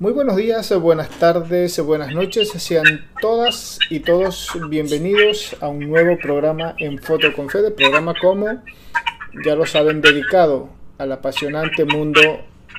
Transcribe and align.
Muy 0.00 0.10
buenos 0.12 0.36
días, 0.36 0.72
buenas 0.80 1.10
tardes, 1.10 1.78
buenas 1.80 2.14
noches. 2.14 2.48
Sean 2.48 3.10
todas 3.20 3.78
y 3.90 4.00
todos 4.00 4.48
bienvenidos 4.70 5.54
a 5.60 5.68
un 5.68 5.90
nuevo 5.90 6.16
programa 6.16 6.74
en 6.78 6.98
Foto 6.98 7.34
con 7.36 7.48
programa 7.48 8.14
como 8.18 8.62
ya 9.44 9.54
lo 9.54 9.66
saben 9.66 10.00
dedicado 10.00 10.70
al 10.96 11.12
apasionante 11.12 11.84
mundo 11.84 12.22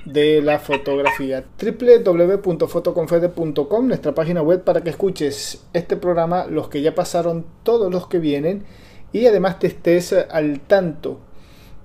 de 0.03 0.41
la 0.41 0.57
fotografía. 0.57 1.43
www.fotoconfede.com, 1.61 3.87
nuestra 3.87 4.15
página 4.15 4.41
web 4.41 4.63
para 4.63 4.81
que 4.81 4.89
escuches 4.89 5.63
este 5.73 5.97
programa, 5.97 6.47
los 6.47 6.69
que 6.69 6.81
ya 6.81 6.95
pasaron, 6.95 7.45
todos 7.61 7.91
los 7.91 8.07
que 8.07 8.17
vienen 8.17 8.65
y 9.13 9.27
además 9.27 9.59
te 9.59 9.67
estés 9.67 10.11
al 10.11 10.59
tanto 10.61 11.19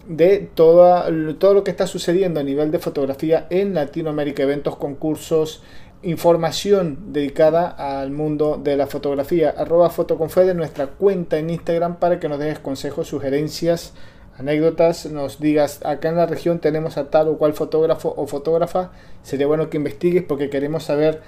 de 0.09 0.49
toda, 0.55 1.09
todo 1.39 1.55
lo 1.55 1.65
que 1.65 1.71
está 1.71 1.87
sucediendo 1.87 2.41
a 2.41 2.43
nivel 2.43 2.71
de 2.71 2.79
fotografía 2.79 3.47
en 3.51 3.75
Latinoamérica, 3.75 4.43
eventos, 4.43 4.77
concursos, 4.77 5.63
información 6.03 7.13
dedicada 7.13 7.69
al 7.69 8.11
mundo 8.11 8.61
de 8.63 8.77
la 8.77 8.87
fotografía. 8.87 9.55
Arroba 9.57 9.91
Fotoconfede, 9.91 10.55
nuestra 10.55 10.87
cuenta 10.87 11.39
en 11.39 11.51
Instagram 11.51 11.97
para 11.97 12.21
que 12.21 12.29
nos 12.29 12.39
dejes 12.39 12.59
consejos, 12.59 13.09
sugerencias, 13.09 13.95
anécdotas, 14.39 15.07
nos 15.07 15.41
digas 15.41 15.81
acá 15.85 16.11
en 16.11 16.17
la 16.17 16.27
región 16.27 16.59
tenemos 16.59 16.99
a 16.99 17.11
tal 17.11 17.29
o 17.29 17.39
cual 17.39 17.55
fotógrafo 17.55 18.15
o 18.17 18.27
fotógrafa. 18.27 18.93
Sería 19.23 19.47
bueno 19.47 19.71
que 19.71 19.79
investigues 19.79 20.23
porque 20.23 20.51
queremos 20.51 20.85
saber 20.85 21.23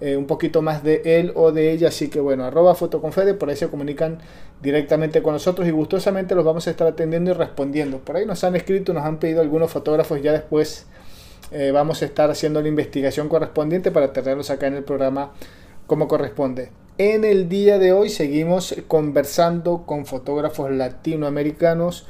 eh, 0.00 0.16
un 0.16 0.26
poquito 0.26 0.62
más 0.62 0.82
de 0.82 1.02
él 1.04 1.32
o 1.34 1.52
de 1.52 1.72
ella. 1.72 1.88
Así 1.88 2.08
que 2.08 2.20
bueno, 2.20 2.44
arroba 2.44 2.74
fotoconfede, 2.74 3.34
por 3.34 3.50
ahí 3.50 3.56
se 3.56 3.68
comunican 3.68 4.18
directamente 4.62 5.22
con 5.22 5.34
nosotros 5.34 5.66
y 5.68 5.70
gustosamente 5.70 6.34
los 6.34 6.44
vamos 6.44 6.66
a 6.66 6.70
estar 6.70 6.86
atendiendo 6.86 7.30
y 7.30 7.34
respondiendo. 7.34 7.98
Por 7.98 8.16
ahí 8.16 8.26
nos 8.26 8.42
han 8.44 8.56
escrito, 8.56 8.92
nos 8.92 9.04
han 9.04 9.18
pedido 9.18 9.40
algunos 9.40 9.70
fotógrafos, 9.70 10.22
ya 10.22 10.32
después 10.32 10.86
eh, 11.52 11.70
vamos 11.72 12.02
a 12.02 12.04
estar 12.04 12.30
haciendo 12.30 12.62
la 12.62 12.68
investigación 12.68 13.28
correspondiente 13.28 13.90
para 13.90 14.12
tenerlos 14.12 14.50
acá 14.50 14.68
en 14.68 14.74
el 14.74 14.84
programa 14.84 15.32
como 15.86 16.08
corresponde. 16.08 16.70
En 16.98 17.24
el 17.24 17.48
día 17.48 17.78
de 17.78 17.92
hoy 17.92 18.10
seguimos 18.10 18.74
conversando 18.86 19.84
con 19.86 20.06
fotógrafos 20.06 20.70
latinoamericanos. 20.70 22.06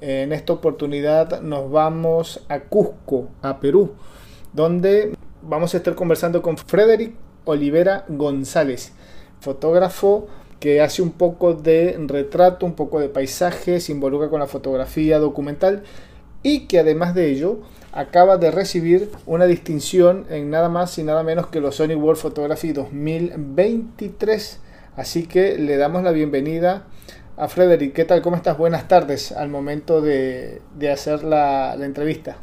En 0.00 0.32
esta 0.32 0.54
oportunidad 0.54 1.40
nos 1.40 1.70
vamos 1.70 2.44
a 2.48 2.60
Cusco, 2.60 3.28
a 3.42 3.60
Perú, 3.60 3.92
donde 4.52 5.14
vamos 5.46 5.74
a 5.74 5.78
estar 5.78 5.94
conversando 5.94 6.42
con 6.42 6.56
Frederick 6.56 7.14
Olivera 7.44 8.04
González, 8.08 8.92
fotógrafo 9.40 10.26
que 10.60 10.80
hace 10.80 11.02
un 11.02 11.10
poco 11.10 11.52
de 11.52 11.96
retrato, 12.06 12.64
un 12.64 12.74
poco 12.74 12.98
de 13.00 13.08
paisaje, 13.08 13.80
se 13.80 13.92
involucra 13.92 14.30
con 14.30 14.40
la 14.40 14.46
fotografía 14.46 15.18
documental 15.18 15.82
y 16.42 16.66
que 16.66 16.78
además 16.78 17.14
de 17.14 17.30
ello 17.30 17.58
acaba 17.92 18.38
de 18.38 18.50
recibir 18.50 19.10
una 19.26 19.46
distinción 19.46 20.26
en 20.30 20.50
nada 20.50 20.68
más 20.68 20.96
y 20.98 21.02
nada 21.02 21.22
menos 21.22 21.48
que 21.48 21.60
los 21.60 21.76
Sony 21.76 21.94
World 21.94 22.20
Photography 22.20 22.72
2023. 22.72 24.60
Así 24.96 25.26
que 25.26 25.58
le 25.58 25.76
damos 25.76 26.02
la 26.02 26.12
bienvenida 26.12 26.86
a 27.36 27.48
Frederick. 27.48 27.92
¿Qué 27.92 28.04
tal? 28.04 28.22
¿Cómo 28.22 28.36
estás? 28.36 28.56
Buenas 28.56 28.88
tardes 28.88 29.32
al 29.32 29.48
momento 29.48 30.00
de, 30.00 30.60
hacer 30.90 31.24
la, 31.24 31.76
la 31.76 31.84
entrevista. 31.84 32.36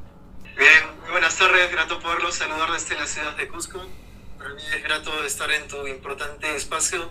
Bien, 0.57 0.90
tardes, 1.41 1.71
grato 1.71 1.99
poderlos 1.99 2.35
saludar 2.35 2.71
desde 2.71 2.93
la 2.93 3.07
ciudad 3.07 3.35
de 3.35 3.47
Cusco. 3.47 3.79
Para 4.37 4.53
mí 4.53 4.61
es 4.75 4.83
grato 4.83 5.09
estar 5.25 5.49
en 5.49 5.67
tu 5.67 5.87
importante 5.87 6.55
espacio 6.55 7.09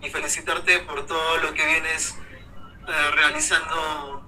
y 0.00 0.08
felicitarte 0.08 0.78
por 0.86 1.04
todo 1.04 1.38
lo 1.38 1.52
que 1.52 1.66
vienes 1.66 2.14
eh, 2.86 2.92
realizando, 3.16 4.22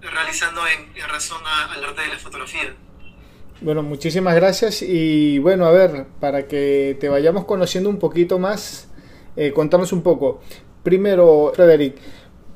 realizando 0.00 0.60
en, 0.66 1.08
razón 1.08 1.40
al 1.46 1.84
arte 1.84 2.02
de 2.02 2.08
la 2.08 2.18
fotografía. 2.18 2.74
Bueno, 3.60 3.84
muchísimas 3.84 4.34
gracias 4.34 4.82
y 4.82 5.38
bueno, 5.38 5.64
a 5.64 5.70
ver, 5.70 6.06
para 6.18 6.48
que 6.48 6.96
te 6.98 7.08
vayamos 7.08 7.44
conociendo 7.44 7.90
un 7.90 8.00
poquito 8.00 8.40
más, 8.40 8.88
eh, 9.36 9.52
contanos 9.52 9.92
un 9.92 10.02
poco. 10.02 10.40
Primero, 10.82 11.52
Frederick, 11.54 11.94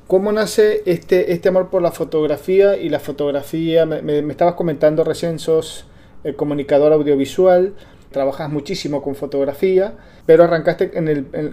¿Cómo 0.06 0.30
nace 0.30 0.82
este, 0.86 1.32
este 1.32 1.48
amor 1.48 1.68
por 1.68 1.82
la 1.82 1.90
fotografía 1.90 2.76
y 2.76 2.90
la 2.90 3.00
fotografía? 3.00 3.86
Me, 3.86 4.20
estabas 4.30 4.54
comentando 4.54 5.02
recién, 5.02 5.40
sos 5.40 5.84
el 6.22 6.36
comunicador 6.36 6.92
audiovisual, 6.92 7.74
trabajas 8.10 8.50
muchísimo 8.50 9.02
con 9.02 9.14
fotografía, 9.14 9.94
pero 10.26 10.44
arrancaste 10.44 10.90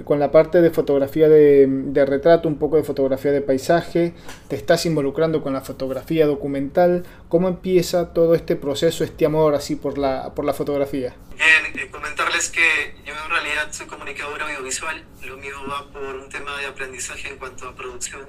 con 0.04 0.20
la 0.20 0.32
parte 0.32 0.62
de 0.62 0.72
fotografía 0.72 1.30
de, 1.30 2.06
retrato, 2.06 2.48
un 2.48 2.58
poco 2.58 2.78
de 2.78 2.84
fotografía 2.84 3.32
de 3.32 3.42
paisaje, 3.42 4.14
te 4.48 4.56
estás 4.56 4.86
involucrando 4.86 5.42
con 5.44 5.54
la 5.54 5.62
fotografía 5.62 6.26
documental. 6.26 7.06
¿Cómo 7.30 7.48
empieza 7.48 8.14
todo 8.14 8.36
este 8.36 8.56
proceso, 8.56 9.04
este 9.04 9.26
amor 9.26 9.56
así 9.56 9.76
por 9.76 9.98
la, 9.98 10.34
por 10.34 10.46
la 10.46 10.54
fotografía? 10.54 11.14
Bien, 11.36 11.78
eh, 11.78 11.90
comentarles 11.92 12.50
que 12.50 12.96
yo 13.06 13.14
en 13.14 13.30
realidad 13.30 13.68
soy 13.72 13.88
comunicador 13.88 14.42
audiovisual, 14.42 15.04
lo 15.24 15.38
mío 15.38 15.56
va 15.70 15.92
por 15.92 16.16
un 16.16 16.30
tema 16.30 16.58
de 16.58 16.66
aprendizaje 16.68 17.30
en 17.30 17.38
cuanto 17.38 17.68
a 17.68 17.76
producción 17.76 18.22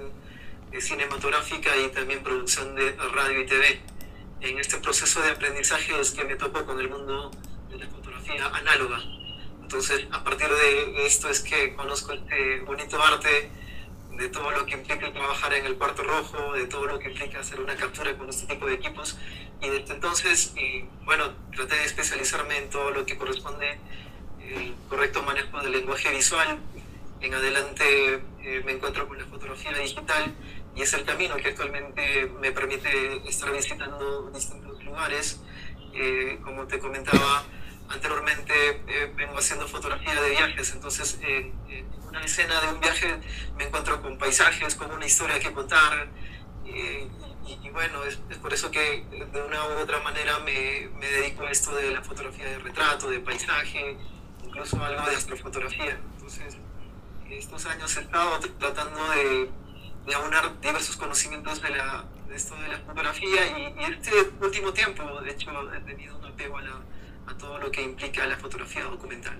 eh, 0.73 0.81
cinematográfica 0.81 1.71
y 1.77 1.89
también 1.91 2.23
producción 2.23 2.75
de 2.75 2.93
radio 3.15 3.41
y 3.41 3.47
TV. 3.47 3.81
En 4.41 4.59
este 4.59 4.77
proceso 4.79 5.23
de 5.23 5.31
aprendizaje 5.31 5.99
es 6.01 6.11
que 6.11 6.25
me 6.25 6.37
topo 6.37 6.65
con 6.67 6.79
el 6.79 6.91
mundo 6.91 7.31
de 7.31 7.54
análoga. 8.33 9.01
Entonces, 9.63 10.07
a 10.13 10.23
partir 10.23 10.49
de 10.49 11.07
esto 11.07 11.29
es 11.29 11.41
que 11.41 11.75
conozco 11.75 12.13
este 12.13 12.61
bonito 12.61 13.03
arte, 13.03 13.51
de 14.17 14.29
todo 14.29 14.51
lo 14.51 14.65
que 14.67 14.75
implica 14.75 15.13
trabajar 15.13 15.53
en 15.55 15.67
el 15.67 15.77
cuarto 15.77 16.03
rojo, 16.03 16.53
de 16.53 16.67
todo 16.67 16.87
lo 16.87 16.99
que 16.99 17.09
implica 17.09 17.41
hacer 17.41 17.61
una 17.61 17.75
captura 17.75 18.17
con 18.17 18.29
este 18.29 18.47
tipo 18.47 18.67
de 18.67 18.75
equipos. 18.75 19.19
Y 19.61 19.69
desde 19.69 19.95
entonces, 19.95 20.55
y, 20.57 20.85
bueno, 21.05 21.33
traté 21.55 21.77
de 21.77 21.85
especializarme 21.85 22.59
en 22.59 22.71
todo 22.71 22.91
lo 22.91 23.05
que 23.07 23.17
corresponde 23.17 23.79
el 24.41 24.75
correcto 24.89 25.23
manejo 25.23 25.61
del 25.61 25.73
lenguaje 25.73 26.11
visual. 26.11 26.59
En 27.21 27.35
adelante 27.35 28.23
eh, 28.43 28.63
me 28.65 28.73
encuentro 28.73 29.09
con 29.09 29.19
la 29.19 29.25
fotografía 29.25 29.73
digital 29.73 30.35
y 30.77 30.83
es 30.83 30.93
el 30.93 31.05
camino 31.05 31.37
que 31.37 31.49
actualmente 31.49 32.31
me 32.41 32.53
permite 32.53 33.29
estar 33.29 33.51
visitando 33.53 34.31
distintos 34.33 34.85
lugares. 34.85 35.41
Eh, 35.95 36.39
como 36.43 36.67
te 36.67 36.79
comentaba 36.79 37.45
anteriormente, 37.89 38.83
eh, 38.87 39.13
vengo 39.15 39.39
haciendo 39.39 39.67
fotografía 39.69 40.21
de 40.21 40.31
viajes, 40.31 40.73
entonces 40.73 41.19
en 41.23 41.53
una 42.09 42.25
escena 42.25 42.61
de 42.61 42.69
un 42.69 42.81
viaje 42.81 43.19
me 43.57 43.65
encuentro 43.65 44.01
con 44.03 44.19
paisajes, 44.19 44.75
con 44.75 44.91
una 44.91 45.07
historia 45.07 45.39
que 45.39 45.53
contar. 45.53 46.09
y, 46.65 47.69
bueno, 47.71 48.05
es, 48.05 48.19
es, 48.31 48.39
por 48.39 48.55
eso 48.55 48.71
que 48.71 49.05
de 49.11 49.43
una 49.43 49.67
u 49.69 49.83
otra 49.83 50.01
manera 50.01 50.39
me, 50.39 50.89
me, 50.99 51.07
dedico 51.07 51.45
a 51.45 51.51
esto 51.51 51.75
de 51.75 51.91
la 51.91 52.03
fotografía 52.03 52.47
de 52.47 52.59
retrato, 52.59 53.11
de 53.11 53.21
paisaje, 53.21 53.97
incluso 54.45 54.83
algo 54.83 55.05
de 55.11 55.17
astrofotografía. 55.17 55.99
Entonces, 56.15 56.57
estos 57.31 57.67
años 57.67 57.97
he 57.97 58.01
estado 58.01 58.39
tratando 58.59 59.11
de 59.11 59.51
de 60.07 60.15
aunar 60.15 60.61
diversos 60.61 60.97
conocimientos 60.97 61.63
de, 61.63 61.71
la, 61.71 62.05
de 62.29 62.37
esto 62.37 62.55
de 62.57 62.69
la 62.69 62.79
fotografía 62.81 63.59
y, 63.59 63.81
y, 63.81 63.85
este 63.85 64.13
último 64.41 64.73
tiempo, 64.73 65.21
de 65.21 65.31
hecho, 65.31 65.51
he 65.73 65.81
tenido 65.81 66.17
un 66.19 66.27
apego 66.27 66.59
a, 66.59 66.63
la, 66.63 66.81
a 67.27 67.37
todo 67.37 67.59
lo 67.59 67.71
que 67.71 67.83
implica 67.83 68.27
la 68.27 68.37
fotografía 68.37 68.85
documental. 68.85 69.35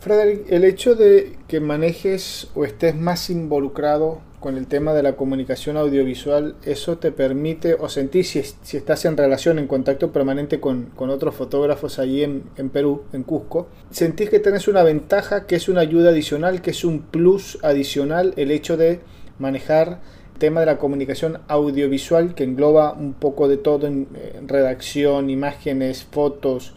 Frederick, 0.00 0.50
el 0.50 0.64
hecho 0.64 0.94
de 0.94 1.38
que 1.48 1.60
manejes 1.60 2.50
o 2.54 2.64
estés 2.64 2.94
más 2.94 3.30
involucrado 3.30 4.20
con 4.38 4.58
el 4.58 4.66
tema 4.66 4.92
de 4.92 5.02
la 5.02 5.16
comunicación 5.16 5.78
audiovisual, 5.78 6.56
¿eso 6.64 6.98
te 6.98 7.10
permite 7.10 7.72
o 7.72 7.88
sentís 7.88 8.28
si, 8.28 8.42
si 8.42 8.76
estás 8.76 9.06
en 9.06 9.16
relación, 9.16 9.58
en 9.58 9.66
contacto 9.66 10.12
permanente 10.12 10.60
con, 10.60 10.90
con 10.94 11.08
otros 11.08 11.34
fotógrafos 11.34 11.98
allí 11.98 12.22
en, 12.22 12.42
en, 12.56 12.68
Perú, 12.68 13.04
en 13.14 13.22
Cusco? 13.22 13.68
¿Sentís 13.90 14.28
que 14.28 14.40
tenés 14.40 14.68
una 14.68 14.82
ventaja, 14.82 15.46
que 15.46 15.56
es 15.56 15.70
una 15.70 15.80
ayuda 15.80 16.10
adicional, 16.10 16.60
que 16.60 16.72
es 16.72 16.84
un 16.84 17.00
plus 17.00 17.58
adicional 17.62 18.34
el 18.36 18.50
hecho 18.50 18.76
de 18.76 19.00
manejar 19.38 20.02
el 20.34 20.38
tema 20.38 20.60
de 20.60 20.66
la 20.66 20.76
comunicación 20.76 21.40
audiovisual 21.48 22.34
que 22.34 22.44
engloba 22.44 22.92
un 22.92 23.14
poco 23.14 23.48
de 23.48 23.56
todo 23.56 23.86
en, 23.86 24.08
redacción, 24.46 25.30
imágenes, 25.30 26.04
fotos. 26.04 26.74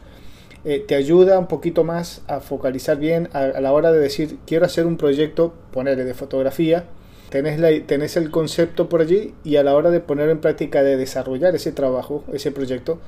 Eh, 0.69 0.83
te 0.85 0.95
ayuda 0.95 1.39
un 1.39 1.47
poquito 1.47 1.85
más 1.85 2.23
a 2.27 2.41
focalizar 2.41 2.97
bien 2.97 3.29
a, 3.31 3.61
la 3.61 3.71
hora 3.71 3.89
de 3.93 3.99
decir 3.99 4.37
quiero 4.45 4.65
hacer 4.65 4.85
un 4.85 4.97
proyecto, 4.97 5.53
ponerle 5.71 6.03
de 6.03 6.13
fotografía, 6.13 6.89
tenés, 7.29 7.57
la, 7.57 7.69
el 7.69 8.31
concepto 8.31 8.89
por 8.89 8.99
allí 8.99 9.33
y 9.45 9.55
a 9.55 9.63
la 9.63 9.73
hora 9.73 9.91
de 9.91 10.01
poner 10.01 10.29
en 10.29 10.41
práctica, 10.41 10.83
de 10.83 10.97
desarrollar 10.97 11.55
ese 11.55 11.71
trabajo, 11.71 12.25
ese 12.33 12.51
proyecto, 12.51 12.99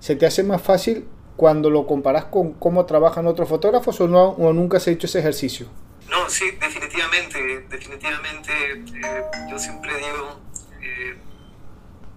se 0.00 0.16
te 0.16 0.26
hace 0.26 0.42
más 0.42 0.60
fácil 0.60 1.04
cuando 1.36 1.70
lo 1.70 1.86
comparas 1.86 2.24
con 2.24 2.52
cómo 2.54 2.84
trabajan 2.84 3.28
otros 3.28 3.48
fotógrafos 3.48 4.00
o, 4.00 4.08
no, 4.08 4.30
o 4.30 4.52
nunca 4.52 4.78
has 4.78 4.88
hecho 4.88 5.06
ese 5.06 5.20
ejercicio. 5.20 5.68
No, 6.10 6.28
sí, 6.28 6.46
definitivamente, 6.60 7.64
definitivamente. 7.70 8.50
Eh, 8.72 9.22
yo 9.48 9.56
siempre 9.56 9.92
digo, 9.98 10.40
eh, 10.82 11.16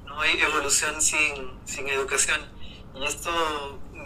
no 0.08 0.20
hay 0.22 0.40
evolución 0.40 1.00
sin, 1.00 1.52
sin 1.66 1.88
educación. 1.88 2.42
Y 2.96 3.06
esto 3.06 3.30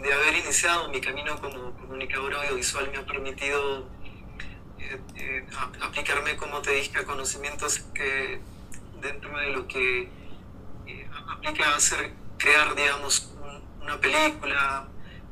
de 0.02 0.14
haber 0.14 0.36
iniciado 0.36 0.90
mi 0.90 1.00
camino 1.00 1.40
como 1.40 1.74
comunicador 1.74 2.34
audiovisual 2.36 2.90
me 2.92 2.98
ha 2.98 3.06
permitido 3.06 3.88
eh, 5.16 5.46
aplicarme, 5.82 6.36
como 6.36 6.62
te 6.62 6.72
dije, 6.72 6.98
a 6.98 7.06
conocimientos 7.06 7.80
que 7.94 8.42
dentro 9.00 9.38
de 9.38 9.50
lo 9.52 9.68
que 9.68 10.10
aplica 11.30 11.70
a 11.70 11.76
hacer, 11.76 12.14
crear, 12.38 12.76
digamos, 12.76 13.34
una 13.82 14.00
película, 14.00 14.88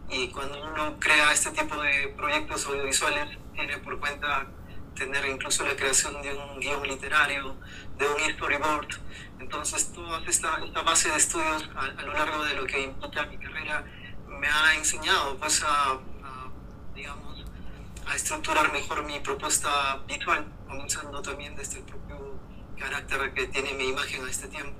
y 0.10 0.27
cuando 0.30 0.62
uno 0.63 0.98
crea 1.00 1.31
este 1.31 1.51
tipo 1.51 1.80
de 1.81 2.13
proyectos 2.18 2.65
audiovisuales 2.65 3.38
tiene 3.54 3.77
por 3.77 4.00
cuenta 4.00 4.48
tener 4.95 5.25
incluso 5.27 5.65
la 5.65 5.75
creación 5.75 6.22
de 6.22 6.33
un 6.33 6.60
guion 6.60 6.86
literario, 6.88 7.56
de 7.98 8.07
un 8.07 8.33
storyboard. 8.33 8.88
Entonces, 9.39 9.94
toda 9.94 10.22
esta, 10.27 10.60
esta 10.65 10.81
base 10.81 11.10
de 11.10 11.18
estudios 11.18 11.69
a, 11.75 12.01
lo 12.01 12.13
largo 12.13 12.44
de 12.44 12.56
lo 12.56 12.65
que 12.65 12.81
implica 12.81 13.25
mi 13.27 13.38
carrera 13.38 13.86
me 14.39 14.47
ha 14.47 14.75
enseñado 14.77 15.38
pues, 15.38 15.62
a, 15.63 15.94
a, 15.94 16.51
digamos, 16.95 17.45
a 18.07 18.15
estructurar 18.15 18.71
mejor 18.74 19.06
mi 19.06 19.19
propuesta 19.19 20.00
visual, 20.07 20.45
comenzando 20.68 21.21
también 21.21 21.56
desde 21.56 21.80
el 21.80 21.83
propio 21.83 22.39
carácter 22.77 23.33
que 23.33 23.47
tiene 23.47 23.74
mi 23.74 23.89
imagen 23.89 24.25
a 24.25 24.30
este 24.30 24.47
tiempo. 24.47 24.77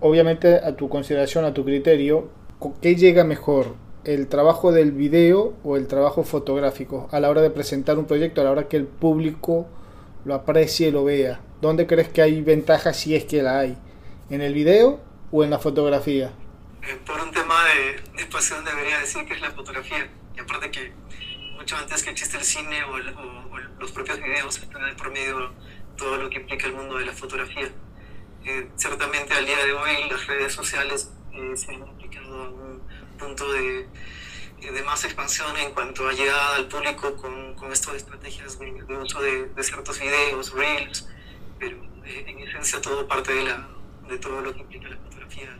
Obviamente, 0.00 0.56
a 0.56 0.74
tu 0.74 0.88
consideración, 0.88 1.44
a 1.44 1.54
tu 1.54 1.64
criterio, 1.64 2.30
¿qué 2.80 2.96
llega 2.96 3.24
mejor? 3.24 3.76
el 4.04 4.26
trabajo 4.26 4.72
del 4.72 4.90
video 4.90 5.54
o 5.62 5.76
el 5.76 5.86
trabajo 5.86 6.24
fotográfico 6.24 7.08
a 7.12 7.20
la 7.20 7.30
hora 7.30 7.40
de 7.40 7.50
presentar 7.50 7.98
un 7.98 8.06
proyecto, 8.06 8.40
a 8.40 8.44
la 8.44 8.50
hora 8.50 8.68
que 8.68 8.76
el 8.76 8.86
público 8.86 9.66
lo 10.24 10.34
aprecie 10.34 10.88
y 10.88 10.90
lo 10.90 11.04
vea? 11.04 11.40
¿Dónde 11.60 11.86
crees 11.86 12.08
que 12.08 12.22
hay 12.22 12.40
ventajas 12.42 12.96
si 12.96 13.14
es 13.14 13.24
que 13.24 13.42
la 13.42 13.60
hay? 13.60 13.76
¿En 14.30 14.40
el 14.40 14.54
video 14.54 15.00
o 15.30 15.44
en 15.44 15.50
la 15.50 15.58
fotografía? 15.58 16.32
Eh, 16.82 16.98
por 17.06 17.20
un 17.20 17.30
tema 17.30 17.64
de, 17.64 18.26
pasión 18.26 18.64
debería 18.64 18.98
decir 18.98 19.24
que 19.24 19.34
es 19.34 19.40
la 19.40 19.52
fotografía. 19.52 20.10
Y 20.36 20.40
aparte 20.40 20.70
que 20.70 20.92
mucho 21.56 21.76
antes 21.76 22.02
que 22.02 22.10
existe 22.10 22.36
el 22.36 22.44
cine 22.44 22.82
o, 22.84 22.98
los 23.78 23.92
propios 23.92 24.18
videos, 24.20 24.58
está 24.58 24.88
en 24.88 24.96
promedio 24.96 25.52
todo 25.96 26.16
lo 26.16 26.30
que 26.30 26.38
implica 26.38 26.66
el 26.66 26.74
mundo 26.74 26.98
de 26.98 27.06
la 27.06 27.12
fotografía. 27.12 27.70
Eh, 28.44 28.68
ciertamente 28.76 29.34
al 29.34 29.46
día 29.46 29.64
de 29.64 29.72
hoy 29.72 30.08
las 30.10 30.26
redes 30.26 30.52
sociales 30.52 31.12
eh, 31.32 31.56
se 31.56 31.72
han 31.72 31.86
implicado 31.86 32.42
a 32.42 32.48
un 32.48 32.82
punto 33.16 33.52
de, 33.52 33.86
de, 34.60 34.82
más 34.82 35.04
expansión 35.04 35.56
en 35.58 35.72
cuanto 35.72 36.08
a 36.08 36.12
llegada 36.12 36.56
al 36.56 36.66
público 36.66 37.14
con, 37.16 37.54
con 37.54 37.72
estas 37.72 37.94
estrategias 37.94 38.58
de, 38.58 38.96
uso 38.96 39.22
de, 39.22 39.46
de, 39.46 39.62
ciertos 39.62 40.00
videos, 40.00 40.52
reels, 40.52 41.08
pero 41.60 41.76
eh, 42.04 42.24
en 42.26 42.40
esencia 42.40 42.80
todo 42.80 43.06
parte 43.06 43.32
de, 43.32 43.44
la, 43.44 43.68
de 44.08 44.18
todo 44.18 44.40
lo 44.40 44.52
que 44.52 44.60
implica 44.60 44.88
la 44.88 44.96
fotografía. 44.96 45.56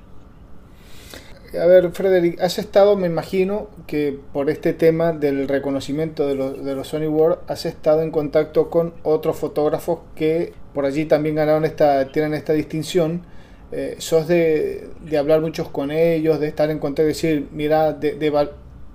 A 1.61 1.67
ver, 1.67 1.91
Frederick, 1.91 2.41
has 2.41 2.59
estado, 2.59 2.97
me 2.97 3.07
imagino, 3.07 3.69
que 3.87 4.19
por 4.33 4.49
este 4.49 4.73
tema 4.73 5.13
del 5.13 5.49
reconocimiento 5.49 6.27
de, 6.27 6.35
los, 6.35 6.65
de 6.65 6.75
los 6.75 6.89
Sony 6.89 7.09
World, 7.09 7.41
has 7.47 7.67
estado 7.67 8.01
en 8.03 8.11
contacto 8.11 8.71
con 8.71 8.95
otros 9.03 9.37
fotógrafos 9.37 9.99
que 10.17 10.55
por 10.73 10.87
allí 10.87 11.05
también 11.05 11.35
ganaron 11.35 11.67
esta, 11.67 12.11
tienen 12.11 12.33
esta 12.33 12.55
distinción 12.55 13.23
eh, 13.73 13.97
sos 13.99 14.29
de, 14.29 14.89
de, 15.01 15.17
hablar 15.17 15.41
muchos 15.41 15.69
con 15.71 15.91
ellos, 15.91 16.39
de 16.39 16.49
estar 16.49 16.71
en 16.71 16.79
contacto, 16.79 17.03
de 17.03 17.09
decir, 17.09 17.49
mira, 17.53 17.95
de, 17.95 18.15
de, 18.17 18.49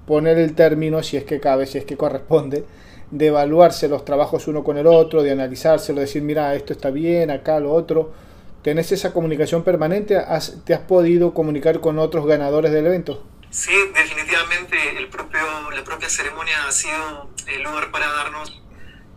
poner 0.06 0.38
el 0.38 0.54
término, 0.54 1.02
si 1.02 1.18
es 1.18 1.24
que 1.24 1.40
cabe, 1.40 1.66
si 1.66 1.80
es 1.80 1.86
que 1.86 1.98
corresponde, 1.98 2.64
de 3.10 3.28
evaluarse 3.28 3.88
los 3.88 4.06
trabajos 4.06 4.48
uno 4.48 4.64
con 4.64 4.78
el 4.78 4.86
otro, 4.86 5.24
de 5.24 5.32
analizárselo, 5.32 6.00
decir, 6.02 6.22
mira, 6.22 6.54
esto 6.54 6.74
está 6.74 6.92
bien, 6.92 7.32
acá 7.32 7.60
lo 7.60 7.74
otro. 7.74 8.12
¿Tenés 8.68 8.92
esa 8.92 9.14
comunicación 9.14 9.64
permanente? 9.64 10.18
¿Has, 10.18 10.66
¿Te 10.66 10.74
has 10.74 10.82
podido 10.82 11.34
comunicar 11.34 11.80
con 11.80 11.98
otros 12.00 12.26
ganadores 12.26 12.70
del 12.74 12.86
evento? 12.86 13.26
Sí, 13.50 13.72
definitivamente 13.96 14.98
el 14.98 15.08
propio, 15.08 15.72
la 15.72 15.86
propia 15.86 16.10
ceremonia 16.10 16.68
ha 16.68 16.72
sido 16.74 17.30
el 17.48 17.64
lugar 17.64 17.92
para 17.92 18.12
darnos 18.12 18.62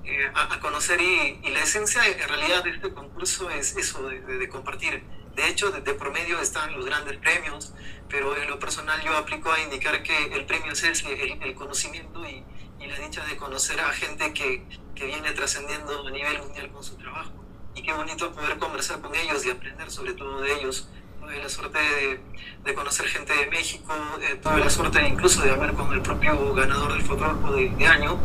eh, 0.05 0.31
a, 0.35 0.61
conocer 0.61 1.00
y, 1.00 1.41
la 1.50 1.64
esencia 1.64 2.00
en 2.06 2.29
realidad 2.29 2.62
de 2.62 2.70
este 2.70 2.94
concurso 2.94 3.50
es 3.50 3.76
eso, 3.76 4.08
de, 4.08 4.49
compartir 4.49 5.02
de 5.35 5.49
hecho, 5.49 5.73
de, 5.73 5.94
promedio 5.94 6.41
están 6.41 6.73
los 6.73 6.87
grandes 6.87 7.17
premios, 7.17 7.75
pero 8.08 8.37
en 8.37 8.49
lo 8.49 8.61
personal 8.61 9.02
yo 9.02 9.17
aplico 9.17 9.50
a 9.50 9.61
indicar 9.61 10.00
que 10.05 10.26
el 10.26 10.47
premio 10.47 10.70
es 10.75 10.85
el, 10.85 11.55
conocimiento 11.56 12.25
y, 12.25 12.44
la 12.87 12.97
dicha 13.00 13.25
de 13.26 13.37
conocer 13.37 13.81
a 13.81 13.91
gente 13.91 14.32
que 14.32 14.64
viene 14.94 15.32
trascendiendo 15.32 16.06
a 16.06 16.11
nivel 16.12 16.38
mundial 16.38 16.70
con 16.70 16.85
su 16.85 16.97
trabajo. 16.97 17.40
Y 17.75 17.83
qué 17.83 17.93
bonito 17.93 18.33
poder 18.33 18.59
conversar 18.59 19.01
con 19.01 19.15
ellos 19.15 19.45
y 19.47 19.51
aprender 19.51 19.91
sobre 19.91 20.15
todo 20.15 20.41
de 20.41 20.53
ellos. 20.55 20.89
Tuve 21.21 21.39
la 21.43 21.49
suerte 21.49 21.79
de, 21.79 22.21
de 22.65 22.75
conocer 22.75 23.07
gente 23.07 23.33
de 23.35 23.47
México, 23.47 23.93
eh, 24.23 24.41
tuve 24.43 24.59
la 24.59 24.71
suerte 24.71 25.07
incluso 25.07 25.43
de 25.43 25.51
hablar 25.51 25.75
con 25.75 25.93
el 25.93 26.01
propio 26.01 26.55
ganador 26.55 26.93
del 26.95 27.03
fotógrafo 27.03 27.53
de, 27.53 27.69
de 27.69 27.87
año, 27.87 28.19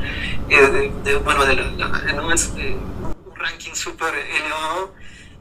eh, 0.49 0.91
de, 1.03 1.15
bueno, 1.17 1.45
de 1.45 1.55
la, 1.55 1.89
no 2.13 2.31
es 2.31 2.53
eh, 2.57 2.75
un 3.25 3.35
ranking 3.35 3.73
súper 3.73 4.15
elevado 4.15 4.93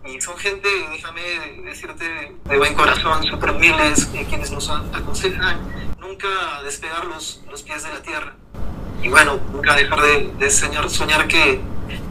y 0.07 0.21
son 0.21 0.37
gente, 0.37 0.69
déjame 0.91 1.23
decirte, 1.65 2.37
de 2.45 2.59
buen 2.59 2.75
corazón, 2.75 3.25
súper 3.25 3.53
humildes, 3.53 4.11
eh, 4.15 4.27
quienes 4.29 4.51
nos 4.51 4.69
aconsejan 4.69 5.61
nunca 5.99 6.29
despegar 6.63 7.07
los, 7.07 7.43
los, 7.51 7.63
pies 7.63 7.83
de 7.85 7.89
la 7.91 8.03
tierra. 8.03 8.35
Y 9.03 9.09
bueno, 9.09 9.41
nunca 9.51 9.75
dejar 9.75 10.03
de, 10.03 10.31
de 10.39 10.51
soñar, 10.51 10.91
soñar 10.91 11.27
que, 11.27 11.61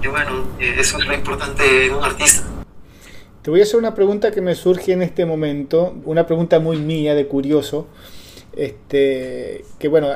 que 0.03 0.09
bueno, 0.09 0.45
eh, 0.59 0.75
eso 0.77 0.99
es 0.99 1.07
lo 1.07 1.13
importante 1.13 1.85
en 1.85 1.93
un 1.93 2.03
artista. 2.03 2.43
Te 3.41 3.49
voy 3.49 3.61
a 3.61 3.63
hacer 3.63 3.79
una 3.79 3.95
pregunta 3.95 4.31
que 4.31 4.41
me 4.41 4.53
surge 4.53 4.91
en 4.91 5.01
este 5.01 5.25
momento, 5.25 5.95
una 6.03 6.27
pregunta 6.27 6.59
muy 6.59 6.77
mía 6.77 7.15
de 7.15 7.25
curioso. 7.25 7.87
Este, 8.55 9.65
que 9.79 9.87
bueno, 9.87 10.09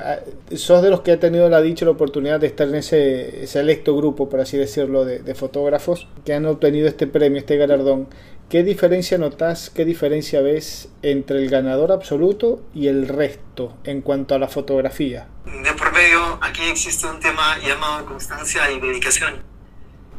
sos 0.55 0.83
de 0.83 0.91
los 0.91 1.01
que 1.01 1.13
ha 1.13 1.19
tenido 1.19 1.49
la 1.49 1.59
dicha 1.59 1.85
la 1.85 1.91
oportunidad 1.91 2.39
de 2.39 2.45
estar 2.45 2.67
en 2.67 2.75
ese 2.75 3.47
selecto 3.47 3.95
grupo, 3.95 4.29
por 4.29 4.41
así 4.41 4.57
decirlo, 4.57 5.05
de, 5.05 5.19
de, 5.19 5.33
fotógrafos 5.33 6.07
que 6.23 6.33
han 6.33 6.45
obtenido 6.45 6.87
este 6.87 7.07
premio, 7.07 7.39
este 7.39 7.57
galardón. 7.57 8.07
¿Qué 8.49 8.63
diferencia 8.63 9.17
notas, 9.17 9.71
qué 9.71 9.85
diferencia 9.85 10.41
ves 10.41 10.89
entre 11.01 11.39
el 11.39 11.49
ganador 11.49 11.91
absoluto 11.91 12.61
y 12.75 12.87
el 12.87 13.07
resto 13.07 13.75
en 13.85 14.01
cuanto 14.01 14.35
a 14.35 14.39
la 14.39 14.49
fotografía? 14.49 15.27
De 15.45 15.73
por 15.73 15.91
medio, 15.91 16.37
aquí 16.41 16.61
existe 16.69 17.07
un 17.07 17.19
tema 17.19 17.57
llamado 17.65 18.05
constancia 18.05 18.69
y 18.71 18.79
dedicación. 18.79 19.46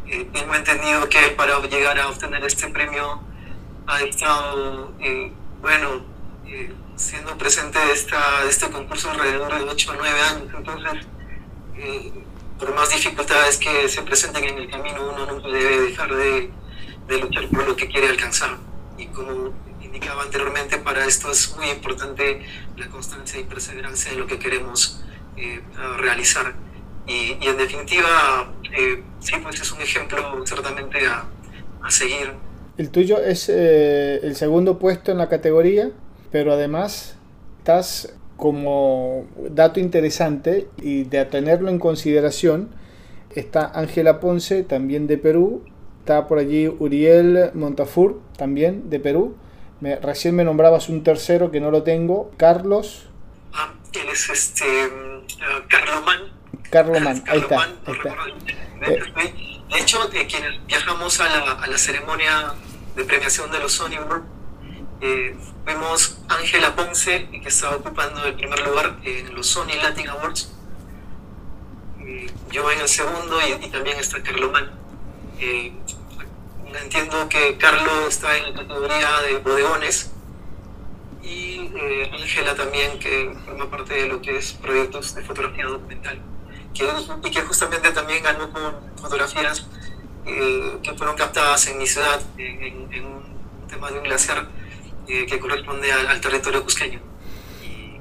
Eh, 0.09 0.29
tengo 0.33 0.55
entendido 0.55 1.09
que 1.09 1.21
para 1.37 1.61
llegar 1.61 1.99
a 1.99 2.09
obtener 2.09 2.45
este 2.45 2.69
premio 2.69 3.23
ha 3.87 4.03
estado, 4.03 4.95
eh, 5.01 5.33
bueno, 5.61 6.03
eh, 6.47 6.73
siendo 6.97 7.37
presente 7.39 7.79
de, 7.79 7.93
esta, 7.93 8.43
de 8.43 8.51
este 8.51 8.69
concurso 8.71 9.11
alrededor 9.11 9.55
de 9.55 9.65
8 9.65 9.91
o 9.91 9.95
9 9.95 10.21
años. 10.21 10.49
Entonces, 10.57 11.07
eh, 11.77 12.13
por 12.59 12.75
más 12.75 12.91
dificultades 12.91 13.57
que 13.57 13.89
se 13.89 14.03
presenten 14.03 14.45
en 14.45 14.59
el 14.59 14.71
camino, 14.71 15.11
uno 15.11 15.27
nunca 15.27 15.49
debe 15.49 15.81
dejar 15.81 16.15
de, 16.15 16.51
de, 17.07 17.19
luchar 17.19 17.47
por 17.49 17.67
lo 17.67 17.77
que 17.77 17.89
quiere 17.89 18.09
alcanzar. 18.09 18.57
Y 18.97 19.07
como 19.07 19.53
indicaba 19.81 20.23
anteriormente, 20.23 20.79
para 20.79 21.07
esto 21.07 21.31
es 21.31 21.57
muy 21.57 21.69
importante 21.71 22.45
la 22.77 22.89
constancia 22.89 23.39
y 23.41 23.45
perseverancia 23.45 24.13
en 24.13 24.21
lo 24.21 24.27
que 24.27 24.39
queremos 24.39 25.05
eh, 25.37 25.63
realizar. 25.99 26.55
Y, 27.07 27.37
y, 27.41 27.47
en 27.47 27.57
definitiva, 27.57 28.53
eh, 28.73 29.03
sí, 29.21 29.33
pues 29.43 29.61
es 29.61 29.73
un 29.73 29.81
ejemplo 29.81 30.45
ciertamente 30.45 31.07
a, 31.07 31.25
a 31.83 31.91
seguir. 31.91 32.33
El 32.77 32.91
tuyo 32.91 33.19
es 33.19 33.49
eh, 33.49 34.21
el 34.23 34.37
segundo 34.37 34.79
puesto 34.79 35.11
en 35.11 35.19
la 35.19 35.29
categoría 35.29 35.91
pero 36.31 36.53
además 36.53 37.17
estás 37.59 38.15
como 38.37 39.27
dato 39.51 39.81
interesante 39.81 40.69
y 40.81 41.05
de 41.05 41.25
tenerlo 41.25 41.71
en 41.71 41.79
consideración 41.79 42.71
está 43.35 43.71
Ángela 43.75 44.21
Ponce, 44.21 44.63
también 44.63 45.07
de 45.07 45.19
Perú, 45.19 45.65
está 46.01 46.27
por 46.27 46.39
allí 46.39 46.67
Uriel 46.67 47.51
Montafur, 47.55 48.21
también 48.37 48.91
de 48.91 49.01
Perú. 49.01 49.37
Me, 49.81 49.97
recién 49.97 50.35
me 50.35 50.45
nombrabas 50.45 50.89
un 50.89 51.05
tercero 51.05 51.51
que 51.51 51.61
no 51.61 51.71
lo 51.71 51.83
tengo, 51.83 52.31
Carlos. 52.37 53.07
Ah, 53.53 53.75
él 53.93 54.09
es 54.13 54.29
este, 54.31 54.65
uh, 54.65 55.69
Carloman. 55.69 56.38
Carloman, 56.71 57.25
ahí 57.27 57.41
está. 57.41 57.63
Ahí 57.63 57.93
está. 57.93 58.17
Eh, 58.83 59.35
de 59.71 59.79
hecho, 59.81 60.09
quienes 60.11 60.67
viajamos 60.67 61.21
a 61.21 61.29
la, 61.29 61.53
a 61.53 61.67
la 61.67 61.79
ceremonia 61.79 62.55
de 62.97 63.05
premiación 63.05 63.51
de 63.51 63.59
los 63.59 63.73
Sony 63.73 63.97
eh, 65.01 65.37
vemos 65.65 66.19
Ángela 66.29 66.75
Ponce, 66.75 67.29
que 67.31 67.49
estaba 67.49 67.77
ocupando 67.77 68.25
el 68.25 68.35
primer 68.35 68.59
lugar 68.67 68.99
en 69.05 69.35
los 69.35 69.47
Sony 69.47 69.77
Latin 69.81 70.09
Awards. 70.09 70.53
Eh, 72.01 72.27
yo 72.51 72.71
en 72.71 72.81
el 72.81 72.89
segundo 72.89 73.39
y, 73.41 73.65
y 73.65 73.71
también 73.71 73.99
está 73.99 74.23
Carloman. 74.23 74.71
Eh, 75.39 75.73
entiendo 76.83 77.29
que 77.29 77.57
Carlos 77.59 78.09
está 78.09 78.37
en 78.37 78.45
la 78.45 78.63
categoría 78.63 79.21
de 79.21 79.39
bodegones 79.39 80.11
y 81.23 81.71
eh, 81.77 82.11
Ángela 82.13 82.55
también, 82.55 82.99
que 82.99 83.37
forma 83.45 83.71
parte 83.71 83.95
de 83.95 84.09
lo 84.09 84.21
que 84.21 84.37
es 84.37 84.53
proyectos 84.55 85.15
de 85.15 85.23
fotografía 85.23 85.67
documental. 85.67 86.21
Que, 86.75 86.85
y 87.25 87.31
que 87.31 87.43
justamente 87.43 87.91
también 87.91 88.23
ganó 88.23 88.51
con 88.53 88.75
fotografías 89.01 89.67
eh, 90.29 90.79
que 90.83 90.93
fueron 90.95 91.17
captadas 91.17 91.67
en 91.69 91.79
mi 91.79 91.87
ciudad, 91.87 92.21
en, 92.37 92.93
en, 92.93 93.07
un 93.07 93.67
tema 93.69 93.91
de 93.91 93.99
un 93.99 94.05
glaciar 94.05 94.47
eh, 95.07 95.25
que 95.27 95.39
corresponde 95.41 95.91
al, 95.91 96.07
al 96.07 96.21
territorio 96.21 96.63
cusqueño. 96.63 97.01
Y, 97.63 97.99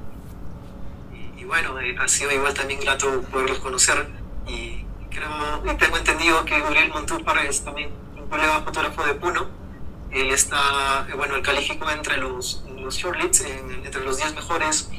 y, 1.15 1.33
y 1.37 1.43
bueno, 1.45 1.79
eh, 1.79 1.95
ha 1.97 2.07
sido 2.07 2.31
igual 2.31 2.53
también 2.53 2.81
grato 2.81 3.21
poderlos 3.31 3.59
conocer 3.59 4.07
y 4.45 4.83
creo, 5.09 5.63
y 5.65 5.77
tengo 5.77 5.97
entendido 5.97 6.43
que 6.43 6.61
Uriel 6.61 6.89
Montúpar 6.89 7.45
es 7.45 7.63
también 7.63 7.91
un 8.17 8.27
colega 8.27 8.61
fotógrafo 8.61 9.03
de 9.05 9.13
Puno. 9.13 9.47
Él 10.11 10.31
está, 10.31 11.07
eh, 11.09 11.13
bueno, 11.15 11.35
el 11.35 11.41
calificó 11.41 11.89
entre 11.89 12.17
los, 12.17 12.65
los 12.75 12.95
shortlits, 12.95 13.41
en, 13.41 13.85
entre 13.85 14.03
los 14.03 14.17
10 14.17 14.35
mejores 14.35 14.89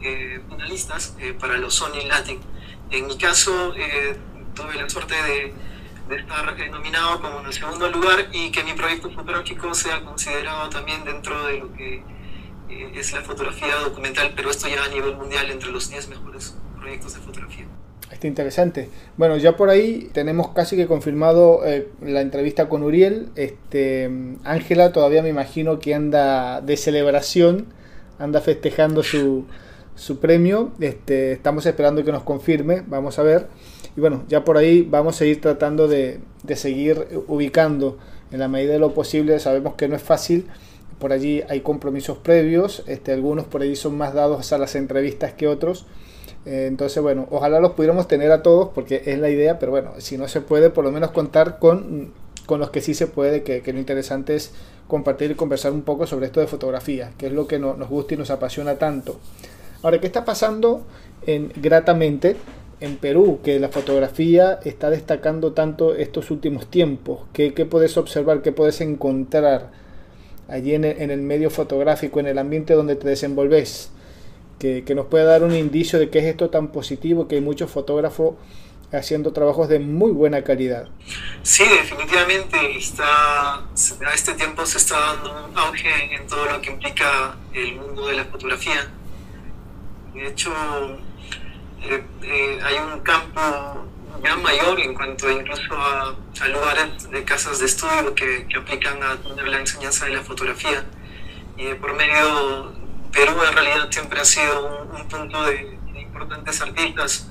finalistas 0.00 1.14
para 1.40 1.56
los 1.56 1.74
Sony 1.76 2.04
Latin. 2.06 2.38
En 2.90 3.06
mi 3.06 3.18
caso, 3.18 3.72
tuve 4.54 4.74
la 4.74 4.88
suerte 4.88 5.14
de, 5.14 5.54
de 6.08 6.16
estar 6.16 6.70
nominado 6.70 7.20
como 7.20 7.40
en 7.40 7.46
el 7.46 7.52
segundo 7.52 7.88
lugar 7.90 8.28
y 8.32 8.50
que 8.50 8.62
mi 8.62 8.72
proyecto 8.72 9.10
fotográfico 9.10 9.74
sea 9.74 10.02
considerado 10.02 10.68
también 10.68 11.04
dentro 11.04 11.46
de 11.46 11.58
lo 11.58 11.72
que 11.72 12.02
es 12.68 13.12
la 13.12 13.22
fotografía 13.22 13.76
documental, 13.76 14.32
pero 14.34 14.50
esto 14.50 14.68
ya 14.68 14.84
a 14.84 14.88
nivel 14.88 15.16
mundial 15.16 15.50
entre 15.50 15.70
los 15.70 15.90
10 15.90 16.08
mejores 16.08 16.54
proyectos 16.78 17.14
de 17.14 17.20
fotografía. 17.20 17.66
Está 18.10 18.26
interesante. 18.26 18.90
Bueno, 19.16 19.36
ya 19.36 19.56
por 19.56 19.70
ahí 19.70 20.10
tenemos 20.12 20.50
casi 20.50 20.76
que 20.76 20.86
confirmado 20.86 21.62
eh, 21.66 21.88
la 22.00 22.20
entrevista 22.20 22.68
con 22.68 22.82
Uriel. 22.82 23.30
Este, 23.34 24.10
Ángela 24.44 24.92
todavía 24.92 25.22
me 25.22 25.30
imagino 25.30 25.78
que 25.78 25.94
anda 25.94 26.60
de 26.60 26.76
celebración, 26.76 27.66
anda 28.18 28.40
festejando 28.40 29.02
su, 29.02 29.46
su 29.94 30.18
premio. 30.18 30.72
Este, 30.80 31.32
estamos 31.32 31.66
esperando 31.66 32.04
que 32.04 32.12
nos 32.12 32.22
confirme, 32.22 32.82
vamos 32.86 33.18
a 33.18 33.22
ver. 33.22 33.48
Y 33.96 34.00
bueno, 34.00 34.24
ya 34.28 34.44
por 34.44 34.56
ahí 34.56 34.82
vamos 34.82 35.20
a 35.20 35.24
ir 35.24 35.40
tratando 35.40 35.88
de, 35.88 36.20
de 36.42 36.56
seguir 36.56 37.06
ubicando 37.28 37.98
en 38.32 38.40
la 38.40 38.48
medida 38.48 38.72
de 38.72 38.78
lo 38.78 38.94
posible. 38.94 39.38
Sabemos 39.38 39.74
que 39.74 39.88
no 39.88 39.96
es 39.96 40.02
fácil 40.02 40.46
por 40.98 41.12
allí 41.12 41.42
hay 41.48 41.60
compromisos 41.60 42.18
previos, 42.18 42.82
este, 42.86 43.12
algunos 43.12 43.46
por 43.46 43.62
allí 43.62 43.76
son 43.76 43.96
más 43.96 44.14
dados 44.14 44.52
a 44.52 44.58
las 44.58 44.74
entrevistas 44.74 45.32
que 45.32 45.48
otros. 45.48 45.86
Eh, 46.46 46.66
entonces, 46.66 47.02
bueno, 47.02 47.26
ojalá 47.30 47.60
los 47.60 47.72
pudiéramos 47.72 48.08
tener 48.08 48.32
a 48.32 48.42
todos 48.42 48.70
porque 48.74 49.02
es 49.06 49.18
la 49.18 49.28
idea, 49.28 49.58
pero 49.58 49.70
bueno, 49.70 49.92
si 49.98 50.18
no 50.18 50.28
se 50.28 50.40
puede, 50.40 50.70
por 50.70 50.84
lo 50.84 50.90
menos 50.90 51.10
contar 51.10 51.58
con, 51.58 52.12
con 52.46 52.60
los 52.60 52.70
que 52.70 52.80
sí 52.80 52.94
se 52.94 53.06
puede, 53.06 53.42
que, 53.42 53.60
que, 53.62 53.72
lo 53.72 53.78
interesante 53.78 54.34
es 54.34 54.52
compartir 54.88 55.30
y 55.30 55.34
conversar 55.34 55.72
un 55.72 55.82
poco 55.82 56.06
sobre 56.06 56.26
esto 56.26 56.40
de 56.40 56.46
fotografía, 56.46 57.12
que 57.18 57.26
es 57.26 57.32
lo 57.32 57.46
que 57.46 57.58
nos 57.58 57.88
gusta 57.88 58.14
y 58.14 58.16
nos 58.16 58.30
apasiona 58.30 58.76
tanto. 58.76 59.18
Ahora, 59.84 60.00
¿qué 60.00 60.06
está 60.06 60.24
pasando 60.24 60.84
en, 61.26 61.52
gratamente 61.54 62.36
en 62.80 62.96
Perú, 62.96 63.40
que 63.44 63.60
la 63.60 63.68
fotografía 63.68 64.58
está 64.64 64.90
destacando 64.90 65.52
tanto 65.52 65.94
estos 65.94 66.32
últimos 66.32 66.66
tiempos? 66.68 67.20
¿Qué, 67.32 67.54
qué 67.54 67.66
puedes 67.66 67.96
observar, 67.96 68.42
qué 68.42 68.50
puedes 68.50 68.80
encontrar? 68.80 69.84
allí 70.48 70.74
en 70.74 70.84
el, 70.84 71.22
medio 71.22 71.50
fotográfico, 71.50 72.20
en 72.20 72.26
el 72.26 72.38
ambiente 72.38 72.74
donde 72.74 72.96
te 72.96 73.08
desenvolves, 73.08 73.90
que, 74.58 74.84
que, 74.84 74.94
nos 74.94 75.06
pueda 75.06 75.24
dar 75.24 75.42
un 75.42 75.54
indicio 75.54 75.98
de 75.98 76.10
qué 76.10 76.20
es 76.20 76.26
esto 76.26 76.50
tan 76.50 76.68
positivo, 76.68 77.28
que 77.28 77.36
hay 77.36 77.40
muchos 77.40 77.70
fotógrafos 77.70 78.34
haciendo 78.92 79.32
trabajos 79.32 79.68
de 79.68 79.80
muy 79.80 80.12
buena 80.12 80.44
calidad. 80.44 80.88
Sí, 81.42 81.64
definitivamente 81.64 82.56
está, 82.76 83.56
a 83.56 84.14
este 84.14 84.34
tiempo 84.34 84.64
se 84.66 84.78
está 84.78 84.98
dando 84.98 85.46
un 85.50 85.58
auge 85.58 86.14
en 86.14 86.26
todo 86.26 86.44
lo 86.44 86.60
que 86.60 86.70
implica 86.70 87.36
el 87.52 87.76
mundo 87.76 88.06
de 88.06 88.14
la 88.14 88.24
fotografía. 88.26 88.90
De 90.14 90.28
hecho, 90.28 90.52
eh, 91.82 92.04
eh, 92.22 92.60
hay 92.62 92.76
un 92.78 93.00
campo 93.00 93.86
ya 94.22 94.36
mayor 94.36 94.80
en 94.80 94.94
cuanto 94.94 95.30
incluso 95.30 95.74
a, 95.74 96.16
lugares 96.48 97.10
de 97.10 97.24
casas 97.24 97.58
de 97.58 97.66
estudio 97.66 98.14
que, 98.14 98.46
que, 98.48 98.56
aplican 98.58 99.02
a 99.02 99.16
la 99.46 99.58
enseñanza 99.58 100.06
de 100.06 100.12
la 100.12 100.22
fotografía. 100.22 100.84
Y 101.56 101.74
por 101.74 101.94
medio, 101.94 102.72
Perú 103.12 103.34
en 103.48 103.54
realidad 103.54 103.88
siempre 103.90 104.20
ha 104.20 104.24
sido 104.24 104.88
un, 104.92 105.08
punto 105.08 105.44
de, 105.44 105.78
importantes 105.94 106.60
artistas. 106.60 107.30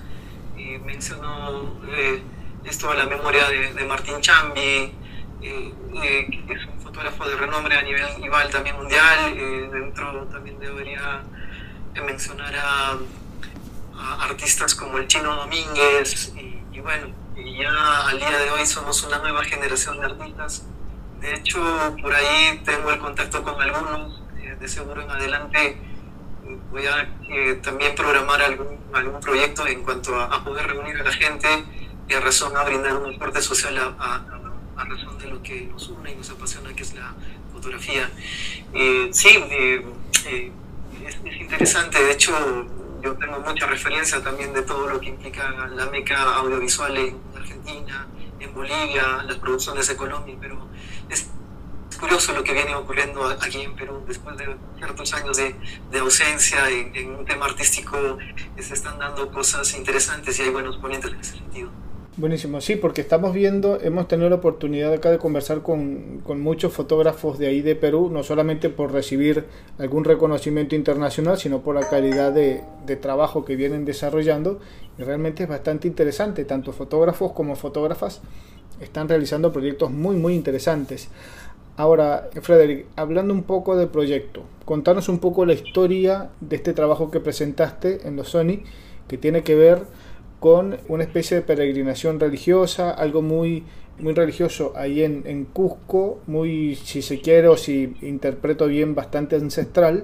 Y 0.58 0.78
menciono 0.80 1.82
eh, 1.90 2.22
esto 2.64 2.90
a 2.90 2.96
la 2.96 3.06
memoria 3.06 3.50
de, 3.50 3.86
Martín 3.86 4.22
Chambi, 4.22 4.62
eh, 4.62 4.94
eh, 5.42 6.28
que 6.48 6.54
es 6.54 6.66
un 6.66 6.80
fotógrafo 6.80 7.28
de 7.28 7.36
renombre 7.36 7.76
a 7.76 7.82
nivel 7.82 8.24
igual 8.24 8.50
también 8.50 8.78
mundial. 8.78 9.36
dentro 9.72 10.26
también 10.32 10.58
debería 10.60 11.24
mencionar 12.02 12.56
a, 12.56 12.98
a 13.96 14.24
artistas 14.24 14.76
como 14.76 14.98
el 14.98 15.08
Chino 15.08 15.36
Domínguez 15.36 16.34
y 16.36 16.54
y 16.74 16.80
bueno, 16.80 17.08
ya 17.36 18.08
al 18.08 18.18
día 18.18 18.32
de 18.32 18.50
hoy 18.50 18.66
somos 18.66 19.04
una 19.04 19.20
nueva 19.20 19.44
generación 19.44 20.00
de 20.00 20.08
artistas. 20.08 20.66
De 21.22 21.36
hecho, 21.36 21.62
por 22.02 22.14
ahí 22.14 22.62
tengo 22.66 22.92
el 22.92 23.00
contacto 23.00 23.44
con 23.44 23.62
algunos, 23.62 24.24
eh, 24.42 24.58
de 24.60 24.68
seguro 24.68 25.02
en 25.02 25.12
adelante 25.12 25.78
voy 26.72 26.86
a 26.88 27.08
eh, 27.30 27.60
también 27.64 27.96
programar 27.96 28.42
algún, 28.42 28.80
algún 28.92 29.20
proyecto 29.22 29.66
en 29.66 29.84
cuanto 29.84 30.20
a, 30.20 30.44
poder 30.44 30.68
reunir 30.68 31.00
a 31.00 31.04
la 31.04 31.14
gente 31.14 31.48
y 32.10 32.14
a 32.14 32.20
razón 32.20 32.58
a 32.58 32.64
brindar 32.64 32.98
un 32.98 33.16
aporte 33.16 33.42
social 33.42 33.78
a, 33.78 34.16
a, 34.76 34.86
razón 34.86 35.18
de 35.20 35.28
lo 35.28 35.42
que 35.42 35.68
nos 35.72 35.88
une 35.88 36.12
y 36.12 36.16
nos 36.16 36.30
apasiona, 36.32 36.74
que 36.74 36.84
es 36.84 36.94
la 36.96 37.14
fotografía. 37.54 38.10
Eh, 38.74 39.10
sí, 39.12 39.40
es, 41.08 41.16
es 41.24 41.42
interesante, 41.42 42.04
de 42.04 42.12
hecho 42.12 42.34
yo 43.02 43.14
tengo 43.16 43.40
mucha 43.42 43.68
referencia 43.68 44.24
también 44.24 44.54
de 44.54 44.62
todo 44.62 44.88
lo 44.88 45.00
que 45.00 45.10
implica 45.10 45.52
la 45.68 45.88
meca 45.88 46.36
audiovisual 46.36 46.98
en 46.98 47.22
Argentina, 47.36 48.08
en 48.40 48.54
Bolivia, 48.54 49.24
las 49.24 49.38
producciones 49.38 49.88
de 49.88 49.96
Colombia, 49.98 50.36
pero 50.40 50.68
es 51.10 51.28
curioso 52.00 52.34
lo 52.34 52.44
que 52.44 52.54
viene 52.54 52.76
ocurriendo 52.76 53.26
aquí 53.26 53.62
en 53.62 53.76
Perú 53.76 54.04
después 54.08 54.38
de 54.38 54.56
ciertos 54.78 55.14
años 55.14 55.38
de, 55.38 55.56
de 55.92 56.00
ausencia 56.00 56.70
en, 56.70 56.96
en, 56.96 57.16
un 57.16 57.26
tema 57.26 57.46
artístico, 57.46 58.18
se 58.58 58.74
están 58.74 58.98
dando 59.00 59.30
cosas 59.32 59.74
interesantes 59.74 60.40
y 60.40 60.44
hay 60.44 60.50
buenos 60.50 60.78
ponentes 60.78 61.12
en 61.12 61.20
ese 61.20 61.38
sentido. 61.38 61.70
Buenísimo, 62.16 62.62
sí, 62.62 62.76
porque 62.76 63.02
estamos 63.02 63.34
viendo, 63.34 63.82
hemos 63.82 64.08
tenido 64.08 64.30
la 64.30 64.36
oportunidad 64.36 64.94
acá 64.94 65.10
de 65.10 65.18
conversar 65.18 65.64
con, 65.64 66.22
con, 66.24 66.42
muchos 66.42 66.72
fotógrafos 66.72 67.40
de 67.40 67.48
ahí 67.48 67.62
de 67.62 67.76
Perú, 67.76 68.12
no 68.12 68.22
solamente 68.22 68.70
por 68.70 68.92
recibir 68.92 69.46
algún 69.80 70.04
reconocimiento 70.04 70.76
internacional, 70.76 71.40
sino 71.40 71.62
por 71.62 71.74
la 71.74 71.90
calidad 71.90 72.32
de, 72.32 72.62
de 72.86 72.96
trabajo 72.98 73.46
que 73.46 73.56
vienen 73.56 73.84
desarrollando. 73.84 74.60
Y 75.00 75.02
realmente 75.02 75.42
es 75.42 75.50
bastante 75.50 75.88
interesante, 75.88 76.46
tanto 76.46 76.72
fotógrafos 76.72 77.32
como 77.32 77.56
fotógrafas 77.56 78.22
están 78.80 79.10
realizando 79.10 79.52
proyectos 79.52 79.90
muy, 79.90 80.16
muy 80.16 80.36
interesantes. 80.36 81.10
Ahora, 81.78 82.30
Frederick, 82.44 82.86
hablando 82.96 83.34
un 83.34 83.42
poco 83.42 83.76
del 83.76 83.88
proyecto, 83.88 84.44
contanos 84.66 85.10
un 85.10 85.18
poco 85.18 85.48
la 85.48 85.54
historia 85.54 86.30
de 86.42 86.58
este 86.58 86.74
trabajo 86.74 87.10
que 87.10 87.20
presentaste 87.20 88.08
en 88.08 88.18
los 88.18 88.30
Sony, 88.30 88.60
que 89.08 89.18
tiene 89.18 89.42
que 89.42 89.56
ver 89.56 89.82
con 90.44 90.78
una 90.90 91.06
especie 91.06 91.38
de 91.38 91.44
peregrinación 91.44 92.20
religiosa, 92.20 92.92
algo 92.92 93.22
muy, 93.22 93.64
muy 93.98 94.14
religioso 94.14 94.74
ahí 94.76 95.02
en, 95.02 95.24
en 95.26 95.46
Cusco, 95.46 96.20
muy, 96.28 96.76
si 96.76 97.02
se 97.02 97.22
quiere 97.22 97.48
o 97.48 97.56
si 97.56 97.96
interpreto 98.02 98.68
bien, 98.68 98.94
bastante 98.94 99.38
ancestral. 99.38 100.04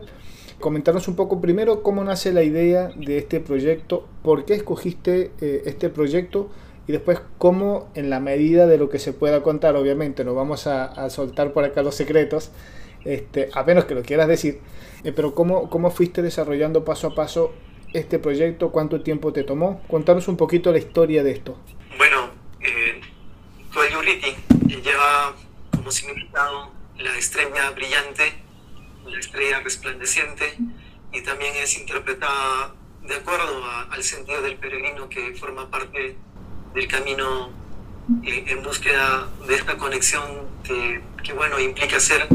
Comentarnos 0.61 1.09
un 1.09 1.17
poco 1.17 1.41
primero 1.41 1.83
cómo 1.83 2.05
nace 2.05 2.31
la 2.31 2.41
idea 2.41 2.89
de 2.95 3.17
este 3.17 3.41
proyecto, 3.41 4.07
por 4.23 4.45
qué 4.45 4.53
escogiste 4.53 5.31
eh, 5.41 5.63
este 5.65 5.89
proyecto 5.89 6.49
y 6.87 6.93
después 6.93 7.19
cómo 7.37 7.89
en 7.93 8.09
la 8.09 8.21
medida 8.21 8.65
de 8.65 8.77
lo 8.77 8.87
que 8.87 8.99
se 8.99 9.11
pueda 9.11 9.43
contar, 9.43 9.75
obviamente 9.75 10.23
no 10.23 10.35
vamos 10.35 10.67
a, 10.67 11.09
soltar 11.09 11.51
por 11.51 11.65
acá 11.65 11.83
los 11.83 11.95
secretos, 11.95 12.51
este, 13.03 13.49
a 13.53 13.63
menos 13.63 13.83
que 13.83 13.93
lo 13.93 14.03
quieras 14.03 14.29
decir, 14.29 14.59
eh, 15.03 15.11
pero 15.13 15.35
cómo, 15.35 15.69
cómo 15.69 15.91
fuiste 15.91 16.21
desarrollando 16.21 16.85
paso 16.85 17.07
a 17.07 17.13
paso 17.13 17.51
este 17.93 18.19
proyecto? 18.19 18.71
¿Cuánto 18.71 19.01
tiempo 19.01 19.33
te 19.33 19.43
tomó? 19.43 19.81
Contanos 19.87 20.27
un 20.27 20.37
poquito 20.37 20.71
la 20.71 20.77
historia 20.77 21.23
de 21.23 21.31
esto. 21.31 21.57
Bueno, 21.97 22.29
eh, 22.61 23.01
Yuriti 23.91 24.35
lleva 24.81 25.35
como 25.75 25.91
significado 25.91 26.71
la 26.97 27.17
estrella 27.17 27.71
brillante, 27.71 28.33
la 29.05 29.19
estrella 29.19 29.61
resplandeciente, 29.61 30.57
y 31.11 31.21
también 31.21 31.55
es 31.55 31.77
interpretada 31.79 32.75
de 33.01 33.15
acuerdo 33.15 33.63
al 33.89 34.03
sentido 34.03 34.41
del 34.41 34.57
peregrino 34.57 35.09
que 35.09 35.33
forma 35.33 35.69
parte 35.69 36.15
del 36.73 36.87
camino 36.87 37.49
eh, 38.23 38.43
en 38.47 38.61
búsqueda 38.63 39.27
de 39.47 39.55
esta 39.55 39.77
conexión 39.77 40.47
que, 40.63 41.01
que 41.23 41.33
bueno, 41.33 41.59
implica 41.59 41.99
ser 41.99 42.27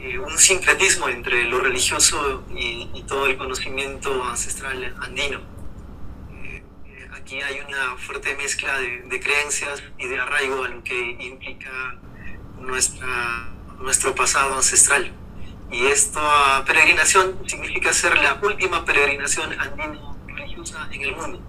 eh, 0.00 0.16
un 0.18 0.38
sincretismo 0.38 1.08
entre 1.08 1.44
lo 1.44 1.58
religioso 1.58 2.44
y, 2.54 3.02
todo 3.08 3.26
el 3.26 3.36
conocimiento 3.36 4.22
ancestral 4.22 4.94
andino. 5.00 5.40
Eh, 6.30 6.62
aquí 7.12 7.40
hay 7.40 7.60
una 7.60 7.96
fuerte 7.96 8.36
mezcla 8.36 8.78
de, 8.78 9.20
creencias 9.20 9.82
y 9.98 10.06
de 10.06 10.20
arraigo 10.20 10.62
a 10.62 10.68
lo 10.68 10.84
que 10.84 11.16
implica 11.20 11.96
nuestra, 12.60 13.48
nuestro 13.80 14.14
pasado 14.14 14.54
ancestral. 14.54 15.10
Y 15.72 15.86
esta 15.86 16.64
peregrinación 16.64 17.36
significa 17.46 17.92
ser 17.92 18.16
la 18.18 18.38
última 18.40 18.84
peregrinación 18.84 19.58
andino-religiosa 19.58 20.88
en 20.92 21.02
el 21.02 21.16
mundo. 21.16 21.40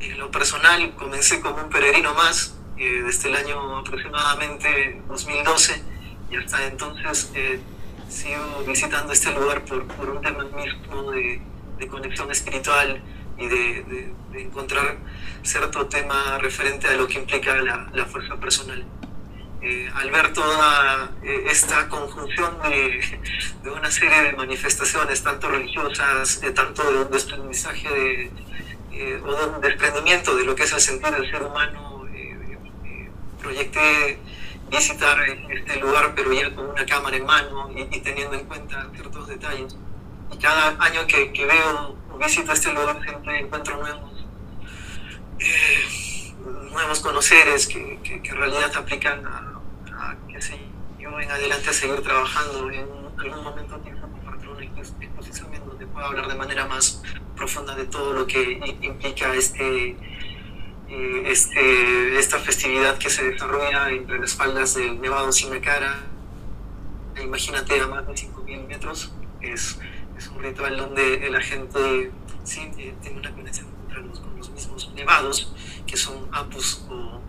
En 0.00 0.18
lo 0.18 0.30
personal, 0.30 0.94
comencé 0.96 1.40
como 1.40 1.62
un 1.62 1.70
peregrino 1.70 2.12
más 2.14 2.58
eh, 2.76 3.02
desde 3.06 3.30
el 3.30 3.36
año 3.36 3.78
aproximadamente 3.78 5.00
2012 5.08 5.95
y 6.30 6.36
hasta 6.36 6.66
entonces 6.66 7.30
eh, 7.34 7.60
sigo 8.08 8.64
visitando 8.66 9.12
este 9.12 9.32
lugar 9.32 9.64
por, 9.64 9.86
por 9.86 10.10
un 10.10 10.22
tema 10.22 10.44
mismo 10.44 11.10
de, 11.10 11.40
de 11.78 11.88
conexión 11.88 12.30
espiritual 12.30 13.02
y 13.38 13.46
de, 13.46 14.14
de, 14.32 14.42
encontrar 14.42 14.98
cierto 15.42 15.86
tema 15.86 16.38
referente 16.38 16.86
a 16.88 16.92
lo 16.96 17.06
que 17.06 17.18
implica 17.18 17.56
la, 17.56 17.88
la 17.94 18.04
fuerza 18.06 18.36
personal. 18.36 18.84
eh, 19.62 19.90
al 19.94 20.10
ver 20.10 20.32
toda 20.32 21.10
eh, 21.22 21.44
esta 21.50 21.88
conjunción 21.88 22.58
de, 22.62 23.00
de, 23.62 23.70
una 23.70 23.90
serie 23.90 24.22
de 24.22 24.32
manifestaciones, 24.34 25.22
tanto 25.22 25.48
religiosas, 25.48 26.40
tanto 26.54 26.92
de 26.92 26.98
un 26.98 27.10
desprendimiento 27.10 27.72
de, 27.90 28.30
o 29.24 29.34
de 29.34 29.46
un 29.46 29.60
desprendimiento 29.60 30.36
de 30.36 30.44
lo 30.44 30.54
que 30.54 30.64
es 30.64 30.72
el 30.72 30.80
sentido 30.80 31.12
del 31.12 31.30
ser 31.30 31.42
humano, 31.42 32.06
proyecté 33.42 34.18
visitar 34.70 35.18
este 35.50 35.80
lugar, 35.80 36.12
pero 36.14 36.32
ya 36.32 36.54
con 36.54 36.70
una 36.70 36.84
cámara 36.84 37.16
en 37.16 37.26
mano 37.26 37.70
y, 37.74 38.00
teniendo 38.00 38.34
en 38.34 38.46
cuenta 38.46 38.88
ciertos 38.92 39.28
detalles. 39.28 39.76
Y 40.32 40.38
cada 40.38 40.76
año 40.84 41.06
que, 41.06 41.32
que 41.32 41.46
veo 41.46 41.96
o 42.12 42.18
visito 42.18 42.52
este 42.52 42.72
lugar 42.72 43.00
siempre 43.02 43.40
encuentro 43.40 43.76
nuevos, 43.76 44.26
eh, 45.38 46.34
nuevos 46.72 47.00
conoceres 47.00 47.66
que, 47.66 48.00
que, 48.02 48.28
en 48.28 48.36
realidad 48.36 48.72
aplican 48.76 49.24
a, 49.26 49.60
a 49.92 50.16
que 50.28 50.40
se 50.40 50.58
yo 50.98 51.20
en 51.20 51.30
adelante 51.30 51.70
a 51.70 51.72
seguir 51.72 52.00
trabajando 52.02 52.70
en 52.70 52.88
algún 53.18 53.44
momento 53.44 53.80
que 53.82 53.92
compartir 53.92 54.48
una 54.48 54.64
exposición 54.64 55.54
en 55.54 55.64
donde 55.64 55.86
pueda 55.86 56.06
hablar 56.06 56.26
de 56.26 56.34
manera 56.34 56.66
más 56.66 57.02
profunda 57.36 57.74
de 57.76 57.84
todo 57.84 58.12
lo 58.12 58.26
que 58.26 58.60
implica 58.82 59.32
este 59.34 59.96
este, 60.88 62.18
esta 62.18 62.38
festividad 62.38 62.98
que 62.98 63.10
se 63.10 63.24
desarrolla 63.24 63.90
entre 63.90 64.18
las 64.18 64.34
faldas 64.34 64.74
del 64.74 65.00
Nevado 65.00 65.32
Sinacara. 65.32 66.04
Imagínate 67.20 67.80
a 67.80 67.86
más 67.88 68.06
de 68.06 68.14
5.000 68.14 68.66
metros. 68.66 69.12
Es, 69.40 69.78
es, 70.16 70.28
un 70.28 70.42
ritual 70.42 70.76
donde 70.76 71.28
la 71.30 71.40
gente 71.40 72.10
sí, 72.44 72.70
eh, 72.78 72.94
tiene 73.02 73.18
una 73.18 73.32
conexión 73.32 73.66
con 73.92 74.36
los 74.36 74.50
mismos 74.50 74.92
nevados, 74.94 75.52
que 75.86 75.96
son 75.96 76.28
apus 76.32 76.84
o, 76.88 77.20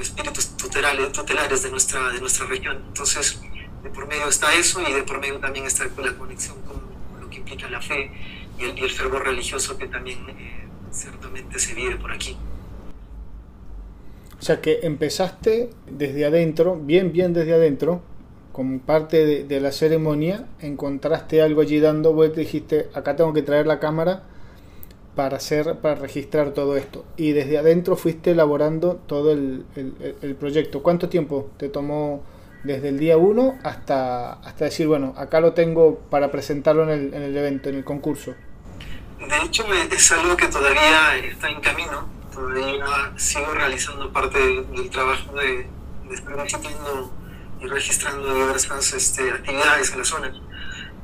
espíritus 0.00 0.56
tutelares, 0.56 1.12
tutelares 1.12 1.62
de, 1.62 1.70
nuestra, 1.70 2.08
de 2.10 2.20
nuestra 2.20 2.46
región. 2.46 2.82
Entonces, 2.88 3.40
de 3.82 3.90
por 3.90 4.06
medio 4.08 4.28
está 4.28 4.52
eso 4.54 4.80
y 4.80 4.92
de 4.92 5.02
por 5.02 5.20
medio 5.20 5.38
también 5.38 5.66
está 5.66 5.84
la 5.84 6.14
conexión 6.16 6.60
con, 6.62 6.82
lo 7.20 7.30
que 7.30 7.36
implica 7.36 7.68
la 7.68 7.80
fe 7.80 8.10
y 8.58 8.64
el, 8.64 8.90
fervor 8.90 9.24
religioso 9.24 9.76
que 9.76 9.86
también 9.86 10.18
eh, 10.30 10.68
ciertamente 10.90 11.58
se 11.58 11.74
vive 11.74 11.96
por 11.96 12.12
aquí. 12.12 12.36
O 14.44 14.46
sea 14.46 14.60
que 14.60 14.80
empezaste 14.82 15.70
desde 15.90 16.26
adentro, 16.26 16.76
bien, 16.76 17.12
bien 17.12 17.32
desde 17.32 17.54
adentro, 17.54 18.02
como 18.52 18.78
parte 18.78 19.42
de, 19.42 19.60
la 19.60 19.72
ceremonia, 19.72 20.44
encontraste 20.60 21.40
algo 21.40 21.62
allí 21.62 21.80
dando 21.80 22.12
vuelta 22.12 22.42
y 22.42 22.44
dijiste, 22.44 22.90
acá 22.92 23.16
tengo 23.16 23.32
que 23.32 23.40
traer 23.40 23.66
la 23.66 23.80
cámara 23.80 24.24
para 25.16 25.38
hacer, 25.38 25.76
para 25.76 25.94
registrar 25.94 26.50
todo 26.50 26.76
esto. 26.76 27.06
Y 27.16 27.32
desde 27.32 27.56
adentro 27.56 27.96
fuiste 27.96 28.32
elaborando 28.32 28.96
todo 29.06 29.32
el, 29.32 29.64
proyecto. 30.38 30.82
¿Cuánto 30.82 31.08
tiempo 31.08 31.48
te 31.56 31.70
tomó 31.70 32.22
desde 32.64 32.90
el 32.90 32.98
día 32.98 33.16
1 33.16 33.60
hasta, 33.62 34.34
hasta 34.34 34.66
decir, 34.66 34.86
bueno, 34.86 35.14
acá 35.16 35.40
lo 35.40 35.54
tengo 35.54 36.00
para 36.10 36.30
presentarlo 36.30 36.82
en 36.82 36.90
el, 36.90 37.14
en 37.14 37.22
el 37.22 37.34
evento, 37.34 37.70
en 37.70 37.76
el 37.76 37.84
concurso? 37.84 38.34
De 39.26 39.46
hecho, 39.46 39.64
es 39.90 40.12
algo 40.12 40.36
que 40.36 40.48
todavía 40.48 41.16
está 41.16 41.48
en 41.48 41.62
camino 41.62 42.23
todavía 42.34 43.12
sigo 43.16 43.52
realizando 43.52 44.12
parte 44.12 44.38
del 44.38 44.90
trabajo 44.90 45.32
de, 45.34 45.68
estar 46.10 46.42
visitando 46.42 47.12
y 47.60 47.66
registrando 47.66 48.34
diversas 48.34 48.92
este, 48.92 49.30
actividades 49.30 49.92
en 49.92 49.98
la 49.98 50.04
zona. 50.04 50.32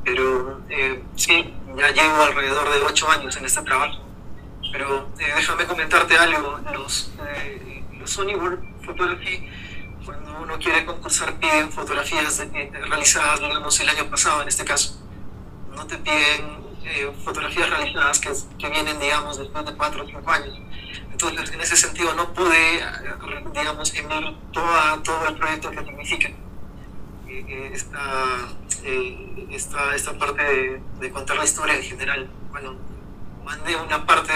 Pero 0.04 0.60
eh, 0.68 1.02
sí, 1.14 1.54
ya 1.76 1.90
llevo 1.90 2.22
alrededor 2.22 2.70
de 2.70 2.82
ocho 2.82 3.10
años 3.10 3.36
en 3.36 3.44
este 3.44 3.62
trabajo. 3.62 4.04
Pero 4.72 5.08
eh, 5.18 5.32
déjame 5.36 5.66
comentarte 5.66 6.16
algo. 6.16 6.60
Los, 6.72 7.12
eh, 7.26 7.84
los 7.98 8.10
Sony 8.10 8.34
World 8.34 8.84
Photography, 8.84 9.48
cuando 10.04 10.40
uno 10.42 10.58
quiere 10.58 10.84
concursar, 10.84 11.38
piden 11.38 11.70
fotografías 11.70 12.42
realizadas, 12.88 13.40
digamos, 13.40 13.80
el 13.80 13.88
año 13.88 14.10
pasado 14.10 14.42
en 14.42 14.48
este 14.48 14.64
caso. 14.64 15.00
No 15.74 15.86
te 15.86 15.96
piden 15.98 16.60
fotografías 17.24 17.68
realizadas 17.70 18.18
que, 18.18 18.30
que, 18.58 18.68
vienen, 18.70 18.98
digamos, 18.98 19.38
después 19.38 19.64
de 19.64 19.74
cuatro 19.74 20.02
o 20.02 20.06
cinco 20.06 20.30
años. 20.30 20.58
Entonces, 21.28 21.54
en 21.54 21.60
ese 21.60 21.76
sentido, 21.76 22.14
no 22.14 22.32
pude, 22.32 22.82
digamos, 23.52 23.94
enviar 23.94 24.34
todo 24.52 25.28
el 25.28 25.36
proyecto 25.36 25.70
que 25.70 25.84
significa 25.84 26.28
eh, 26.28 27.44
eh, 27.48 27.70
esta, 27.74 28.48
eh, 28.84 29.46
esta, 29.50 29.94
esta, 29.94 30.18
parte 30.18 30.80
de, 30.98 31.10
contar 31.10 31.36
la 31.36 31.44
historia 31.44 31.76
en 31.76 31.82
general. 31.82 32.30
Bueno, 32.50 32.74
mandé 33.44 33.76
una 33.76 34.06
parte 34.06 34.32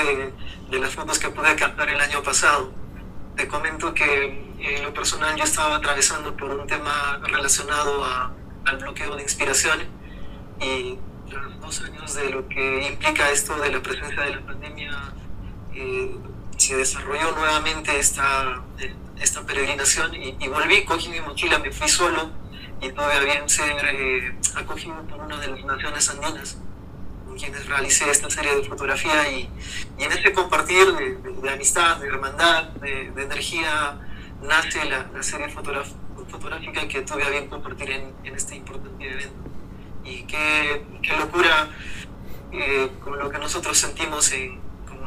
de, 0.70 0.78
las 0.78 0.94
fotos 0.94 1.18
que 1.18 1.30
pude 1.30 1.56
captar 1.56 1.88
el 1.88 2.00
año 2.00 2.22
pasado. 2.22 2.72
Te 3.36 3.48
comento 3.48 3.94
que 3.94 4.44
en 4.58 4.82
lo 4.82 4.92
personal 4.92 5.34
yo 5.36 5.44
estaba 5.44 5.76
atravesando 5.76 6.36
por 6.36 6.50
un 6.50 6.66
tema 6.66 7.18
relacionado 7.22 8.04
al 8.64 8.76
bloqueo 8.76 9.16
de 9.16 9.22
inspiración 9.22 9.80
y 10.60 10.98
los 11.30 11.60
dos 11.60 11.80
años 11.82 12.14
de 12.14 12.30
lo 12.30 12.46
que 12.48 12.86
implica 12.88 13.30
esto 13.30 13.56
de 13.58 13.70
la 13.70 13.82
presencia 13.82 14.22
de 14.22 14.36
la 14.36 14.40
pandemia 14.40 15.14
se 16.64 16.76
desarrolló 16.76 17.30
nuevamente 17.32 17.98
esta, 17.98 18.62
esta 19.20 19.42
peregrinación 19.42 20.14
y, 20.14 20.48
volví, 20.48 20.84
cogí 20.86 21.10
mi 21.10 21.20
mochila, 21.20 21.58
me 21.58 21.70
fui 21.70 21.88
solo 21.88 22.30
y 22.80 22.88
tuve 22.90 23.12
a 23.12 23.20
bien 23.20 23.46
ser 23.48 23.84
eh, 23.84 24.34
acogido 24.56 25.02
por 25.02 25.20
una 25.20 25.38
de 25.38 25.48
las 25.48 25.62
naciones 25.62 26.08
andinas 26.08 26.56
con 27.26 27.36
quienes 27.36 27.66
realicé 27.66 28.10
esta 28.10 28.30
serie 28.30 28.56
de 28.56 28.64
fotografía 28.64 29.30
y, 29.30 29.50
y 29.98 30.04
en 30.04 30.12
ese 30.12 30.32
compartir 30.32 30.86
de, 31.42 31.50
amistad, 31.50 31.98
de 31.98 32.06
hermandad, 32.08 32.68
de, 32.80 33.12
energía, 33.22 34.00
nace 34.42 34.86
la, 34.86 35.06
la 35.12 35.22
serie 35.22 35.48
fotográfica 35.50 36.88
que 36.88 37.02
tuve 37.02 37.24
a 37.24 37.28
bien 37.28 37.48
compartir 37.48 37.90
en, 37.90 38.14
en 38.24 38.34
este 38.34 38.56
importante 38.56 39.04
evento. 39.04 39.36
Y 40.02 40.22
qué, 40.24 40.82
qué 41.02 41.16
locura 41.16 41.68
eh, 42.52 42.88
con 43.02 43.18
lo 43.18 43.28
que 43.30 43.38
nosotros 43.38 43.76
sentimos 43.76 44.32
en, 44.32 44.63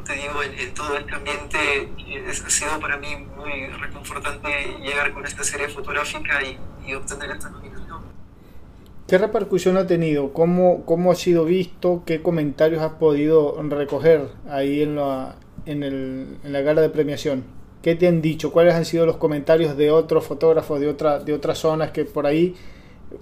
te 0.07 0.13
digo, 0.13 0.41
en, 0.41 0.73
todo 0.73 0.97
este 0.97 1.13
ambiente 1.13 1.57
ha 2.27 2.49
sido 2.49 2.79
para 2.79 2.97
mí 2.97 3.07
muy 3.35 3.67
reconfortante 3.67 4.49
llegar 4.81 5.13
con 5.13 5.25
esta 5.25 5.43
serie 5.43 5.67
fotográfica 5.67 6.39
y, 6.43 6.93
obtener 6.93 7.31
esta 7.31 7.49
nominación. 7.49 7.99
¿Qué 9.07 9.17
repercusión 9.17 9.75
ha 9.75 9.85
tenido? 9.85 10.31
¿Cómo, 10.31 10.85
¿Cómo 10.85 11.11
ha 11.11 11.15
sido 11.15 11.43
visto? 11.43 12.03
¿Qué 12.05 12.21
comentarios 12.21 12.81
has 12.81 12.93
podido 12.93 13.61
recoger 13.63 14.29
ahí 14.49 14.81
en 14.83 14.95
la, 14.95 15.35
en, 15.65 15.83
el, 15.83 16.37
en 16.45 16.53
la 16.53 16.61
gala 16.61 16.81
de 16.81 16.89
premiación? 16.89 17.43
¿Qué 17.81 17.95
te 17.95 18.07
han 18.07 18.21
dicho? 18.21 18.53
¿Cuáles 18.53 18.73
han 18.73 18.85
sido 18.85 19.05
los 19.05 19.17
comentarios 19.17 19.75
de 19.75 19.91
otros 19.91 20.25
fotógrafos 20.25 20.79
de, 20.79 20.87
otra, 20.87 21.19
de 21.19 21.33
otras 21.33 21.57
zonas 21.57 21.91
que 21.91 22.05
por 22.05 22.25
ahí, 22.25 22.55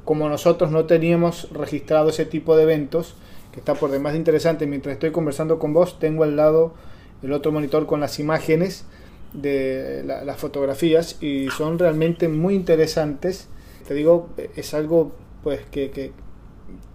como 0.03 0.29
nosotros 0.29 0.69
no 0.69 0.85
teníamos 0.85 1.49
registrado 1.51 2.09
ese 2.09 2.25
tipo 2.25 2.55
de 2.55 2.63
eventos, 2.63 3.15
está 3.55 3.75
por 3.75 3.91
demás 3.91 4.15
interesante. 4.15 4.65
Mientras 4.67 4.93
estoy 4.93 5.11
conversando 5.11 5.59
con 5.59 5.73
vos, 5.73 5.99
tengo 5.99 6.23
al 6.23 6.35
lado 6.35 6.73
el 7.21 7.33
otro 7.33 7.51
monitor 7.51 7.85
con 7.85 7.99
las 7.99 8.19
imágenes 8.19 8.85
de 9.33 10.03
las 10.05 10.37
fotografías 10.37 11.21
y 11.21 11.49
son 11.49 11.79
realmente 11.79 12.27
muy 12.27 12.55
interesantes. 12.55 13.47
Te 13.87 13.93
digo, 13.93 14.29
es 14.55 14.73
algo 14.73 15.11
pues 15.43 15.61
que, 15.71 15.91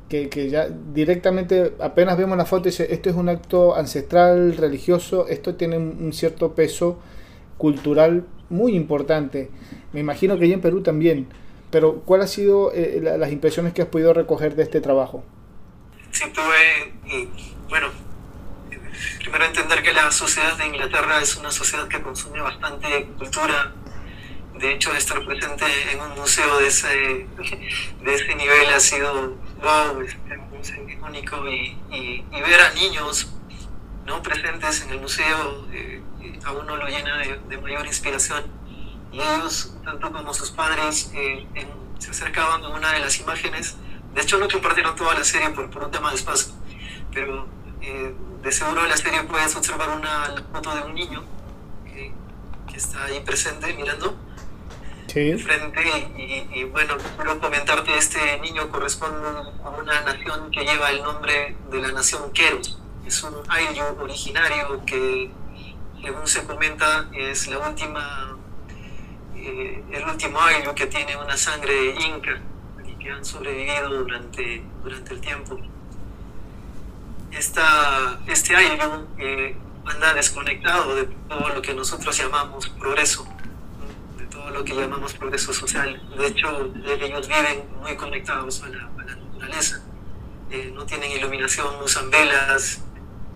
que, 0.08 0.28
que, 0.28 0.50
ya 0.50 0.68
directamente 0.68 1.74
apenas 1.78 2.18
vemos 2.18 2.36
la 2.36 2.46
foto 2.46 2.68
y 2.68 2.72
dice, 2.72 2.92
esto 2.92 3.10
es 3.10 3.16
un 3.16 3.28
acto 3.28 3.76
ancestral, 3.76 4.56
religioso, 4.56 5.28
esto 5.28 5.54
tiene 5.54 5.78
un 5.78 6.12
cierto 6.12 6.54
peso 6.54 6.98
cultural 7.58 8.24
muy 8.48 8.74
importante. 8.74 9.50
Me 9.92 10.00
imagino 10.00 10.36
que 10.38 10.44
allí 10.44 10.52
en 10.52 10.60
Perú 10.60 10.82
también. 10.82 11.28
Pero 11.70 12.02
¿cuál 12.04 12.22
ha 12.22 12.26
sido 12.26 12.72
eh, 12.74 13.00
las 13.00 13.30
impresiones 13.30 13.72
que 13.72 13.82
has 13.82 13.88
podido 13.88 14.12
recoger 14.12 14.56
de 14.56 14.64
este 14.64 14.80
trabajo? 14.80 15.22
Sí 16.10 16.24
tuve, 16.30 17.28
bueno, 17.68 17.88
primero 19.18 19.44
entender 19.44 19.82
que 19.82 19.92
la 19.92 20.10
sociedad 20.10 20.56
de 20.56 20.66
Inglaterra 20.66 21.20
es 21.20 21.36
una 21.36 21.50
sociedad 21.50 21.88
que 21.88 22.00
consume 22.00 22.40
bastante 22.40 23.06
cultura. 23.18 23.72
De 24.54 24.72
hecho, 24.74 24.94
estar 24.94 25.24
presente 25.24 25.64
en 25.90 26.00
un 26.00 26.10
museo 26.16 26.58
de 26.58 26.66
ese, 26.66 26.88
de 28.02 28.14
ese 28.14 28.34
nivel 28.34 28.68
ha 28.74 28.80
sido, 28.80 29.36
wow, 29.62 30.00
es 30.02 30.16
único. 31.02 31.48
Y, 31.48 31.76
y, 31.90 32.24
ver 32.30 32.60
a 32.60 32.70
niños 32.74 33.32
¿no? 34.06 34.22
presentes 34.22 34.82
en 34.82 34.90
el 34.90 35.00
museo 35.00 35.66
eh, 35.72 36.02
a 36.44 36.52
uno 36.52 36.76
lo 36.76 36.86
llena 36.86 37.18
de, 37.18 37.58
mayor 37.58 37.86
inspiración. 37.86 38.44
Y 39.12 39.20
ellos, 39.20 39.74
tanto 39.84 40.12
como 40.12 40.32
sus 40.32 40.50
padres, 40.50 41.10
eh, 41.14 41.46
se 41.98 42.10
acercaban 42.10 42.64
a 42.64 42.68
una 42.68 42.92
de 42.92 43.00
las 43.00 43.18
imágenes 43.18 43.76
de 44.14 44.22
hecho, 44.22 44.38
no 44.38 44.48
compartieron 44.48 44.96
toda 44.96 45.14
la 45.14 45.24
serie 45.24 45.50
por, 45.50 45.70
por 45.70 45.84
un 45.84 45.90
tema 45.90 46.10
de 46.10 46.16
espacio, 46.16 46.52
pero 47.12 47.46
eh, 47.80 48.14
de 48.42 48.52
seguro 48.52 48.82
en 48.82 48.88
la 48.88 48.96
serie 48.96 49.22
puedes 49.24 49.54
observar 49.54 49.90
una 49.90 50.34
foto 50.52 50.74
de 50.74 50.82
un 50.82 50.94
niño 50.94 51.24
que, 51.84 52.12
que 52.68 52.76
está 52.76 53.04
ahí 53.04 53.20
presente 53.20 53.72
mirando 53.74 54.16
sí. 55.06 55.38
frente 55.38 55.80
y, 56.16 56.60
y, 56.60 56.64
bueno, 56.64 56.96
quiero 57.16 57.38
comentarte, 57.38 57.96
este 57.96 58.38
niño 58.40 58.68
corresponde 58.70 59.28
a 59.64 59.68
una 59.70 60.00
nación 60.02 60.50
que 60.50 60.64
lleva 60.64 60.90
el 60.90 61.02
nombre 61.02 61.56
de 61.70 61.80
la 61.80 61.92
nación 61.92 62.32
Keros. 62.32 62.78
Es 63.06 63.22
un 63.22 63.34
Ayllu 63.48 63.84
originario 64.00 64.84
que, 64.84 65.30
según 66.02 66.26
se 66.26 66.44
comenta, 66.44 67.08
es 67.12 67.46
la 67.48 67.58
última 67.58 68.36
eh, 69.36 69.82
el 69.90 70.04
último 70.04 70.38
año 70.40 70.74
que 70.74 70.86
tiene 70.86 71.16
una 71.16 71.36
sangre 71.36 71.94
inca 71.94 72.40
que 73.00 73.10
han 73.10 73.24
sobrevivido 73.24 73.88
durante, 73.88 74.62
durante 74.84 75.14
el 75.14 75.20
tiempo. 75.20 75.58
Esta, 77.32 78.20
este 78.26 78.54
año 78.54 79.08
eh, 79.18 79.56
anda 79.84 80.14
desconectado 80.14 80.94
de 80.94 81.04
todo 81.28 81.48
lo 81.48 81.62
que 81.62 81.74
nosotros 81.74 82.16
llamamos 82.16 82.68
progreso, 82.68 83.26
de 84.18 84.26
todo 84.26 84.50
lo 84.50 84.64
que 84.64 84.74
llamamos 84.74 85.14
progreso 85.14 85.52
social. 85.52 86.00
De 86.16 86.26
hecho, 86.26 86.72
ellos 86.84 87.28
viven 87.28 87.64
muy 87.80 87.96
conectados 87.96 88.62
a 88.62 88.68
la, 88.68 88.90
a 88.98 89.04
la 89.04 89.16
naturaleza. 89.16 89.82
Eh, 90.50 90.72
no 90.74 90.84
tienen 90.84 91.12
iluminación, 91.12 91.68
usan 91.82 92.10
velas, 92.10 92.82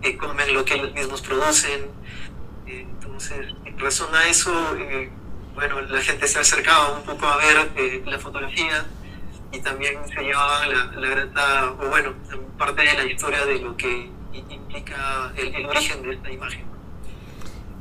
eh, 0.01 0.17
comen 0.17 0.53
lo 0.53 0.65
que 0.65 0.75
ellos 0.75 0.93
mismos 0.93 1.21
producen. 1.21 1.87
Eh, 2.67 2.85
entonces, 2.89 3.47
en 3.63 3.79
razón 3.79 4.13
a 4.13 4.27
eso, 4.27 4.51
bueno, 5.53 5.79
la 5.81 6.01
gente 6.01 6.27
se 6.27 6.39
acercaba 6.39 6.91
un 6.97 7.03
poco 7.03 7.25
a 7.25 7.37
ver 7.37 8.03
la 8.05 8.19
fotografía 8.19 8.85
y 9.55 9.59
también 9.61 9.95
se 10.07 10.21
llevaba 10.21 10.67
la, 10.67 10.85
la 10.85 11.09
grata, 11.09 11.71
o 11.79 11.89
bueno, 11.89 12.13
parte 12.57 12.83
de 12.83 12.93
la 12.93 13.05
historia 13.05 13.45
de 13.45 13.59
lo 13.59 13.77
que 13.77 14.09
implica 14.49 15.31
el, 15.37 15.65
origen 15.65 16.01
de 16.03 16.13
esta 16.13 16.31
imagen. 16.31 16.65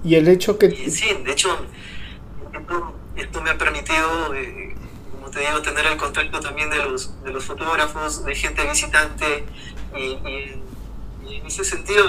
Y 0.04 0.14
el 0.14 0.28
hecho 0.28 0.58
que... 0.58 0.70
sí, 0.90 1.14
de 1.24 1.32
hecho, 1.32 1.56
esto, 3.16 3.42
me 3.42 3.50
ha 3.50 3.58
permitido, 3.58 4.32
como 5.12 5.30
te 5.30 5.40
digo, 5.40 5.62
tener 5.62 5.86
el 5.86 5.96
contacto 5.96 6.40
también 6.40 6.70
de 6.70 6.76
los, 6.76 7.22
de 7.24 7.32
los 7.32 7.44
fotógrafos, 7.44 8.24
de 8.24 8.34
gente 8.34 8.64
visitante, 8.68 9.44
y, 9.96 10.62
en 11.26 11.46
ese 11.46 11.64
sentido 11.64 12.04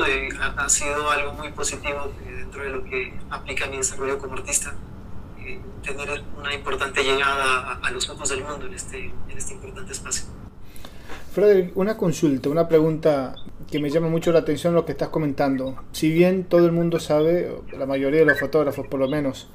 ha, 0.57 0.69
sido 0.69 1.09
algo 1.09 1.33
muy 1.33 1.49
positivo 1.51 2.11
dentro 2.25 2.63
de 2.63 2.69
lo 2.69 2.83
que 2.83 3.17
aplica 3.29 3.65
mi 3.67 3.77
desarrollo 3.77 4.19
como 4.19 4.33
artista 4.33 4.73
tener 5.83 6.23
una 6.37 6.53
importante 6.53 7.03
llegada 7.03 7.79
a, 7.81 7.91
los 7.91 8.09
ojos 8.09 8.29
del 8.29 8.43
mundo 8.43 8.65
en 8.65 8.73
este, 8.73 9.05
en 9.29 9.37
este 9.37 9.53
importante 9.53 9.91
espacio. 9.91 10.25
Frederick, 11.31 11.75
una 11.75 11.97
consulta, 11.97 12.49
una 12.49 12.67
pregunta 12.67 13.35
que 13.69 13.79
me 13.79 13.89
llama 13.89 14.07
mucho 14.07 14.31
la 14.31 14.39
atención 14.39 14.73
lo 14.73 14.85
que 14.85 14.93
estás 14.93 15.09
comentando. 15.09 15.75
Si 15.91 16.09
bien 16.09 16.45
todo 16.45 16.65
el 16.65 16.71
mundo 16.71 16.99
sabe, 16.99 17.53
la 17.77 17.85
mayoría 17.85 18.21
de 18.21 18.25
los 18.25 18.39
fotógrafos 18.39 18.87
por 18.87 18.99
lo 18.99 19.07
menos, 19.07 19.49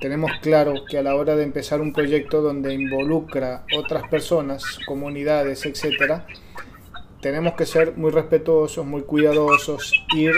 tenemos 0.00 0.30
claro 0.40 0.74
que 0.88 0.98
a 0.98 1.02
la 1.02 1.14
hora 1.16 1.34
de 1.36 1.42
empezar 1.42 1.80
un 1.80 1.92
proyecto 1.92 2.40
donde 2.40 2.72
involucra 2.72 3.64
otras 3.76 4.08
personas, 4.08 4.78
comunidades, 4.86 5.66
etcétera, 5.66 6.26
tenemos 7.20 7.54
que 7.54 7.66
ser 7.66 7.96
muy 7.96 8.10
respetuosos, 8.10 8.86
muy 8.86 9.02
cuidadosos, 9.02 9.92
ir 10.14 10.32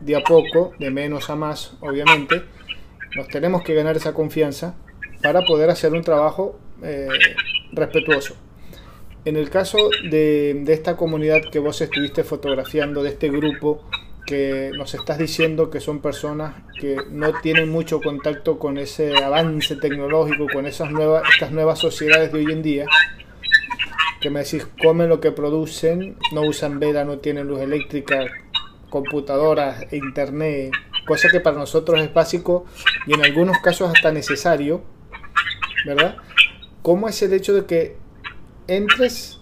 de 0.00 0.16
a 0.16 0.22
poco, 0.22 0.72
de 0.78 0.90
menos 0.90 1.30
a 1.30 1.36
más, 1.36 1.74
obviamente. 1.80 2.42
Nos 3.14 3.28
tenemos 3.28 3.62
que 3.62 3.74
ganar 3.74 3.96
esa 3.96 4.12
confianza 4.12 4.74
para 5.22 5.42
poder 5.42 5.70
hacer 5.70 5.92
un 5.92 6.02
trabajo 6.02 6.58
eh, 6.82 7.08
respetuoso. 7.72 8.36
En 9.24 9.36
el 9.36 9.48
caso 9.48 9.78
de, 10.10 10.64
esta 10.68 10.96
comunidad 10.96 11.40
que 11.50 11.58
vos 11.58 11.80
estuviste 11.80 12.24
fotografiando, 12.24 13.02
de 13.02 13.10
este 13.10 13.30
grupo 13.30 13.82
que 14.26 14.70
nos 14.76 14.94
estás 14.94 15.18
diciendo 15.18 15.70
que 15.70 15.80
son 15.80 16.00
personas 16.00 16.54
que 16.78 16.96
no 17.10 17.32
tienen 17.40 17.70
mucho 17.70 18.00
contacto 18.00 18.58
con 18.58 18.76
ese 18.76 19.16
avance 19.22 19.76
tecnológico, 19.76 20.46
con 20.52 20.66
esas 20.66 20.90
nuevas, 20.90 21.22
estas 21.32 21.52
nuevas 21.52 21.78
sociedades 21.78 22.32
de 22.32 22.38
hoy 22.38 22.52
en 22.52 22.62
día, 22.62 22.86
que 24.20 24.28
me 24.28 24.40
decís 24.40 24.66
comen 24.82 25.08
lo 25.08 25.20
que 25.20 25.32
producen, 25.32 26.16
no 26.32 26.42
usan 26.42 26.78
vela, 26.78 27.04
no 27.04 27.18
tienen 27.18 27.46
luz 27.46 27.60
eléctrica, 27.60 28.26
computadoras, 28.90 29.90
internet, 29.92 30.72
cosa 31.06 31.28
que 31.30 31.40
para 31.40 31.56
nosotros 31.56 32.00
es 32.00 32.12
básico 32.12 32.64
y 33.06 33.14
en 33.14 33.24
algunos 33.24 33.58
casos 33.58 33.92
hasta 33.94 34.12
necesario, 34.12 34.82
¿verdad? 35.86 36.16
¿Cómo 36.82 37.08
es 37.08 37.20
el 37.22 37.32
hecho 37.32 37.54
de 37.54 37.66
que 37.66 37.96
entres 38.66 39.40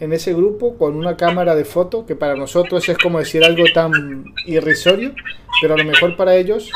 en 0.00 0.12
ese 0.12 0.34
grupo 0.34 0.76
con 0.76 0.96
una 0.96 1.16
cámara 1.16 1.54
de 1.54 1.64
foto, 1.64 2.06
que 2.06 2.16
para 2.16 2.36
nosotros 2.36 2.88
es 2.88 2.98
como 2.98 3.18
decir 3.18 3.44
algo 3.44 3.64
tan 3.72 4.34
irrisorio, 4.46 5.14
pero 5.60 5.74
a 5.74 5.78
lo 5.78 5.84
mejor 5.84 6.16
para 6.16 6.36
ellos 6.36 6.70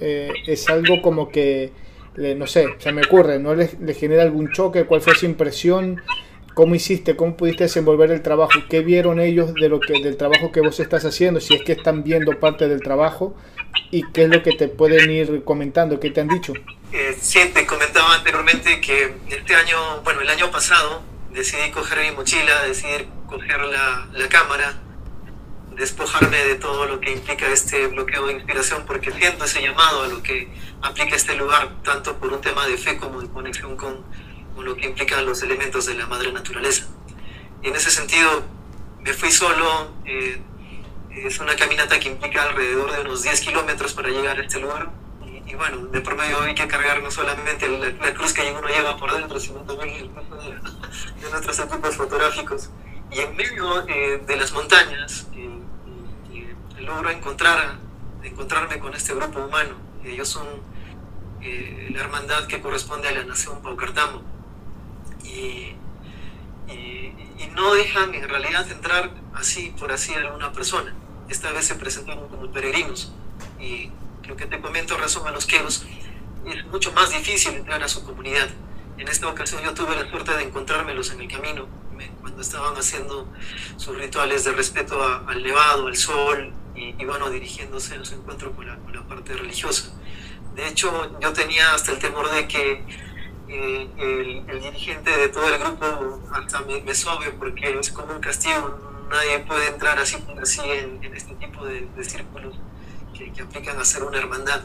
eh, 0.00 0.32
es 0.46 0.68
algo 0.68 1.02
como 1.02 1.28
que, 1.28 1.72
eh, 2.16 2.34
no 2.34 2.46
sé, 2.46 2.66
se 2.78 2.92
me 2.92 3.02
ocurre, 3.02 3.38
¿no 3.38 3.54
les, 3.54 3.76
genera 3.98 4.22
algún 4.22 4.52
choque? 4.52 4.84
¿Cuál 4.84 5.00
fue 5.00 5.14
su 5.14 5.26
impresión? 5.26 6.00
¿Cómo 6.56 6.74
hiciste? 6.74 7.16
¿Cómo 7.16 7.36
pudiste 7.36 7.64
desenvolver 7.64 8.10
el 8.10 8.22
trabajo? 8.22 8.52
¿Qué 8.70 8.80
vieron 8.80 9.20
ellos 9.20 9.52
de 9.52 9.68
lo 9.68 9.78
que, 9.78 10.00
del 10.02 10.16
trabajo 10.16 10.52
que 10.52 10.62
vos 10.62 10.80
estás 10.80 11.04
haciendo? 11.04 11.38
Si 11.38 11.54
es 11.54 11.62
que 11.62 11.72
están 11.72 12.02
viendo 12.02 12.40
parte 12.40 12.66
del 12.66 12.80
trabajo 12.80 13.36
y 13.90 14.10
qué 14.12 14.22
es 14.22 14.30
lo 14.30 14.42
que 14.42 14.52
te 14.52 14.66
pueden 14.66 15.10
ir 15.10 15.44
comentando, 15.44 16.00
qué 16.00 16.10
te 16.10 16.22
han 16.22 16.28
dicho. 16.28 16.54
Eh, 16.94 17.14
sí, 17.20 17.40
te 17.52 17.66
comentaba 17.66 18.14
anteriormente 18.14 18.80
que 18.80 19.16
este 19.28 19.54
año, 19.54 20.00
bueno, 20.02 20.22
el 20.22 20.30
año 20.30 20.50
pasado 20.50 21.02
decidí 21.30 21.70
coger 21.72 22.10
mi 22.10 22.16
mochila, 22.16 22.62
decidí 22.62 23.06
coger 23.26 23.60
la, 23.60 24.08
la 24.14 24.28
cámara, 24.30 24.80
despojarme 25.76 26.38
de 26.38 26.54
todo 26.54 26.86
lo 26.86 27.00
que 27.00 27.12
implica 27.12 27.52
este 27.52 27.86
bloqueo 27.88 28.28
de 28.28 28.32
inspiración, 28.32 28.84
porque 28.86 29.12
siento 29.12 29.44
ese 29.44 29.60
llamado 29.60 30.04
a 30.04 30.08
lo 30.08 30.22
que 30.22 30.48
aplica 30.80 31.16
este 31.16 31.36
lugar, 31.36 31.82
tanto 31.82 32.16
por 32.16 32.32
un 32.32 32.40
tema 32.40 32.66
de 32.66 32.78
fe 32.78 32.96
como 32.96 33.20
de 33.20 33.28
conexión 33.28 33.76
con, 33.76 34.06
con 34.56 34.64
lo 34.64 34.74
que 34.74 34.86
implican 34.86 35.24
los 35.24 35.40
elementos 35.42 35.86
de 35.86 35.94
la 35.94 36.06
madre 36.06 36.32
naturaleza. 36.32 36.88
Y 37.62 37.68
en 37.68 37.76
ese 37.76 37.90
sentido, 37.90 38.42
me 39.00 39.12
fui 39.12 39.30
solo. 39.30 39.92
Eh, 40.04 40.42
es 41.10 41.38
una 41.38 41.54
caminata 41.54 42.00
que 42.00 42.08
implica 42.08 42.42
alrededor 42.42 42.92
de 42.92 43.00
unos 43.02 43.22
10 43.22 43.40
kilómetros 43.40 43.94
para 43.94 44.08
llegar 44.08 44.38
a 44.38 44.42
este 44.42 44.58
lugar 44.60 44.90
y 45.46 45.54
bueno, 45.54 45.86
de 45.86 46.00
promedio 46.00 46.40
hay 46.42 46.54
que 46.54 46.66
cargar 46.66 47.00
no 47.02 47.10
solamente 47.10 47.68
la, 47.68 48.14
cruz 48.14 48.32
que 48.32 48.42
uno 48.50 48.66
lleva 48.66 48.96
por 48.96 49.12
dentro, 49.12 49.38
sino 49.38 49.60
también 49.60 49.90
el 49.90 50.10
de, 51.22 51.30
nuestros 51.30 51.58
equipos 51.60 51.96
fotográficos. 51.96 52.70
Y 53.12 53.20
en 53.20 53.36
medio 53.36 53.86
eh, 53.88 54.22
de 54.26 54.36
las 54.36 54.52
montañas 54.52 55.28
eh, 55.36 56.54
logro 56.80 57.10
encontrar, 57.10 57.78
encontrarme 58.24 58.80
con 58.80 58.94
este 58.94 59.14
grupo 59.14 59.38
humano. 59.38 59.76
Ellos 60.04 60.28
son 60.28 60.46
eh, 61.40 61.90
la 61.92 62.00
hermandad 62.00 62.46
que 62.48 62.60
corresponde 62.60 63.08
a 63.08 63.12
la 63.12 63.24
nación 63.24 63.62
Paucartamo. 63.62 64.22
Y, 65.26 65.74
y, 66.72 67.12
no 67.54 67.72
dejan 67.72 68.14
en 68.14 68.28
realidad 68.28 68.70
entrar 68.70 69.10
así 69.34 69.74
por 69.78 69.90
así 69.90 70.12
a 70.14 70.18
alguna 70.18 70.52
persona. 70.52 70.94
Esta 71.28 71.50
vez 71.52 71.66
se 71.66 71.74
presentaron 71.74 72.28
como 72.28 72.52
peregrinos. 72.52 73.12
Y 73.58 73.90
lo 74.28 74.36
que 74.36 74.46
te 74.46 74.60
comento 74.60 74.94
a 74.94 75.30
los 75.30 75.46
queos, 75.46 75.86
es 76.46 76.66
mucho 76.66 76.92
más 76.92 77.10
difícil 77.10 77.54
entrar 77.54 77.82
a 77.82 77.88
su 77.88 78.04
comunidad. 78.04 78.48
En 78.98 79.08
esta 79.08 79.28
ocasión 79.28 79.62
yo 79.62 79.74
tuve 79.74 79.94
la 79.94 80.08
suerte 80.08 80.32
de 80.36 80.44
encontrármelos 80.44 81.10
en 81.12 81.20
el 81.20 81.28
camino, 81.28 81.66
cuando 82.20 82.40
estaban 82.40 82.76
haciendo 82.76 83.26
sus 83.76 83.96
rituales 83.96 84.44
de 84.44 84.52
respeto 84.52 85.02
al 85.26 85.42
nevado, 85.42 85.86
al 85.86 85.96
sol, 85.96 86.52
y, 86.74 86.94
y 86.98 87.04
bueno, 87.04 87.30
dirigiéndose 87.30 87.96
a 87.96 88.04
su 88.04 88.14
encuentro 88.14 88.52
con 88.52 88.66
la, 88.66 88.76
con 88.76 88.94
la, 88.94 89.02
parte 89.02 89.32
religiosa. 89.34 89.92
De 90.54 90.66
hecho, 90.68 91.18
yo 91.20 91.32
tenía 91.32 91.74
hasta 91.74 91.92
el 91.92 91.98
temor 91.98 92.30
de 92.30 92.48
que 92.48 92.84
eh, 93.48 94.44
el, 94.48 94.60
dirigente 94.60 95.10
de 95.10 95.28
todo 95.28 95.48
el 95.48 95.58
grupo 95.58 96.20
hasta 96.32 96.60
me, 96.60 96.80
me 96.82 96.94
sobe, 96.94 97.30
porque 97.32 97.78
es 97.78 97.90
como 97.90 98.12
un 98.14 98.20
castigo, 98.20 98.78
nadie 99.10 99.40
puede 99.40 99.68
entrar 99.68 99.98
así, 99.98 100.16
así 100.40 100.60
en, 100.62 101.02
en 101.02 101.14
este 101.14 101.34
tipo 101.34 101.64
de, 101.64 101.86
de 101.96 102.04
círculos 102.04 102.56
que, 103.16 103.42
aplican 103.42 103.78
a 103.78 103.84
ser 103.84 104.02
una 104.02 104.18
hermandad. 104.18 104.62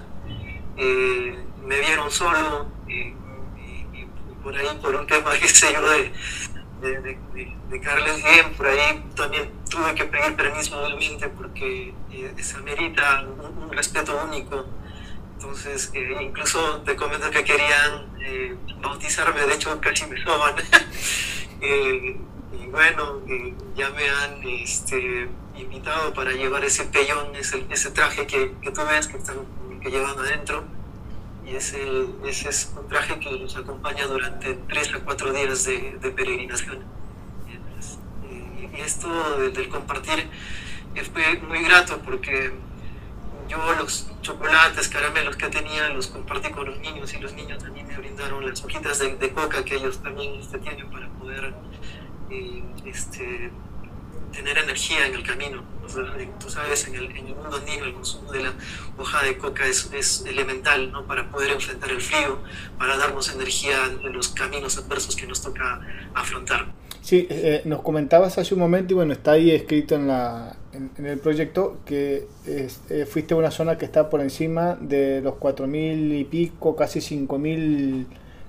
Eh, 0.78 1.44
me 1.66 1.80
vieron 1.80 2.10
solo 2.12 2.68
y, 2.88 3.14
por 4.44 4.56
ahí, 4.56 4.68
por 4.82 4.96
un 4.96 5.08
tema, 5.08 5.32
que 5.40 5.48
sé 5.48 5.74
yo, 5.74 5.82
de, 5.90 6.12
de, 6.82 7.20
de, 7.70 7.82
Carles 7.82 8.24
Bien, 8.24 8.54
por 8.54 8.68
ahí 8.68 9.04
también 9.16 9.52
tuve 9.70 9.96
que 9.96 10.06
pedir 10.06 10.36
permiso 10.36 10.76
nuevamente 10.76 11.30
porque 11.30 11.94
eh, 12.12 12.34
se 12.42 12.58
amerita 12.58 13.22
un, 13.22 13.72
respeto 13.72 14.20
único. 14.28 14.66
Entonces, 15.42 15.90
eh, 15.96 16.18
incluso 16.22 16.82
te 16.86 16.96
comento 16.96 17.32
que 17.32 17.44
querían 17.44 18.06
bautizarme, 18.80 19.42
de 19.42 19.56
hecho 19.56 19.82
casi 19.82 20.06
me 20.06 20.24
soban. 20.24 20.54
y 21.62 22.68
bueno, 22.68 23.22
ya 23.76 23.90
me 23.90 24.08
han 24.08 24.44
este, 24.44 25.28
invitado 25.58 26.14
para 26.14 26.32
llevar 26.34 26.64
ese 26.64 26.84
pellón, 26.86 27.36
ese, 27.36 27.66
ese 27.72 27.90
traje 27.90 28.28
que, 28.28 28.54
que, 28.62 28.70
tú 28.70 28.82
ves 28.88 29.08
que, 29.08 29.18
están, 29.18 29.38
que 29.82 29.90
llevan 29.90 30.20
adentro. 30.20 30.64
Y 31.44 31.56
ese, 31.56 32.06
ese 32.24 32.50
es 32.50 32.72
un 32.80 32.88
traje 32.88 33.20
que 33.20 33.32
nos 33.40 33.58
acompaña 33.58 34.06
durante 34.06 34.54
tres 34.70 34.94
a 34.94 35.00
cuatro 35.00 35.34
días 35.34 35.66
de, 35.66 35.98
de 36.00 36.12
peregrinación. 36.12 36.84
Y, 38.30 38.80
esto 38.80 39.40
del 39.40 39.70
compartir 39.70 40.30
fue 41.12 41.38
muy 41.48 41.64
grato 41.64 42.00
porque 42.06 42.52
yo 43.52 43.74
los 43.74 44.08
chocolates, 44.22 44.88
caramelos 44.88 45.36
que 45.36 45.48
tenía 45.48 45.90
los 45.90 46.08
compartí 46.08 46.50
con 46.52 46.66
los 46.66 46.80
niños 46.80 47.14
y 47.14 47.20
los 47.20 47.34
niños 47.34 47.62
también 47.62 47.86
me 47.86 47.98
brindaron 47.98 48.48
las 48.48 48.64
hojitas 48.64 49.00
de, 49.00 49.30
coca 49.32 49.66
que 49.66 49.76
ellos 49.76 50.02
también 50.02 50.40
este, 50.40 50.58
tienen 50.60 50.90
para 50.90 51.10
poder 51.10 51.54
eh, 52.30 52.64
este, 52.86 53.52
tener 54.32 54.58
energía 54.58 55.06
en 55.06 55.16
el 55.16 55.24
camino. 55.24 55.64
tú 56.40 56.50
sabes, 56.50 56.88
en 56.88 56.96
el, 56.96 57.06
en 57.12 57.28
el, 57.28 57.36
mundo 57.36 57.58
andino 57.58 57.84
el 57.84 57.94
consumo 57.94 58.32
de 58.32 58.44
la 58.44 58.54
hoja 58.98 59.22
de 59.24 59.38
coca 59.38 59.68
es, 59.68 59.92
es, 59.94 60.24
elemental 60.26 60.90
¿no? 60.90 61.06
para 61.06 61.30
poder 61.30 61.52
enfrentar 61.52 61.90
el 61.90 62.00
frío, 62.00 62.40
para 62.78 62.96
darnos 62.96 63.34
energía 63.34 63.76
en 64.02 64.14
los 64.14 64.30
caminos 64.30 64.78
adversos 64.78 65.14
que 65.18 65.28
nos 65.28 65.42
toca 65.42 65.82
afrontar. 66.14 66.72
Sí, 67.02 67.28
eh, 67.30 67.64
nos 67.66 67.82
comentabas 67.82 68.38
hace 68.38 68.54
un 68.54 68.62
momento 68.62 68.94
y 68.94 68.96
bueno, 68.96 69.12
está 69.12 69.32
ahí 69.32 69.52
escrito 69.52 69.96
en, 69.96 70.08
la, 70.08 70.56
en, 70.74 71.06
el 71.06 71.20
proyecto 71.20 71.80
que 71.86 72.28
eh, 72.46 73.06
fuiste 73.10 73.34
a 73.34 73.38
una 73.38 73.52
zona 73.52 73.78
que 73.78 73.86
está 73.86 74.10
por 74.10 74.22
encima 74.22 74.76
de 74.80 75.22
los 75.22 75.36
4.000 75.36 76.20
y 76.20 76.24
pico, 76.26 76.76
casi 76.76 77.00
5.000 77.00 78.06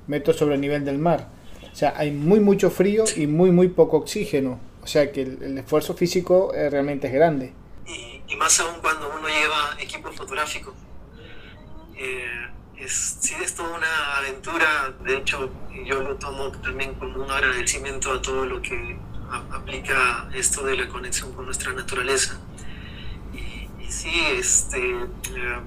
metros 0.06 0.36
sobre 0.36 0.56
el 0.56 0.60
nivel 0.60 0.84
del 0.84 0.98
mar. 0.98 1.28
O 1.72 1.74
sea, 1.74 1.94
hay 1.96 2.10
muy 2.10 2.40
mucho 2.40 2.70
frío 2.70 3.04
y 3.16 3.26
muy 3.26 3.50
muy 3.50 3.68
poco 3.68 3.96
oxígeno. 3.96 4.60
O 4.82 4.86
sea 4.86 5.10
que 5.12 5.22
el, 5.22 5.58
esfuerzo 5.58 5.94
físico 5.94 6.52
eh, 6.54 6.68
realmente 6.68 7.06
es 7.06 7.12
grande. 7.12 7.52
Y, 7.86 8.36
más 8.36 8.58
aún 8.60 8.80
cuando 8.80 9.08
uno 9.08 9.28
lleva 9.28 9.76
equipo 9.80 10.10
fotográfico. 10.10 10.74
Eh, 11.96 12.48
es, 12.78 13.18
sí, 13.20 13.34
es 13.42 13.54
toda 13.54 13.76
una 13.76 14.16
aventura. 14.16 14.92
De 15.04 15.18
hecho, 15.18 15.50
yo 15.84 16.02
lo 16.02 16.16
tomo 16.16 16.50
también 16.50 16.94
como 16.94 17.24
un 17.24 17.30
agradecimiento 17.30 18.12
a 18.12 18.20
todo 18.20 18.44
lo 18.44 18.60
que 18.60 18.98
aplica 19.52 20.28
esto 20.34 20.64
de 20.64 20.76
la 20.76 20.88
conexión 20.88 21.32
con 21.32 21.46
nuestra 21.46 21.72
naturaleza. 21.72 22.38
Y, 23.32 23.90
sí, 23.90 24.12
este, 24.36 24.78
eh, 24.78 25.60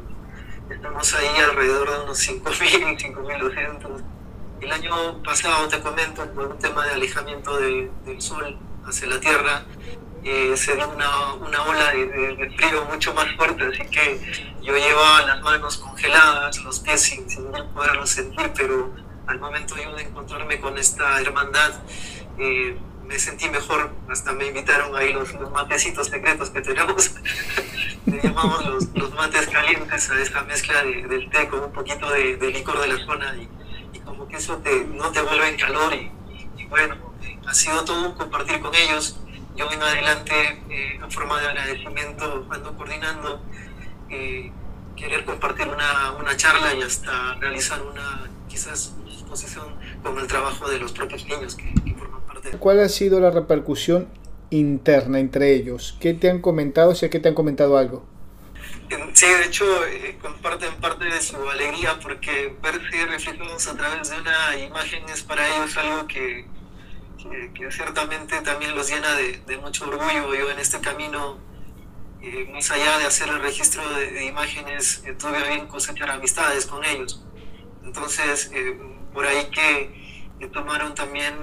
estamos 0.69 1.13
ahí 1.15 1.37
alrededor 1.49 1.89
de 1.91 2.03
unos 2.03 2.19
5.000, 2.27 2.97
5.200 3.15 4.03
el 4.61 4.71
año 4.71 5.21
pasado, 5.23 5.67
te 5.67 5.79
comento, 5.79 6.25
por 6.33 6.47
un 6.47 6.59
tema 6.59 6.85
de 6.85 6.93
alejamiento 6.93 7.57
del 7.57 8.21
Sol 8.21 8.57
hacia 8.85 9.07
la 9.07 9.19
Tierra, 9.19 9.65
eh, 10.23 10.57
se 10.57 10.75
dio 10.75 10.89
una, 10.89 11.33
una 11.33 11.63
ola 11.63 11.91
de, 11.91 12.51
frío 12.57 12.85
mucho 12.85 13.13
más 13.13 13.27
fuerte, 13.35 13.63
así 13.63 13.85
que 13.89 14.55
yo 14.61 14.75
llevaba 14.75 15.21
las 15.21 15.41
manos 15.41 15.77
congeladas, 15.77 16.63
los 16.63 16.79
pies 16.79 17.01
sin, 17.01 17.29
sin 17.29 17.45
poderlos 17.73 18.09
sentir, 18.09 18.51
pero 18.55 18.91
al 19.27 19.39
momento 19.39 19.75
de 19.75 19.83
encontrarme 20.01 20.59
con 20.59 20.77
esta 20.77 21.21
hermandad, 21.21 21.73
eh, 22.39 22.77
me 23.07 23.19
sentí 23.19 23.49
mejor, 23.49 23.91
hasta 24.09 24.33
me 24.33 24.47
invitaron 24.47 24.95
ahí 24.95 25.13
los, 25.13 25.33
los 25.33 25.51
matecitos 25.51 26.07
secretos 26.07 26.49
que 26.49 26.61
tenemos, 26.61 27.11
le 28.05 28.21
llamamos 28.21 28.65
los, 28.65 28.87
los, 28.93 29.13
mates 29.13 29.47
calientes 29.47 30.09
a 30.09 30.21
esta 30.21 30.43
mezcla 30.43 30.83
del 30.83 31.29
té 31.29 31.47
con 31.47 31.63
un 31.63 31.71
poquito 31.71 32.09
de, 32.11 32.37
de 32.37 32.51
licor 32.51 32.79
de 32.79 32.87
la 32.87 33.05
zona 33.05 33.35
y, 33.37 33.99
como 33.99 34.27
que 34.27 34.37
eso 34.37 34.57
te, 34.57 34.85
no 34.85 35.11
te 35.11 35.21
vuelve 35.21 35.49
en 35.49 35.57
calor 35.57 35.93
y, 35.93 36.11
bueno, 36.65 36.95
ha 37.47 37.53
sido 37.53 37.83
todo 37.85 38.09
un 38.09 38.15
compartir 38.15 38.59
con 38.59 38.73
ellos. 38.75 39.19
Yo 39.55 39.71
en 39.71 39.81
adelante, 39.81 40.61
eh, 40.69 40.99
en 41.01 41.11
forma 41.11 41.39
de 41.39 41.47
agradecimiento, 41.47 42.45
ando 42.49 42.77
coordinando, 42.77 43.41
eh, 44.09 44.51
querer 44.95 45.25
compartir 45.25 45.67
una, 45.67 46.11
una, 46.11 46.35
charla 46.35 46.73
y 46.73 46.81
hasta 46.81 47.35
realizar 47.35 47.81
una 47.81 48.29
quizás 48.47 48.93
exposición 49.07 49.75
con 50.03 50.19
el 50.19 50.27
trabajo 50.27 50.69
de 50.69 50.79
los 50.79 50.91
propios 50.91 51.25
niños 51.25 51.55
que, 51.55 51.73
que. 51.73 51.94
¿Cuál 52.59 52.79
ha 52.79 52.89
sido 52.89 53.19
la 53.19 53.31
repercusión 53.31 54.07
interna 54.49 55.19
entre 55.19 55.53
ellos? 55.53 55.97
¿Qué 55.99 56.13
te 56.13 56.29
han 56.29 56.41
comentado? 56.41 56.95
Si 56.95 57.05
es 57.05 57.11
que 57.11 57.19
te 57.19 57.29
han 57.29 57.35
comentado 57.35 57.77
algo. 57.77 58.05
Sí, 59.13 59.25
de 59.25 59.45
hecho, 59.45 59.65
eh, 59.85 60.17
comparten 60.21 60.75
parte 60.75 61.05
de 61.05 61.21
su 61.21 61.37
alegría 61.49 61.97
porque 62.01 62.55
verse 62.61 63.05
reflejados 63.05 63.67
a 63.67 63.75
través 63.75 64.09
de 64.09 64.17
una 64.19 64.57
imagen 64.57 65.03
es 65.09 65.23
para 65.23 65.47
ellos 65.47 65.75
algo 65.77 66.07
que, 66.07 66.45
que, 67.53 67.71
ciertamente 67.71 68.41
también 68.41 68.75
los 68.75 68.89
llena 68.89 69.15
de, 69.15 69.41
de, 69.47 69.57
mucho 69.57 69.85
orgullo. 69.85 70.35
Yo 70.35 70.51
en 70.51 70.59
este 70.59 70.79
camino, 70.81 71.39
eh, 72.21 72.47
más 72.53 72.69
allá 72.71 72.99
de 72.99 73.05
hacer 73.05 73.29
el 73.29 73.41
registro 73.41 73.81
de, 73.89 74.25
imágenes, 74.25 75.03
eh, 75.05 75.13
tuve 75.13 75.47
bien 75.47 75.67
cosechar 75.67 76.11
amistades 76.11 76.65
con 76.65 76.83
ellos. 76.85 77.25
Entonces, 77.83 78.51
por 79.13 79.25
ahí 79.25 79.49
que 79.51 80.47
tomaron 80.47 80.93
también 80.93 81.33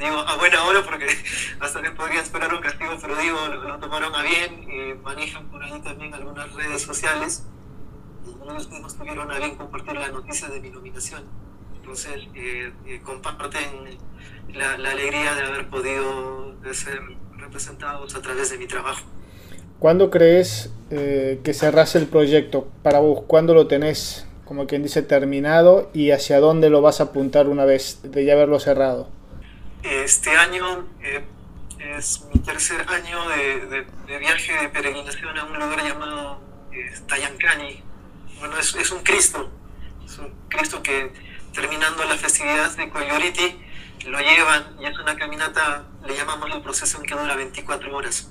digo, 0.00 0.16
a 0.16 0.36
buena 0.36 0.64
hora 0.64 0.82
porque 0.84 1.06
hasta 1.60 1.82
que 1.82 1.90
podría 1.90 2.20
esperar 2.20 2.52
un 2.52 2.60
castigo, 2.60 2.92
pero 3.00 3.16
digo, 3.16 3.38
lo, 3.48 3.78
tomaron 3.78 4.14
a 4.14 4.22
bien, 4.22 4.66
eh, 4.70 4.96
manejan 5.02 5.48
por 5.50 5.62
ahí 5.62 5.80
también 5.82 6.14
algunas 6.14 6.52
redes 6.54 6.82
sociales 6.82 7.44
y 8.24 8.30
ellos 8.42 8.68
mismos 8.68 8.96
tuvieron 8.96 9.30
a 9.30 9.38
bien 9.38 9.56
compartir 9.56 9.94
la 9.94 10.08
noticia 10.08 10.48
de 10.48 10.60
mi 10.60 10.70
nominación. 10.70 11.24
Entonces, 11.76 12.28
eh, 12.34 12.72
eh, 12.86 13.00
comparten 13.02 13.98
la, 14.54 14.78
la, 14.78 14.90
alegría 14.90 15.34
de 15.34 15.42
haber 15.42 15.68
podido 15.68 16.54
ser 16.72 17.00
representados 17.36 18.14
a 18.14 18.22
través 18.22 18.50
de 18.50 18.58
mi 18.58 18.66
trabajo. 18.66 19.02
¿Cuándo 19.78 20.10
crees 20.10 20.70
que 20.90 21.54
cerrase 21.54 21.98
el 21.98 22.06
proyecto 22.06 22.68
para 22.82 23.00
vos? 23.00 23.22
¿Cuándo 23.26 23.54
lo 23.54 23.66
tenés, 23.66 24.26
como 24.44 24.66
quien 24.66 24.82
dice, 24.82 25.00
terminado 25.00 25.90
y 25.94 26.10
hacia 26.10 26.38
dónde 26.38 26.68
lo 26.68 26.82
vas 26.82 27.00
a 27.00 27.04
apuntar 27.04 27.48
una 27.48 27.64
vez 27.64 28.00
de 28.02 28.26
ya 28.26 28.34
haberlo 28.34 28.60
cerrado? 28.60 29.08
Este 29.82 30.36
año 30.36 30.86
eh, 31.02 31.24
es 31.78 32.26
mi 32.32 32.40
tercer 32.40 32.86
año 32.88 33.28
de, 33.30 33.86
de, 34.06 34.18
viaje 34.18 34.52
de 34.52 34.68
peregrinación 34.68 35.38
a 35.38 35.44
un 35.44 35.58
lugar 35.58 35.82
llamado 35.82 36.42
eh, 36.70 36.92
Tayancani. 37.06 37.82
Bueno, 38.38 38.58
es, 38.58 38.74
es, 38.74 38.90
un 38.90 39.02
Cristo, 39.02 39.50
es 40.04 40.18
un 40.18 40.34
Cristo 40.48 40.82
que 40.82 41.10
terminando 41.54 42.04
la 42.04 42.16
festividad 42.16 42.76
de 42.76 42.90
Coyoriti 42.90 43.58
lo 44.06 44.18
llevan 44.18 44.76
y 44.80 44.84
es 44.84 44.98
una 44.98 45.16
caminata, 45.16 45.86
le 46.06 46.14
llamamos 46.14 46.50
la 46.50 46.62
procesión 46.62 47.02
que 47.02 47.14
dura 47.14 47.34
24 47.34 47.96
horas. 47.96 48.30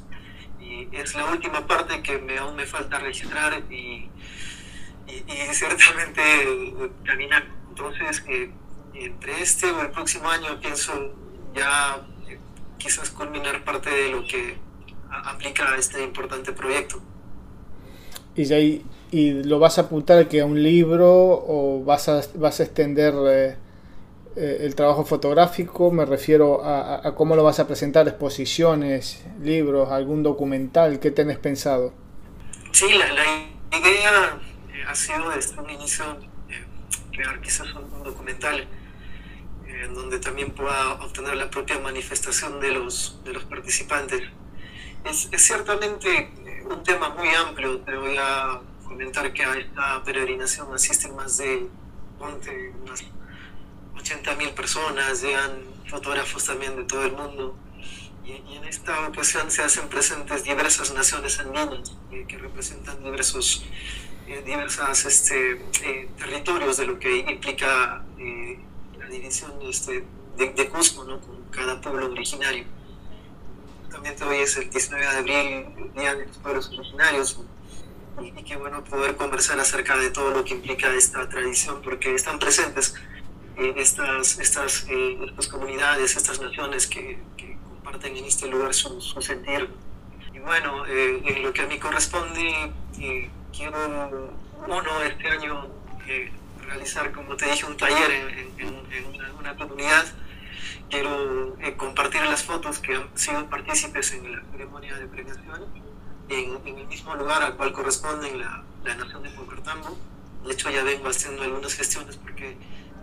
Y 0.59 0.87
es 0.91 1.15
la 1.15 1.25
última 1.25 1.65
parte 1.65 2.03
que 2.03 2.19
me, 2.19 2.37
aún 2.37 2.55
me 2.55 2.67
falta 2.67 2.99
registrar 2.99 3.63
y, 3.71 4.07
y, 5.07 5.53
ciertamente 5.53 6.21
eh, 6.21 6.91
caminar. 7.03 7.47
Entonces, 7.69 8.23
eh, 8.27 8.51
entre 8.93 9.41
este 9.41 9.71
o 9.71 9.81
el 9.81 9.89
próximo 9.89 10.29
año 10.29 10.59
pienso 10.59 11.15
ya 11.53 12.05
eh, 12.27 12.37
quizás 12.77 13.09
culminar 13.09 13.63
parte 13.63 13.89
de 13.89 14.09
lo 14.09 14.23
que 14.23 14.57
aplica 15.09 15.71
a 15.71 15.77
este 15.77 16.03
importante 16.03 16.51
proyecto. 16.53 17.01
¿Y, 18.35 18.53
ahí, 18.53 18.85
y 19.11 19.43
lo 19.43 19.59
vas 19.59 19.77
a 19.77 19.81
apuntar 19.81 20.27
que 20.27 20.41
a 20.41 20.45
un 20.45 20.61
libro 20.61 21.09
o 21.09 21.83
vas 21.83 22.07
a, 22.09 22.21
vas 22.35 22.59
a 22.59 22.63
extender 22.63 23.13
eh, 23.27 23.57
eh, 24.35 24.57
el 24.61 24.75
trabajo 24.75 25.03
fotográfico? 25.03 25.91
Me 25.91 26.05
refiero 26.05 26.63
a, 26.63 27.07
a, 27.07 27.15
cómo 27.15 27.35
lo 27.35 27.43
vas 27.43 27.59
a 27.59 27.67
presentar, 27.67 28.07
exposiciones, 28.07 29.25
libros, 29.41 29.89
algún 29.91 30.23
documental, 30.23 30.99
¿qué 30.99 31.11
tenés 31.11 31.37
pensado? 31.37 31.93
Sí, 32.71 32.85
la, 32.93 33.11
la 33.13 33.77
idea 33.77 34.39
ha 34.87 34.95
sido 34.95 35.29
desde 35.31 35.59
un 35.59 35.69
inicio 35.69 36.05
crear 37.11 37.41
quizás 37.41 37.67
un 37.73 38.03
documental 38.03 38.65
en 39.83 39.93
donde 39.93 40.19
también 40.19 40.51
pueda 40.51 40.93
obtener 40.93 41.35
la 41.35 41.49
propia 41.49 41.79
manifestación 41.79 42.59
de 42.59 42.71
los, 42.71 43.21
de 43.23 43.33
los 43.33 43.43
participantes. 43.45 44.23
Es, 45.05 45.29
es, 45.31 45.41
ciertamente 45.41 46.31
un 46.69 46.83
tema 46.83 47.09
muy 47.09 47.29
amplio, 47.29 47.79
te 47.79 47.95
voy 47.95 48.17
a 48.17 48.59
comentar 48.85 49.31
que 49.31 49.43
a 49.43 49.57
esta 49.57 50.03
peregrinación 50.03 50.73
asisten 50.73 51.15
más 51.15 51.37
de 51.37 51.67
ponte, 52.17 52.73
unas 52.83 53.03
80 53.95 54.35
mil 54.35 54.49
personas, 54.51 55.21
llegan 55.21 55.51
fotógrafos 55.87 56.45
también 56.45 56.75
de 56.75 56.83
todo 56.83 57.05
el 57.05 57.13
mundo. 57.13 57.57
Y, 58.25 58.31
y, 58.51 58.57
en 58.57 58.65
esta 58.65 59.07
ocasión 59.07 59.49
se 59.49 59.63
hacen 59.63 59.87
presentes 59.89 60.43
diversas 60.43 60.93
naciones 60.93 61.39
andinas 61.39 61.93
eh, 62.11 62.25
que 62.27 62.37
representan 62.37 63.03
diversos, 63.03 63.65
eh, 64.27 64.43
diversas 64.45 65.05
este, 65.05 65.53
eh, 65.83 66.09
territorios 66.17 66.77
de 66.77 66.85
lo 66.85 66.99
que 66.99 67.17
implica 67.17 68.03
eh, 68.19 68.59
división 69.09 69.53
este, 69.63 70.05
de, 70.37 70.49
de, 70.53 70.69
Cusco, 70.69 71.03
¿no? 71.03 71.19
con 71.19 71.43
cada 71.51 71.81
pueblo 71.81 72.11
originario. 72.11 72.65
También 73.91 74.15
hoy 74.23 74.37
es 74.37 74.55
el 74.57 74.69
19 74.69 75.05
de 75.05 75.17
abril, 75.17 75.35
el 75.77 75.93
Día 75.93 76.15
de 76.15 76.27
los 76.27 76.37
Pueblos 76.37 76.69
Originarios, 76.69 77.41
y, 78.21 78.27
y 78.27 78.43
qué 78.43 78.55
bueno 78.55 78.83
poder 78.83 79.15
conversar 79.15 79.59
acerca 79.59 79.97
de 79.97 80.11
todo 80.11 80.31
lo 80.31 80.43
que 80.43 80.53
implica 80.53 80.93
esta 80.93 81.27
tradición, 81.27 81.81
porque 81.81 82.13
están 82.13 82.39
presentes 82.39 82.95
eh, 83.57 83.73
estas, 83.77 84.39
estas, 84.39 84.85
eh, 84.89 85.19
estas 85.27 85.47
comunidades, 85.47 86.15
estas 86.15 86.39
naciones 86.39 86.87
que, 86.87 87.19
que, 87.35 87.57
comparten 87.69 88.15
en 88.15 88.25
este 88.25 88.47
lugar 88.47 88.73
su, 88.73 89.01
su 89.01 89.21
sentir. 89.21 89.69
Y 90.33 90.39
bueno, 90.39 90.85
eh, 90.85 91.21
en 91.25 91.43
lo 91.43 91.51
que 91.51 91.61
a 91.61 91.67
mí 91.67 91.77
corresponde, 91.79 92.71
eh, 92.99 93.29
quiero, 93.55 94.39
uno, 94.67 95.01
este 95.03 95.27
año 95.27 95.67
eh, 96.07 96.31
realizar, 96.69 97.11
como 97.11 97.35
te 97.35 97.45
dije, 97.45 97.65
un 97.65 97.77
taller 97.77 98.11
en, 98.11 98.29
en, 98.59 98.91
en 98.91 99.35
una, 99.37 99.55
comunidad. 99.55 100.05
Quiero 100.89 101.57
eh, 101.59 101.75
compartir 101.75 102.21
las 102.21 102.43
fotos 102.43 102.79
que 102.79 102.95
han 102.95 103.17
sido 103.17 103.49
partícipes 103.49 104.13
en 104.13 104.31
la 104.31 104.41
ceremonia 104.51 104.95
de 104.97 105.07
premiación 105.07 105.65
en, 106.29 106.57
en 106.65 106.79
el 106.79 106.87
mismo 106.87 107.15
lugar 107.15 107.43
al 107.43 107.55
cual 107.55 107.73
corresponde 107.73 108.35
la, 108.35 108.63
la 108.83 108.95
nación 108.95 109.23
de 109.23 109.29
Pocartambo. 109.31 109.97
De 110.45 110.53
hecho, 110.53 110.69
ya 110.69 110.83
vengo 110.83 111.09
haciendo 111.09 111.43
algunas 111.43 111.73
gestiones 111.73 112.17
porque 112.17 112.55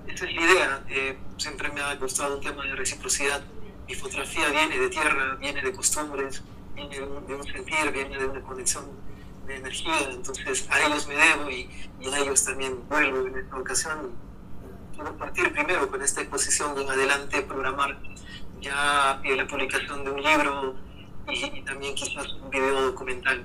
esta 0.06 0.26
es 0.26 0.34
la 0.34 0.40
idea. 0.40 0.84
Eh, 0.88 1.18
siempre 1.36 1.68
me 1.70 1.80
ha 1.80 1.94
gustado 1.96 2.36
un 2.36 2.42
tema 2.42 2.64
de 2.64 2.74
reciprocidad 2.74 3.42
mi 3.88 3.94
fotografía 3.94 4.48
viene 4.50 4.78
de 4.78 4.88
tierra, 4.88 5.36
viene 5.36 5.62
de 5.62 5.72
costumbres, 5.72 6.42
viene 6.74 6.98
de 6.98 7.04
un, 7.04 7.44
sentir, 7.44 7.92
viene 7.92 8.18
de 8.18 8.26
una 8.26 8.40
conexión 8.40 8.84
de 9.46 9.56
energía, 9.56 9.94
entonces 10.10 10.66
a 10.70 10.86
ellos 10.86 11.06
me 11.08 11.14
debo 11.14 11.50
y, 11.50 11.68
a 12.12 12.18
ellos 12.18 12.44
también 12.44 12.88
vuelvo 12.88 13.26
en 13.26 13.38
esta 13.38 13.56
ocasión. 13.56 14.12
Quiero 14.94 15.16
partir 15.18 15.52
primero 15.52 15.90
con 15.90 16.02
esta 16.02 16.22
exposición 16.22 16.74
y 16.78 16.82
en 16.82 16.90
adelante 16.90 17.42
programar 17.42 17.98
ya 18.60 19.20
la 19.24 19.46
publicación 19.46 20.04
de 20.04 20.10
un 20.10 20.22
libro 20.22 20.74
y, 21.28 21.58
y 21.58 21.62
también 21.62 21.94
quizás 21.94 22.32
un 22.42 22.50
video 22.50 22.80
documental. 22.82 23.44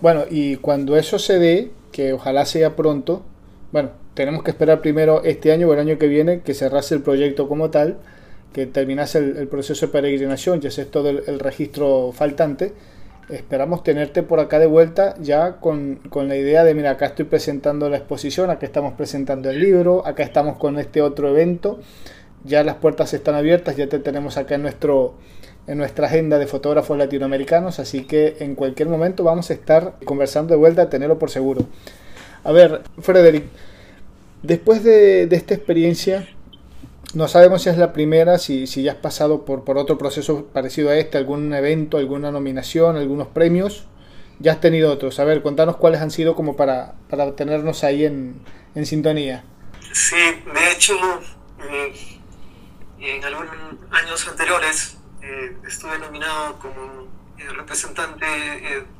Bueno, 0.00 0.24
y 0.30 0.56
cuando 0.56 0.96
eso 0.96 1.18
se 1.18 1.38
dé, 1.38 1.72
que 1.92 2.12
ojalá 2.12 2.46
sea 2.46 2.76
pronto, 2.76 3.24
bueno, 3.72 3.90
tenemos 4.14 4.42
que 4.42 4.50
esperar 4.50 4.80
primero 4.80 5.22
este 5.24 5.52
año 5.52 5.68
o 5.68 5.72
el 5.72 5.78
año 5.78 5.98
que 5.98 6.08
viene 6.08 6.40
que 6.40 6.54
cerrase 6.54 6.94
el 6.94 7.02
proyecto 7.02 7.48
como 7.48 7.70
tal, 7.70 7.98
que 8.52 8.66
terminase 8.66 9.18
el, 9.18 9.48
proceso 9.48 9.86
de 9.86 9.92
peregrinación, 9.92 10.60
ya 10.60 10.68
es 10.68 10.90
todo 10.90 11.10
el, 11.10 11.38
registro 11.38 12.12
faltante. 12.12 12.72
Esperamos 13.30 13.84
tenerte 13.84 14.24
por 14.24 14.40
acá 14.40 14.58
de 14.58 14.66
vuelta 14.66 15.14
ya 15.20 15.58
con, 15.60 15.96
con, 16.10 16.28
la 16.28 16.36
idea 16.36 16.64
de, 16.64 16.74
mira, 16.74 16.90
acá 16.90 17.06
estoy 17.06 17.26
presentando 17.26 17.88
la 17.88 17.98
exposición, 17.98 18.50
acá 18.50 18.66
estamos 18.66 18.94
presentando 18.94 19.50
el 19.50 19.60
libro, 19.60 20.04
acá 20.04 20.24
estamos 20.24 20.58
con 20.58 20.78
este 20.78 21.00
otro 21.00 21.28
evento, 21.28 21.78
ya 22.42 22.64
las 22.64 22.76
puertas 22.76 23.14
están 23.14 23.36
abiertas, 23.36 23.76
ya 23.76 23.88
te 23.88 24.00
tenemos 24.00 24.36
acá 24.36 24.56
en, 24.56 24.62
nuestro, 24.62 25.14
en 25.68 25.78
nuestra 25.78 26.08
agenda 26.08 26.38
de 26.38 26.48
fotógrafos 26.48 26.98
latinoamericanos, 26.98 27.78
así 27.78 28.04
que 28.04 28.36
en 28.40 28.56
cualquier 28.56 28.88
momento 28.88 29.22
vamos 29.22 29.50
a 29.50 29.54
estar 29.54 29.94
conversando 30.04 30.54
de 30.54 30.58
vuelta, 30.58 30.90
tenerlo 30.90 31.18
por 31.20 31.30
seguro. 31.30 31.66
A 32.42 32.50
ver, 32.50 32.82
Frederick, 32.98 33.44
después 34.42 34.82
de, 34.82 35.28
de 35.28 35.36
esta 35.36 35.54
experiencia, 35.54 36.26
no 37.14 37.26
sabemos 37.26 37.62
si 37.62 37.68
es 37.68 37.76
la 37.76 37.92
primera, 37.92 38.38
si, 38.38 38.66
si 38.66 38.82
ya 38.82 38.92
has 38.92 38.98
pasado 38.98 39.44
por, 39.44 39.64
por 39.64 39.78
otro 39.78 39.98
proceso 39.98 40.46
parecido 40.46 40.90
a 40.90 40.96
este, 40.96 41.18
algún 41.18 41.52
evento, 41.52 41.98
alguna 41.98 42.30
nominación, 42.30 42.96
algunos 42.96 43.28
premios. 43.28 43.86
Ya 44.38 44.52
has 44.52 44.60
tenido 44.60 44.92
otros. 44.92 45.18
A 45.18 45.24
ver, 45.24 45.42
contanos 45.42 45.76
cuáles 45.76 46.00
han 46.00 46.10
sido 46.10 46.34
como 46.34 46.56
para, 46.56 46.94
para 47.10 47.34
tenernos 47.34 47.84
ahí 47.84 48.04
en, 48.04 48.40
en 48.74 48.86
sintonía. 48.86 49.44
Sí, 49.92 50.16
de 50.16 50.72
hecho, 50.72 50.94
eh, 51.68 51.92
en 53.00 53.24
algunos 53.24 53.54
años 53.90 54.28
anteriores 54.28 54.96
eh, 55.20 55.56
estuve 55.66 55.98
nominado 55.98 56.58
como 56.58 57.08
eh, 57.38 57.48
representante 57.56 58.24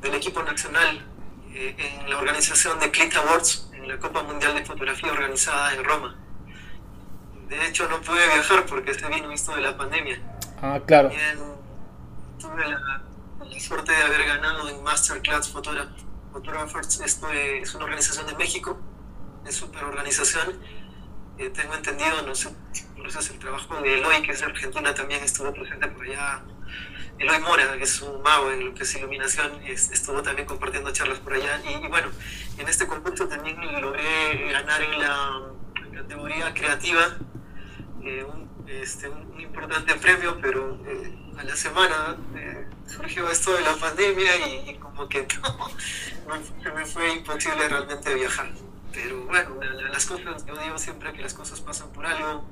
del 0.01 0.13
equipo 0.15 0.43
nacional 0.43 1.07
en 1.53 2.09
la 2.09 2.17
organización 2.17 2.79
de 2.79 2.91
Click 2.91 3.15
Awards, 3.15 3.69
en 3.73 3.87
la 3.87 3.97
Copa 3.99 4.23
Mundial 4.23 4.55
de 4.55 4.63
Fotografía 4.63 5.11
organizada 5.11 5.73
en 5.73 5.83
Roma. 5.83 6.20
De 7.51 7.67
hecho, 7.67 7.85
no 7.89 7.99
pude 7.99 8.25
viajar 8.27 8.65
porque 8.65 8.93
se 8.93 9.05
vino 9.09 9.29
esto 9.29 9.53
de 9.53 9.59
la 9.59 9.75
pandemia. 9.75 10.17
Ah, 10.61 10.79
claro. 10.87 11.11
tuve 12.39 12.65
la, 12.65 13.03
suerte 13.59 13.91
de 13.91 14.03
haber 14.03 14.23
ganado 14.25 14.69
en 14.69 14.81
Masterclass 14.81 15.49
Photographers. 15.49 17.01
Esto 17.01 17.29
es 17.29 17.75
una 17.75 17.83
organización 17.83 18.25
de 18.27 18.35
México, 18.35 18.79
es 19.45 19.53
super 19.53 19.83
organización. 19.83 20.61
Eh, 21.37 21.49
tengo 21.49 21.75
entendido, 21.75 22.21
no 22.25 22.33
sé 22.33 22.55
si 22.71 22.85
conoces 22.85 23.29
el 23.31 23.39
trabajo 23.39 23.81
de 23.81 23.95
Eloy, 23.95 24.21
que 24.21 24.31
es 24.31 24.39
de 24.39 24.45
Argentina, 24.45 24.93
también 24.93 25.21
estuvo 25.21 25.51
presente 25.51 25.87
por 25.89 26.05
allá. 26.05 26.43
Eloy 27.19 27.39
Mora, 27.41 27.77
que 27.77 27.83
es 27.83 28.01
un 28.01 28.21
mago 28.21 28.49
en 28.49 28.67
lo 28.67 28.73
que 28.73 28.83
es 28.83 28.95
iluminación, 28.95 29.61
estuvo 29.65 30.23
también 30.23 30.47
compartiendo 30.47 30.89
charlas 30.93 31.19
por 31.19 31.33
allá. 31.33 31.61
Y, 31.65 31.85
y 31.85 31.87
bueno, 31.89 32.07
en 32.57 32.69
este 32.69 32.87
concurso 32.87 33.27
también 33.27 33.59
logré 33.81 34.53
ganar 34.53 34.81
en 34.81 34.99
la 34.99 35.41
categoría 35.93 36.53
creativa 36.53 37.17
eh, 38.03 38.23
un, 38.23 38.49
este, 38.67 39.09
un, 39.09 39.39
importante 39.39 39.95
premio, 39.95 40.37
pero 40.41 40.77
eh, 40.85 41.33
a 41.37 41.43
la 41.43 41.55
semana 41.55 42.17
eh, 42.35 42.67
surgió 42.87 43.29
esto 43.29 43.53
de 43.53 43.61
la 43.61 43.75
pandemia 43.75 44.31
y, 44.47 44.75
como 44.75 45.07
que 45.07 45.27
no, 45.41 46.73
me 46.75 46.85
fue 46.85 47.13
imposible 47.13 47.67
realmente 47.67 48.13
viajar. 48.13 48.51
Pero 48.91 49.21
bueno, 49.25 49.55
las 49.91 50.05
cosas, 50.05 50.45
yo 50.45 50.55
digo 50.57 50.77
siempre 50.77 51.13
que 51.13 51.21
las 51.21 51.33
cosas 51.33 51.61
pasan 51.61 51.89
por 51.93 52.05
algo 52.05 52.43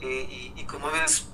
y, 0.00 0.52
y 0.54 0.64
como 0.66 0.90
ves, 0.92 1.28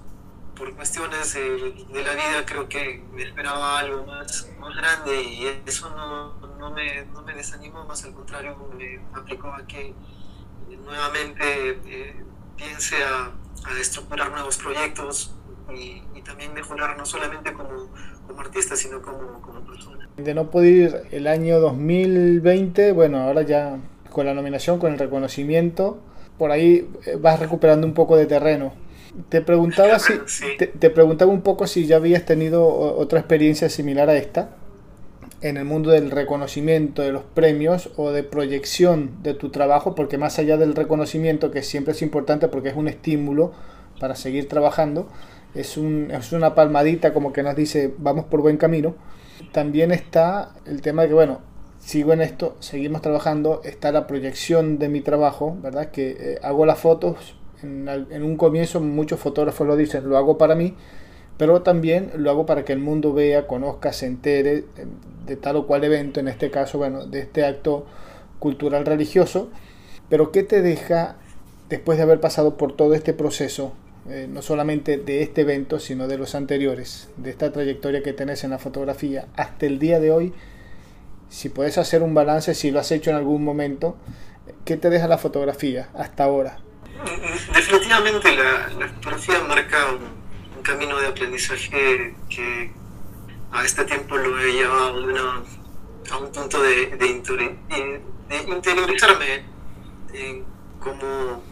por 0.55 0.75
cuestiones 0.75 1.35
de, 1.35 2.03
la 2.05 2.14
vida 2.14 2.47
creo 2.47 2.68
que 2.68 3.03
me 3.12 3.23
esperaba 3.23 3.79
algo 3.79 4.07
más, 4.07 4.49
más 4.59 4.75
grande 4.75 5.23
y 5.23 5.62
eso 5.66 5.90
no, 5.90 6.35
no, 6.59 6.70
me, 6.70 7.05
no 7.07 7.23
me 7.23 7.35
desanimó, 7.35 7.85
más 7.85 8.05
al 8.05 8.14
contrario, 8.14 8.57
me 8.77 9.01
aplicó 9.12 9.49
a 9.49 9.66
que 9.66 9.94
nuevamente 10.85 12.20
piense 12.57 12.97
a, 12.97 13.33
a 13.69 13.81
estructurar 13.81 14.31
nuevos 14.31 14.57
proyectos 14.59 15.35
y, 15.73 16.03
también 16.25 16.55
mejorar 16.55 16.97
no 16.97 17.05
solamente 17.05 17.53
como, 17.53 17.90
como 18.27 18.40
artista, 18.40 18.77
sino 18.77 19.03
como, 19.03 19.43
como, 19.43 19.61
persona. 19.61 20.09
De 20.17 20.33
no 20.33 20.51
poder 20.51 20.73
ir 20.73 21.03
el 21.11 21.27
año 21.27 21.61
2020, 21.61 22.93
bueno, 22.93 23.19
ahora 23.19 23.43
ya 23.43 23.79
con 24.11 24.25
la 24.25 24.33
nominación, 24.33 24.79
con 24.79 24.95
el 24.95 24.99
reconocimiento, 24.99 25.99
por 26.38 26.51
ahí 26.51 26.90
eh, 27.05 27.19
vas 27.21 27.38
recuperando 27.40 27.87
un 27.87 27.93
poco 27.93 28.17
de 28.17 28.25
terreno. 28.25 28.73
Te 29.29 29.43
preguntaba, 29.43 29.99
si, 29.99 30.14
te, 30.59 30.69
te 30.69 30.88
preguntaba 30.88 31.31
un 31.31 31.43
poco 31.43 31.67
si 31.67 31.87
ya 31.87 31.97
habías 31.97 32.25
tenido 32.25 32.67
otra 32.67 33.19
experiencia 33.19 33.69
similar 33.69 34.09
a 34.09 34.17
esta 34.17 34.57
en 35.44 35.59
el 35.59 35.66
mundo 35.66 35.90
del 35.90 36.11
reconocimiento 36.11 37.02
de 37.02 37.12
los 37.12 37.22
premios 37.22 37.90
o 37.96 38.12
de 38.12 38.22
proyección 38.22 39.22
de 39.22 39.35
tu 39.35 39.50
trabajo, 39.50 39.94
porque 39.94 40.16
más 40.16 40.38
allá 40.38 40.57
del 40.57 40.74
reconocimiento, 40.74 41.50
que 41.50 41.62
siempre 41.62 41.92
es 41.92 42.00
importante 42.00 42.48
porque 42.48 42.70
es 42.70 42.76
un 42.76 42.88
estímulo 42.88 43.52
para 44.00 44.16
seguir 44.16 44.48
trabajando, 44.48 45.07
es, 45.54 45.76
un, 45.76 46.11
es 46.11 46.33
una 46.33 46.54
palmadita 46.54 47.12
como 47.12 47.35
que 47.35 47.42
nos 47.42 47.54
dice 47.54 47.92
vamos 47.98 48.24
por 48.24 48.40
buen 48.40 48.57
camino, 48.57 48.94
también 49.52 49.92
está 49.92 50.54
el 50.64 50.80
tema 50.80 51.02
de 51.02 51.09
que, 51.09 51.14
bueno, 51.14 51.40
sigo 51.78 52.14
en 52.14 52.22
esto, 52.22 52.57
seguimos 52.61 53.02
trabajando, 53.02 53.61
está 53.64 53.92
la 53.92 54.07
proyección 54.07 54.78
de 54.78 54.88
mi 54.88 55.02
trabajo, 55.02 55.59
¿verdad? 55.61 55.90
Que 55.90 56.16
eh, 56.18 56.38
hago 56.42 56.64
las 56.64 56.78
fotos, 56.78 57.37
en, 57.62 57.87
en 57.87 58.22
un 58.22 58.38
comienzo 58.38 58.80
muchos 58.80 59.20
fotógrafos 59.20 59.66
lo 59.66 59.76
dicen, 59.76 60.09
lo 60.09 60.16
hago 60.16 60.38
para 60.38 60.54
mí, 60.54 60.74
pero 61.37 61.62
también 61.62 62.12
lo 62.16 62.31
hago 62.31 62.47
para 62.47 62.64
que 62.64 62.73
el 62.73 62.79
mundo 62.79 63.12
vea, 63.12 63.47
conozca, 63.47 63.92
se 63.92 64.07
entere 64.07 64.59
eh, 64.77 64.87
de 65.27 65.37
tal 65.37 65.57
o 65.57 65.66
cual 65.66 65.85
evento, 65.85 66.20
en 66.20 66.29
este 66.29 66.51
caso, 66.51 66.79
bueno, 66.79 67.07
de 67.07 67.20
este 67.20 67.44
acto 67.44 67.87
cultural 68.38 68.85
religioso. 68.87 69.51
Pero 70.09 70.31
¿qué 70.31 70.42
te 70.42 70.62
deja 70.62 71.16
después 71.68 71.99
de 71.99 72.05
haber 72.05 72.20
pasado 72.20 72.57
por 72.57 72.77
todo 72.77 72.94
este 72.94 73.14
proceso, 73.14 73.73
eh, 74.09 74.29
no 74.31 74.42
solamente 74.42 74.97
de 74.97 75.23
este 75.23 75.40
evento, 75.40 75.81
sino 75.81 76.07
de 76.07 76.18
los 76.18 76.35
anteriores, 76.35 77.09
de 77.16 77.31
esta 77.31 77.53
trayectoria 77.53 78.03
que 78.03 78.12
tenés 78.12 78.44
en 78.44 78.51
la 78.51 78.59
fotografía 78.59 79.27
hasta 79.37 79.66
el 79.66 79.79
día 79.79 79.99
de 79.99 80.12
hoy? 80.12 80.33
Si 81.31 81.49
puedes 81.49 81.79
hacer 81.79 82.03
un 82.03 82.14
balance, 82.14 82.55
si 82.55 82.70
lo 82.70 82.79
has 82.79 82.92
hecho 82.92 83.11
en 83.11 83.16
algún 83.16 83.42
momento, 83.42 83.97
¿qué 84.64 84.77
te 84.77 84.88
deja 84.88 85.09
la 85.09 85.18
fotografía 85.18 85.88
hasta 85.94 86.23
ahora? 86.25 86.59
Definitivamente 87.53 88.29
la, 88.37 88.68
la 88.79 88.88
fotografía 88.88 89.40
marca 89.49 89.79
un 89.90 90.23
camino 90.64 90.98
de 90.98 91.07
aprendizaje 91.07 92.16
que 92.29 92.72
a 93.53 93.64
este 93.64 93.85
tiempo 93.85 94.16
lo 94.16 94.40
he 94.40 94.53
llevado 94.53 94.88
a 96.11 96.16
un 96.18 96.33
punto 96.33 96.61
de, 96.61 96.96
de, 96.96 97.07
interiorizarme 98.48 99.44
en 100.12 100.44
cómo 100.81 101.44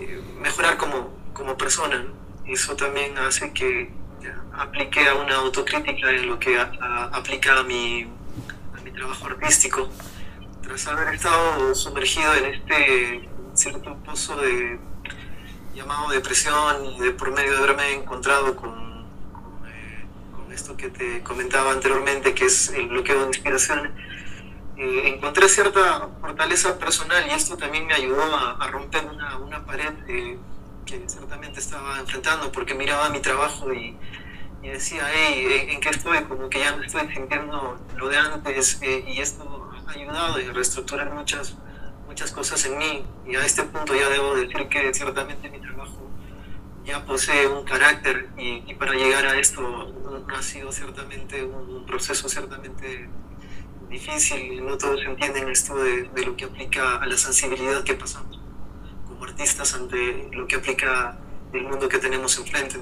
eh, 0.00 0.20
mejorar 0.42 0.76
como, 0.76 1.14
como 1.32 1.56
persona. 1.56 2.04
Eso 2.46 2.76
también 2.76 3.16
hace 3.16 3.52
que 3.54 3.90
aplique 4.52 5.08
a 5.08 5.14
una 5.14 5.36
autocrítica 5.36 6.10
en 6.10 6.28
lo 6.28 6.38
que 6.38 6.58
aplica 6.58 7.58
a 7.58 7.62
mi, 7.62 8.02
a 8.76 8.80
mi 8.82 8.90
trabajo 8.90 9.26
artístico. 9.26 9.88
Tras 10.62 10.86
haber 10.88 11.14
estado 11.14 11.74
sumergido 11.74 12.34
en 12.34 12.44
este 12.46 13.28
cierto 13.54 13.96
pozo 14.04 14.36
de 14.36 14.78
llamado 15.74 16.10
depresión 16.10 16.84
y 16.86 17.00
de 17.00 17.10
por 17.10 17.32
medio 17.32 17.52
de 17.52 17.58
haberme 17.58 17.92
encontrado 17.94 18.56
con, 18.56 19.06
eh, 19.66 20.06
con, 20.32 20.52
esto 20.52 20.76
que 20.76 20.88
te 20.88 21.22
comentaba 21.22 21.72
anteriormente, 21.72 22.34
que 22.34 22.46
es 22.46 22.70
el 22.70 22.88
bloqueo 22.88 23.20
de 23.22 23.26
inspiración, 23.28 23.92
eh, 24.76 25.02
encontré 25.14 25.48
cierta 25.48 26.08
fortaleza 26.20 26.78
personal 26.78 27.26
y 27.28 27.30
esto 27.30 27.56
también 27.56 27.86
me 27.86 27.94
ayudó 27.94 28.22
a, 28.22 28.66
romper 28.68 29.04
una, 29.06 29.64
pared 29.64 29.92
eh, 30.08 30.38
que 30.84 31.02
ciertamente 31.08 31.60
estaba 31.60 31.98
enfrentando 31.98 32.50
porque 32.52 32.74
miraba 32.74 33.08
mi 33.10 33.20
trabajo 33.20 33.72
y, 33.72 33.96
decía, 34.62 35.06
hey, 35.12 35.66
¿en 35.68 35.78
qué 35.78 35.90
estoy? 35.90 36.24
Como 36.24 36.48
que 36.48 36.60
ya 36.60 36.74
no 36.74 36.82
estoy 36.82 37.06
sintiendo 37.14 37.78
lo 37.96 38.08
de 38.08 38.16
antes 38.16 38.80
y 38.82 39.20
esto 39.20 39.70
ha 39.86 39.90
ayudado 39.90 40.36
a 40.36 40.52
reestructurar 40.54 41.12
muchas 41.12 41.54
muchas 42.14 42.30
cosas 42.30 42.64
en 42.66 42.78
mí 42.78 43.04
y 43.26 43.34
a 43.34 43.44
este 43.44 43.64
punto 43.64 43.92
ya 43.92 44.08
debo 44.08 44.36
decir 44.36 44.68
que 44.68 44.94
ciertamente 44.94 45.50
mi 45.50 45.58
trabajo 45.58 46.08
ya 46.86 47.04
posee 47.04 47.48
un 47.48 47.64
carácter 47.64 48.28
y, 48.38 48.72
para 48.74 48.92
llegar 48.92 49.26
a 49.26 49.36
esto 49.40 49.92
ha 50.32 50.40
sido 50.40 50.70
ciertamente 50.70 51.42
un, 51.42 51.84
proceso 51.84 52.28
ciertamente 52.28 53.08
difícil, 53.90 54.64
no 54.64 54.78
todos 54.78 55.00
entienden 55.04 55.48
esto 55.48 55.74
de, 55.76 56.04
de, 56.14 56.24
lo 56.24 56.36
que 56.36 56.44
aplica 56.44 56.98
a 56.98 57.06
la 57.06 57.16
sensibilidad 57.16 57.82
que 57.82 57.94
pasamos 57.94 58.40
como 59.08 59.24
artistas 59.24 59.74
ante 59.74 60.28
lo 60.30 60.46
que 60.46 60.54
aplica 60.54 61.18
el 61.52 61.64
mundo 61.64 61.88
que 61.88 61.98
tenemos 61.98 62.38
enfrente. 62.38 62.76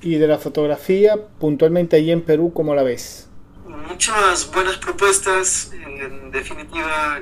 Y 0.00 0.14
de 0.14 0.26
la 0.28 0.38
fotografía, 0.38 1.18
puntualmente 1.38 1.96
allí 1.96 2.10
en 2.10 2.22
Perú, 2.22 2.52
¿cómo 2.54 2.74
la 2.74 2.84
ves? 2.84 3.28
Muchas 3.66 4.50
buenas 4.50 4.78
propuestas, 4.78 5.72
en 5.72 6.30
definitiva, 6.30 7.20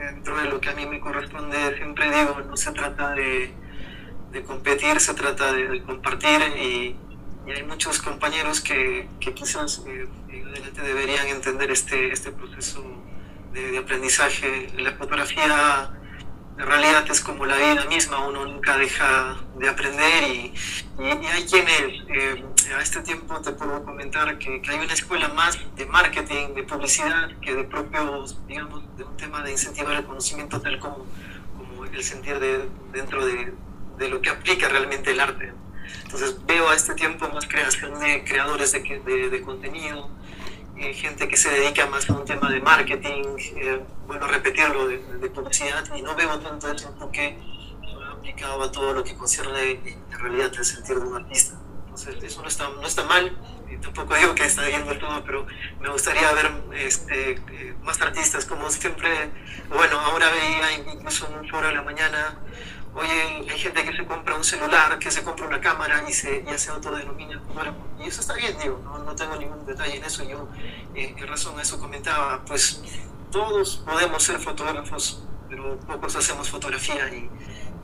dentro 0.00 0.36
de 0.36 0.44
lo 0.48 0.60
que 0.60 0.70
a 0.70 0.74
mí 0.74 0.86
me 0.86 1.00
corresponde, 1.00 1.76
siempre 1.76 2.10
digo, 2.10 2.40
no 2.48 2.56
se 2.56 2.72
trata 2.72 3.10
de, 3.14 3.54
competir, 4.46 5.00
se 5.00 5.14
trata 5.14 5.52
de, 5.52 5.82
compartir 5.82 6.40
y, 6.56 6.96
hay 7.50 7.64
muchos 7.64 8.00
compañeros 8.00 8.60
que, 8.60 9.08
quizás 9.34 9.82
eh, 9.86 10.06
deberían 10.84 11.26
entender 11.26 11.70
este, 11.72 12.12
este 12.12 12.30
proceso 12.30 12.84
de, 13.52 13.72
de 13.72 13.78
aprendizaje. 13.78 14.68
La 14.78 14.92
fotografía 14.92 15.99
en 16.60 16.66
realidad 16.66 17.04
es 17.10 17.22
como 17.22 17.46
la 17.46 17.56
vida 17.56 17.86
misma, 17.86 18.28
uno 18.28 18.44
nunca 18.44 18.76
deja 18.76 19.40
de 19.56 19.68
aprender 19.68 20.24
y, 20.24 20.52
hay 20.98 21.44
quienes, 21.46 22.04
eh, 22.08 22.44
a 22.76 22.82
este 22.82 23.00
tiempo 23.00 23.40
te 23.40 23.52
puedo 23.52 23.82
comentar 23.82 24.36
que, 24.38 24.60
hay 24.68 24.78
una 24.78 24.92
escuela 24.92 25.28
más 25.28 25.58
de 25.74 25.86
marketing, 25.86 26.54
de 26.54 26.62
publicidad, 26.64 27.30
que 27.40 27.54
de 27.54 27.64
propios, 27.64 28.38
digamos, 28.46 28.82
de 28.98 29.04
un 29.04 29.16
tema 29.16 29.42
de 29.42 29.52
incentivar 29.52 29.96
el 29.96 30.04
conocimiento 30.04 30.60
tal 30.60 30.78
como, 30.78 31.06
como 31.56 31.86
el 31.86 32.04
sentir 32.04 32.38
de, 32.38 32.68
dentro 32.92 33.24
de, 33.24 33.54
de 33.96 34.08
lo 34.10 34.20
que 34.20 34.28
aplica 34.28 34.68
realmente 34.68 35.12
el 35.12 35.20
arte. 35.20 35.54
Entonces 36.02 36.36
veo 36.44 36.68
a 36.68 36.74
este 36.74 36.94
tiempo 36.94 37.26
más 37.30 37.48
creación 37.48 37.98
de 38.00 38.22
creadores 38.24 38.72
de, 38.72 38.80
de, 38.80 39.30
de 39.30 39.40
contenido, 39.40 40.10
eh, 40.80 40.94
gente 40.94 41.28
que 41.28 41.36
se 41.36 41.50
dedica 41.50 41.84
más 41.86 42.08
a 42.08 42.14
un 42.14 42.24
tema 42.24 42.50
de 42.50 42.60
marketing, 42.60 43.24
eh, 43.56 43.80
bueno, 44.06 44.26
repetirlo, 44.26 44.88
de, 44.88 44.98
publicidad, 45.28 45.84
y 45.94 46.00
no 46.00 46.14
veo 46.16 46.38
tanto 46.40 46.70
el 46.70 46.82
enfoque 46.82 47.38
aplicado 48.10 48.62
a 48.62 48.72
todo 48.72 48.94
lo 48.94 49.04
que 49.04 49.14
concierne 49.14 49.72
en 49.72 50.18
realidad 50.18 50.50
el 50.56 50.64
sentir 50.64 50.96
de 50.96 51.06
un 51.06 51.16
artista. 51.16 51.58
Entonces, 51.84 52.22
eso 52.22 52.40
no 52.40 52.48
está, 52.48 52.68
no 52.68 52.86
está 52.86 53.04
mal, 53.04 53.36
tampoco 53.82 54.14
digo 54.14 54.34
que 54.34 54.44
está 54.44 54.66
bien 54.66 54.84
todo, 54.98 55.22
pero 55.24 55.46
me 55.80 55.90
gustaría 55.90 56.32
ver 56.32 56.50
este, 56.74 57.32
eh, 57.32 57.74
más 57.82 58.00
artistas, 58.00 58.46
como 58.46 58.70
siempre, 58.70 59.30
bueno, 59.68 60.00
ahora 60.00 60.30
veía 60.30 60.92
incluso 60.94 61.28
un 61.28 61.48
foro 61.48 61.68
de 61.68 61.74
la 61.74 61.82
mañana 61.82 62.38
Oye, 62.94 63.48
hay 63.48 63.58
gente 63.58 63.84
que 63.84 63.96
se 63.96 64.04
compra 64.04 64.34
un 64.34 64.42
celular, 64.42 64.98
que 64.98 65.10
se 65.10 65.22
compra 65.22 65.46
una 65.46 65.60
cámara 65.60 66.04
y 66.08 66.12
se, 66.12 66.44
ya 66.44 66.58
se 66.58 66.70
autodenomina 66.70 67.40
Y 68.00 68.08
eso 68.08 68.20
está 68.20 68.34
bien, 68.34 68.56
digo, 68.60 68.80
no, 68.82 68.98
no 68.98 69.14
tengo 69.14 69.36
ningún 69.36 69.64
detalle 69.64 69.96
en 69.96 70.04
eso. 70.04 70.24
Yo, 70.24 70.48
eh, 70.94 71.14
en 71.16 71.26
razón 71.28 71.58
a 71.58 71.62
eso 71.62 71.78
comentaba, 71.78 72.44
pues 72.44 72.82
todos 73.30 73.82
podemos 73.86 74.22
ser 74.22 74.38
fotógrafos, 74.40 75.22
pero 75.48 75.78
pocos 75.78 76.16
hacemos 76.16 76.50
fotografía 76.50 77.08
y, 77.14 77.30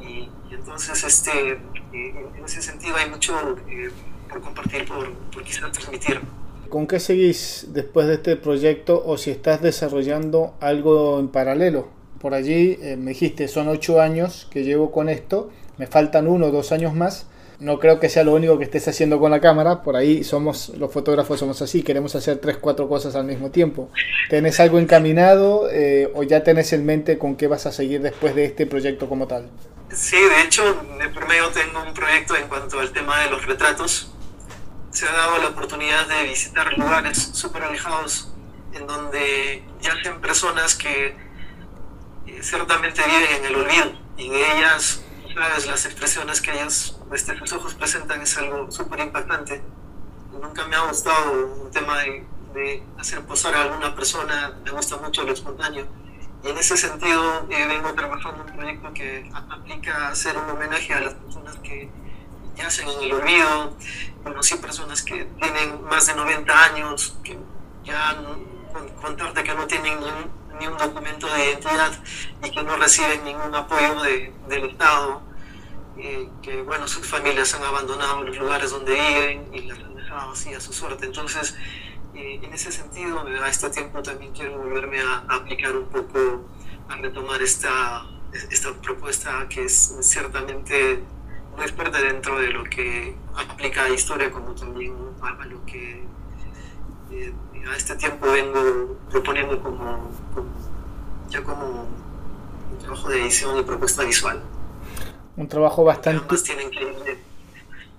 y, 0.04 0.30
entonces 0.50 1.04
este, 1.04 1.52
eh, 1.52 2.28
en 2.36 2.44
ese 2.44 2.60
sentido 2.60 2.96
hay 2.96 3.08
mucho 3.08 3.56
eh, 3.68 3.92
por 4.28 4.40
compartir, 4.40 4.86
por, 4.86 5.12
por 5.12 5.44
quizás 5.44 5.70
transmitir. 5.70 6.20
¿Con 6.68 6.88
qué 6.88 6.98
seguís 6.98 7.66
después 7.68 8.08
de 8.08 8.14
este 8.14 8.36
proyecto 8.36 9.00
o 9.06 9.16
si 9.18 9.30
estás 9.30 9.62
desarrollando 9.62 10.54
algo 10.60 11.20
en 11.20 11.28
paralelo? 11.28 11.88
Por 12.20 12.34
allí, 12.34 12.78
eh, 12.82 12.96
me 12.96 13.10
dijiste, 13.10 13.48
son 13.48 13.68
ocho 13.68 14.00
años 14.00 14.46
que 14.50 14.64
llevo 14.64 14.90
con 14.90 15.08
esto, 15.08 15.50
me 15.78 15.86
faltan 15.86 16.26
uno 16.26 16.46
o 16.46 16.50
dos 16.50 16.72
años 16.72 16.94
más. 16.94 17.26
No 17.58 17.78
creo 17.78 17.98
que 17.98 18.10
sea 18.10 18.22
lo 18.22 18.34
único 18.34 18.58
que 18.58 18.64
estés 18.64 18.86
haciendo 18.86 19.18
con 19.18 19.30
la 19.30 19.40
cámara, 19.40 19.82
por 19.82 19.96
ahí 19.96 20.22
somos, 20.24 20.70
los 20.76 20.92
fotógrafos 20.92 21.40
somos 21.40 21.62
así, 21.62 21.82
queremos 21.82 22.14
hacer 22.14 22.36
tres, 22.36 22.58
cuatro 22.58 22.86
cosas 22.86 23.16
al 23.16 23.24
mismo 23.24 23.50
tiempo. 23.50 23.90
¿Tenés 24.28 24.60
algo 24.60 24.78
encaminado 24.78 25.66
eh, 25.70 26.10
o 26.14 26.22
ya 26.22 26.42
tenés 26.44 26.74
en 26.74 26.84
mente 26.84 27.16
con 27.16 27.34
qué 27.34 27.46
vas 27.46 27.64
a 27.64 27.72
seguir 27.72 28.02
después 28.02 28.34
de 28.34 28.44
este 28.44 28.66
proyecto 28.66 29.08
como 29.08 29.26
tal? 29.26 29.48
Sí, 29.90 30.16
de 30.16 30.42
hecho, 30.42 30.64
de 30.98 31.08
primero 31.08 31.48
tengo 31.48 31.82
un 31.82 31.94
proyecto 31.94 32.36
en 32.36 32.46
cuanto 32.48 32.78
al 32.78 32.92
tema 32.92 33.20
de 33.20 33.30
los 33.30 33.46
retratos. 33.46 34.12
Se 34.90 35.06
ha 35.06 35.12
dado 35.12 35.38
la 35.38 35.48
oportunidad 35.48 36.06
de 36.08 36.28
visitar 36.28 36.76
lugares 36.76 37.30
súper 37.32 37.62
alejados 37.62 38.32
en 38.74 38.86
donde 38.86 39.62
yacen 39.80 40.20
personas 40.20 40.74
que 40.74 41.14
ciertamente 42.42 43.02
viven 43.04 43.36
en 43.38 43.44
el 43.44 43.56
olvido 43.56 43.92
y 44.16 44.28
de 44.28 44.52
ellas, 44.52 45.02
sabes, 45.34 45.66
las 45.66 45.84
expresiones 45.84 46.40
que 46.40 46.52
ellas 46.52 46.96
desde 47.10 47.38
sus 47.38 47.52
ojos 47.52 47.74
presentan 47.74 48.20
es 48.22 48.36
algo 48.38 48.70
súper 48.70 49.00
impactante. 49.00 49.62
Nunca 50.32 50.66
me 50.66 50.76
ha 50.76 50.80
gustado 50.80 51.32
un 51.64 51.70
tema 51.70 51.98
de, 51.98 52.26
de, 52.54 52.82
hacer 52.98 53.24
posar 53.24 53.54
a 53.54 53.62
alguna 53.62 53.94
persona, 53.94 54.58
me 54.64 54.70
gusta 54.70 54.96
mucho 54.96 55.24
lo 55.24 55.32
espontáneo. 55.32 55.86
Y 56.44 56.50
en 56.50 56.58
ese 56.58 56.76
sentido 56.76 57.46
eh, 57.50 57.66
vengo 57.66 57.92
trabajando 57.94 58.42
en 58.44 58.50
un 58.50 58.56
proyecto 58.56 58.92
que 58.92 59.30
aplica 59.32 60.08
hacer 60.08 60.36
un 60.36 60.50
homenaje 60.50 60.92
a 60.92 61.00
las 61.00 61.14
personas 61.14 61.56
que 61.56 61.90
yacen 62.56 62.88
en 62.88 63.02
el 63.02 63.12
olvido. 63.12 63.76
Conocí 64.22 64.56
personas 64.56 65.02
que 65.02 65.24
tienen 65.40 65.84
más 65.84 66.06
de 66.06 66.14
90 66.14 66.64
años, 66.64 67.16
que 67.22 67.38
ya 67.84 68.16
contarte 69.00 69.42
que 69.42 69.54
no 69.54 69.66
tienen 69.66 69.94
ningún 69.94 70.30
ni 70.58 70.66
un 70.66 70.76
documento 70.76 71.26
de 71.26 71.50
identidad 71.50 71.92
y 72.44 72.50
que 72.50 72.62
no 72.62 72.76
reciben 72.76 73.24
ningún 73.24 73.54
apoyo 73.54 74.00
de, 74.02 74.32
del 74.48 74.70
Estado, 74.70 75.22
eh, 75.98 76.28
que 76.42 76.62
bueno, 76.62 76.86
sus 76.86 77.06
familias 77.06 77.54
han 77.54 77.62
abandonado 77.64 78.22
los 78.22 78.36
lugares 78.36 78.70
donde 78.70 78.92
viven 78.94 79.54
y 79.54 79.62
las 79.62 79.78
han 79.78 79.94
dejado 79.94 80.32
así 80.32 80.52
a 80.54 80.60
su 80.60 80.72
suerte. 80.72 81.06
Entonces, 81.06 81.56
eh, 82.14 82.40
en 82.42 82.52
ese 82.52 82.72
sentido, 82.72 83.20
a 83.20 83.48
este 83.48 83.70
tiempo 83.70 84.02
también 84.02 84.32
quiero 84.32 84.58
volverme 84.58 85.00
a, 85.00 85.24
aplicar 85.28 85.76
un 85.76 85.86
poco, 85.86 86.48
a 86.88 86.96
retomar 86.96 87.42
esta, 87.42 88.06
esta 88.50 88.72
propuesta 88.74 89.46
que 89.48 89.64
es 89.64 89.94
ciertamente 90.00 91.02
muy 91.56 91.68
fuerte 91.68 92.02
dentro 92.02 92.38
de 92.38 92.48
lo 92.48 92.64
que 92.64 93.14
aplica 93.36 93.84
a 93.84 93.88
historia 93.88 94.30
como 94.30 94.54
también 94.54 94.94
a, 95.22 95.44
lo 95.46 95.64
que 95.64 96.02
eh, 97.10 97.32
a 97.70 97.76
este 97.76 97.96
tiempo 97.96 98.26
vengo 98.30 98.96
proponiendo 99.10 99.62
como, 99.62 100.10
ya 101.28 101.42
como 101.42 101.88
un 102.72 102.78
trabajo 102.78 103.08
de 103.08 103.22
edición 103.22 103.58
y 103.58 103.62
propuesta 103.62 104.04
visual. 104.04 104.42
Un 105.36 105.48
trabajo 105.48 105.84
bastante... 105.84 106.22
Ambas 106.22 106.42
tienen 106.42 106.70
que 106.70 106.82
ir 106.82 106.96
de, 107.04 107.18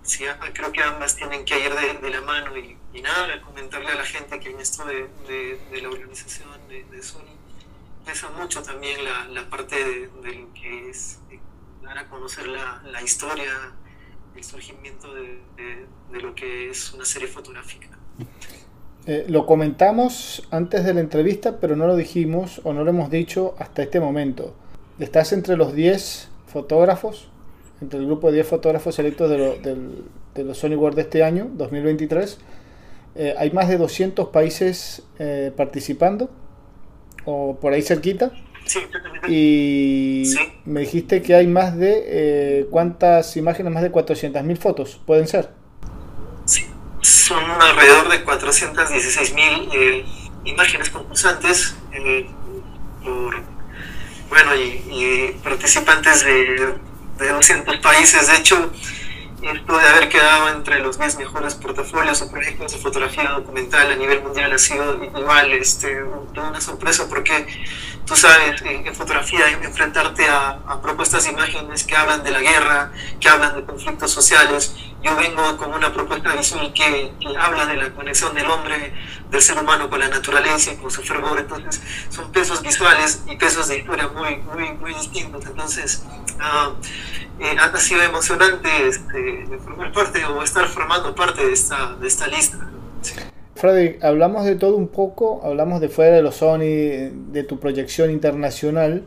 sí, 0.01 0.23
creo 0.53 0.71
que 0.71 0.81
ambas 0.81 1.15
tienen 1.15 1.45
que 1.45 1.59
ir 1.59 1.73
de, 2.01 2.09
la 2.09 2.21
mano 2.21 2.57
y, 2.57 2.77
nada, 3.01 3.39
comentarle 3.41 3.89
a 3.89 3.95
la 3.95 4.05
gente 4.05 4.39
que 4.39 4.49
en 4.49 4.59
esto 4.59 4.83
de, 4.85 5.07
de 5.27 5.81
la 5.81 5.89
organización 5.89 6.49
de, 6.67 7.03
Sony 7.03 7.37
pesa 8.07 8.29
mucho 8.29 8.63
también 8.63 9.03
la, 9.03 9.27
la 9.27 9.49
parte 9.49 9.75
de, 9.75 10.09
lo 10.33 10.53
que 10.53 10.89
es 10.89 11.19
dar 11.83 11.97
a 11.97 12.09
conocer 12.09 12.47
la, 12.47 12.81
la 12.85 13.01
historia, 13.01 13.53
el 14.35 14.43
surgimiento 14.43 15.13
de, 15.13 15.41
lo 16.11 16.33
que 16.33 16.69
es 16.69 16.93
una 16.93 17.05
serie 17.05 17.27
fotográfica. 17.27 17.89
Eh, 19.07 19.25
lo 19.29 19.45
comentamos 19.45 20.45
antes 20.51 20.83
de 20.83 20.93
la 20.93 20.99
entrevista, 20.99 21.61
pero 21.61 21.77
no 21.77 21.87
lo 21.87 21.95
dijimos 21.95 22.59
o 22.65 22.73
no 22.73 22.83
lo 22.83 22.89
hemos 22.89 23.09
dicho 23.09 23.55
hasta 23.57 23.81
este 23.81 24.01
momento. 24.01 24.53
Estás 24.99 25.31
entre 25.31 25.55
los 25.55 25.73
10 25.73 26.27
fotógrafos, 26.47 27.29
entre 27.79 27.99
el 27.99 28.05
grupo 28.05 28.27
de 28.27 28.33
10 28.33 28.47
fotógrafos 28.47 28.99
electos 28.99 29.29
de, 29.29 30.43
los 30.43 30.57
Sony 30.57 30.75
World 30.75 30.97
de 30.97 31.03
este 31.03 31.23
año, 31.23 31.49
2023. 31.53 32.37
Eh, 33.15 33.33
hay 33.37 33.49
más 33.51 33.69
de 33.69 33.77
200 33.77 34.27
países 34.27 35.03
eh, 35.19 35.53
participando, 35.55 36.29
o 37.23 37.55
por 37.55 37.71
ahí 37.71 37.83
cerquita. 37.83 38.33
Sí. 38.65 38.79
Y 39.29 40.33
me 40.65 40.81
dijiste 40.81 41.21
que 41.21 41.33
hay 41.33 41.47
más 41.47 41.77
de, 41.77 42.67
¿cuántas 42.69 43.37
imágenes? 43.37 43.71
Más 43.71 43.83
de 43.83 43.91
400.000 43.91 44.57
fotos, 44.57 44.99
¿pueden 45.05 45.27
ser? 45.27 45.49
Son 47.07 47.43
alrededor 47.61 48.09
de 48.09 48.23
416 48.23 49.33
mil 49.33 49.69
eh, 49.73 50.05
imágenes 50.45 50.89
concursantes 50.89 51.75
eh, 51.91 52.29
por, 53.03 53.41
bueno, 54.29 54.55
y, 54.55 55.35
participantes 55.43 56.23
de, 56.25 56.75
de, 57.17 57.29
200 57.29 57.77
países. 57.77 58.27
De 58.27 58.35
hecho, 58.35 58.71
esto 59.41 59.77
de 59.77 59.87
haber 59.87 60.09
quedado 60.09 60.49
entre 60.49 60.79
los 60.79 60.97
10 60.97 61.17
mejores 61.17 61.55
portafolios 61.55 62.21
o 62.21 62.29
proyectos 62.29 62.73
de 62.73 62.77
fotografía 62.79 63.29
documental 63.29 63.91
a 63.91 63.95
nivel 63.95 64.21
mundial 64.21 64.51
ha 64.51 64.57
sido 64.57 65.01
igual 65.03 65.53
este, 65.53 66.03
una 66.03 66.59
sorpresa 66.59 67.07
porque 67.07 67.47
tú 68.07 68.15
sabes, 68.15 68.61
en, 68.61 68.95
fotografía 68.95 69.49
enfrentarte 69.49 70.27
a, 70.27 70.59
a, 70.65 70.81
propuestas 70.81 71.27
imágenes 71.27 71.83
que 71.83 71.95
hablan 71.95 72.23
de 72.23 72.31
la 72.31 72.39
guerra, 72.39 72.91
que 73.19 73.27
hablan 73.27 73.55
de 73.55 73.65
conflictos 73.65 74.11
sociales. 74.11 74.73
Yo 75.03 75.15
vengo 75.17 75.57
con 75.57 75.73
una 75.73 75.93
propuesta 75.93 76.33
visual 76.33 76.73
que, 76.73 77.13
habla 77.37 77.65
de 77.65 77.75
la 77.75 77.91
conexión 77.91 78.33
del 78.33 78.49
hombre, 78.49 78.93
del 79.29 79.41
ser 79.41 79.59
humano 79.59 79.89
con 79.89 79.99
la 79.99 80.07
naturaleza 80.07 80.71
y 80.71 80.77
con 80.77 80.89
su 80.89 81.03
fervor. 81.03 81.37
Entonces, 81.37 81.81
son 82.09 82.31
pesos 82.31 82.61
visuales 82.61 83.23
y 83.27 83.35
pesos 83.35 83.67
de 83.67 83.79
historia 83.79 84.07
muy, 84.07 84.37
muy, 84.37 84.71
muy 84.73 84.93
distintos. 84.93 85.45
Entonces, 85.45 86.03
uh, 86.39 86.73
eh, 87.39 87.57
ha 87.59 87.77
sido 87.77 88.01
emocionante 88.03 88.87
este, 88.87 89.45
formar 89.63 89.91
parte 89.91 90.25
o 90.25 90.41
estar 90.41 90.67
formando 90.69 91.13
parte 91.13 91.45
de 91.45 91.53
esta, 91.53 91.93
de 91.95 92.07
esta 92.07 92.27
lista. 92.27 92.57
Freddy, 93.57 93.97
hablamos 94.01 94.45
de 94.45 94.55
todo 94.55 94.77
un 94.77 94.87
poco, 94.87 95.41
hablamos 95.43 95.81
de 95.81 95.89
fuera 95.89 96.15
de 96.15 96.21
los 96.21 96.35
Sony, 96.35 97.09
de 97.31 97.43
tu 97.43 97.59
proyección 97.59 98.11
internacional. 98.11 99.03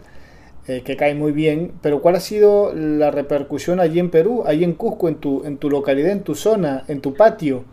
eh, 0.68 0.82
que 0.84 0.96
cae 0.96 1.14
muy 1.14 1.32
bien, 1.32 1.72
pero 1.82 2.03
¿cuál 2.03 2.16
ha 2.16 2.20
sido 2.20 2.72
la 2.74 3.11
repercusión 3.11 3.80
allí 3.80 3.98
en 3.98 4.11
Perú, 4.11 4.44
allí 4.46 4.62
en 4.62 4.74
Cusco, 4.74 5.09
en 5.09 5.16
tu, 5.16 5.44
en 5.44 5.57
tu 5.57 5.70
localidad, 5.70 6.12
en 6.12 6.22
tu 6.22 6.34
zona, 6.34 6.84
en 6.86 7.01
tu 7.01 7.14
patio? 7.14 7.64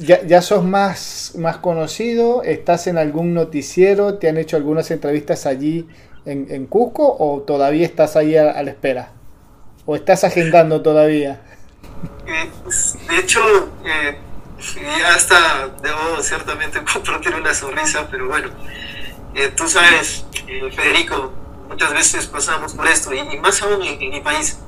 ¿Ya, 0.00 0.24
ya 0.24 0.42
sos 0.42 0.64
más, 0.64 1.32
más 1.36 1.58
conocido? 1.58 2.42
¿Estás 2.42 2.86
en 2.86 2.98
algún 2.98 3.34
noticiero? 3.34 4.14
¿Te 4.18 4.28
han 4.28 4.36
hecho 4.36 4.56
algunas 4.56 4.90
entrevistas 4.90 5.46
allí 5.46 5.86
en, 6.24 6.46
en 6.50 6.66
Cusco 6.66 7.16
o 7.18 7.42
todavía 7.42 7.86
estás 7.86 8.16
ahí 8.16 8.36
a, 8.36 8.62
la 8.62 8.70
espera? 8.70 9.12
¿O 9.84 9.96
estás 9.96 10.24
agendando 10.24 10.82
todavía? 10.82 11.40
De 13.08 13.18
hecho, 13.18 13.40
eh, 13.84 14.16
ya 14.98 15.14
hasta 15.14 15.68
debo 15.82 16.22
ciertamente 16.22 16.82
compartir 16.92 17.34
una 17.34 17.54
sonrisa, 17.54 18.08
pero 18.10 18.28
bueno, 18.28 18.48
eh, 19.34 19.48
tú 19.56 19.68
sabes, 19.68 20.24
Federico, 20.74 21.32
muchas 21.68 21.92
veces 21.92 22.26
pasamos 22.26 22.74
por 22.74 22.86
esto, 22.86 23.12
y, 23.12 23.38
más 23.38 23.62
aún 23.62 23.82
en, 23.82 23.98
mi 23.98 24.20
país. 24.20 24.58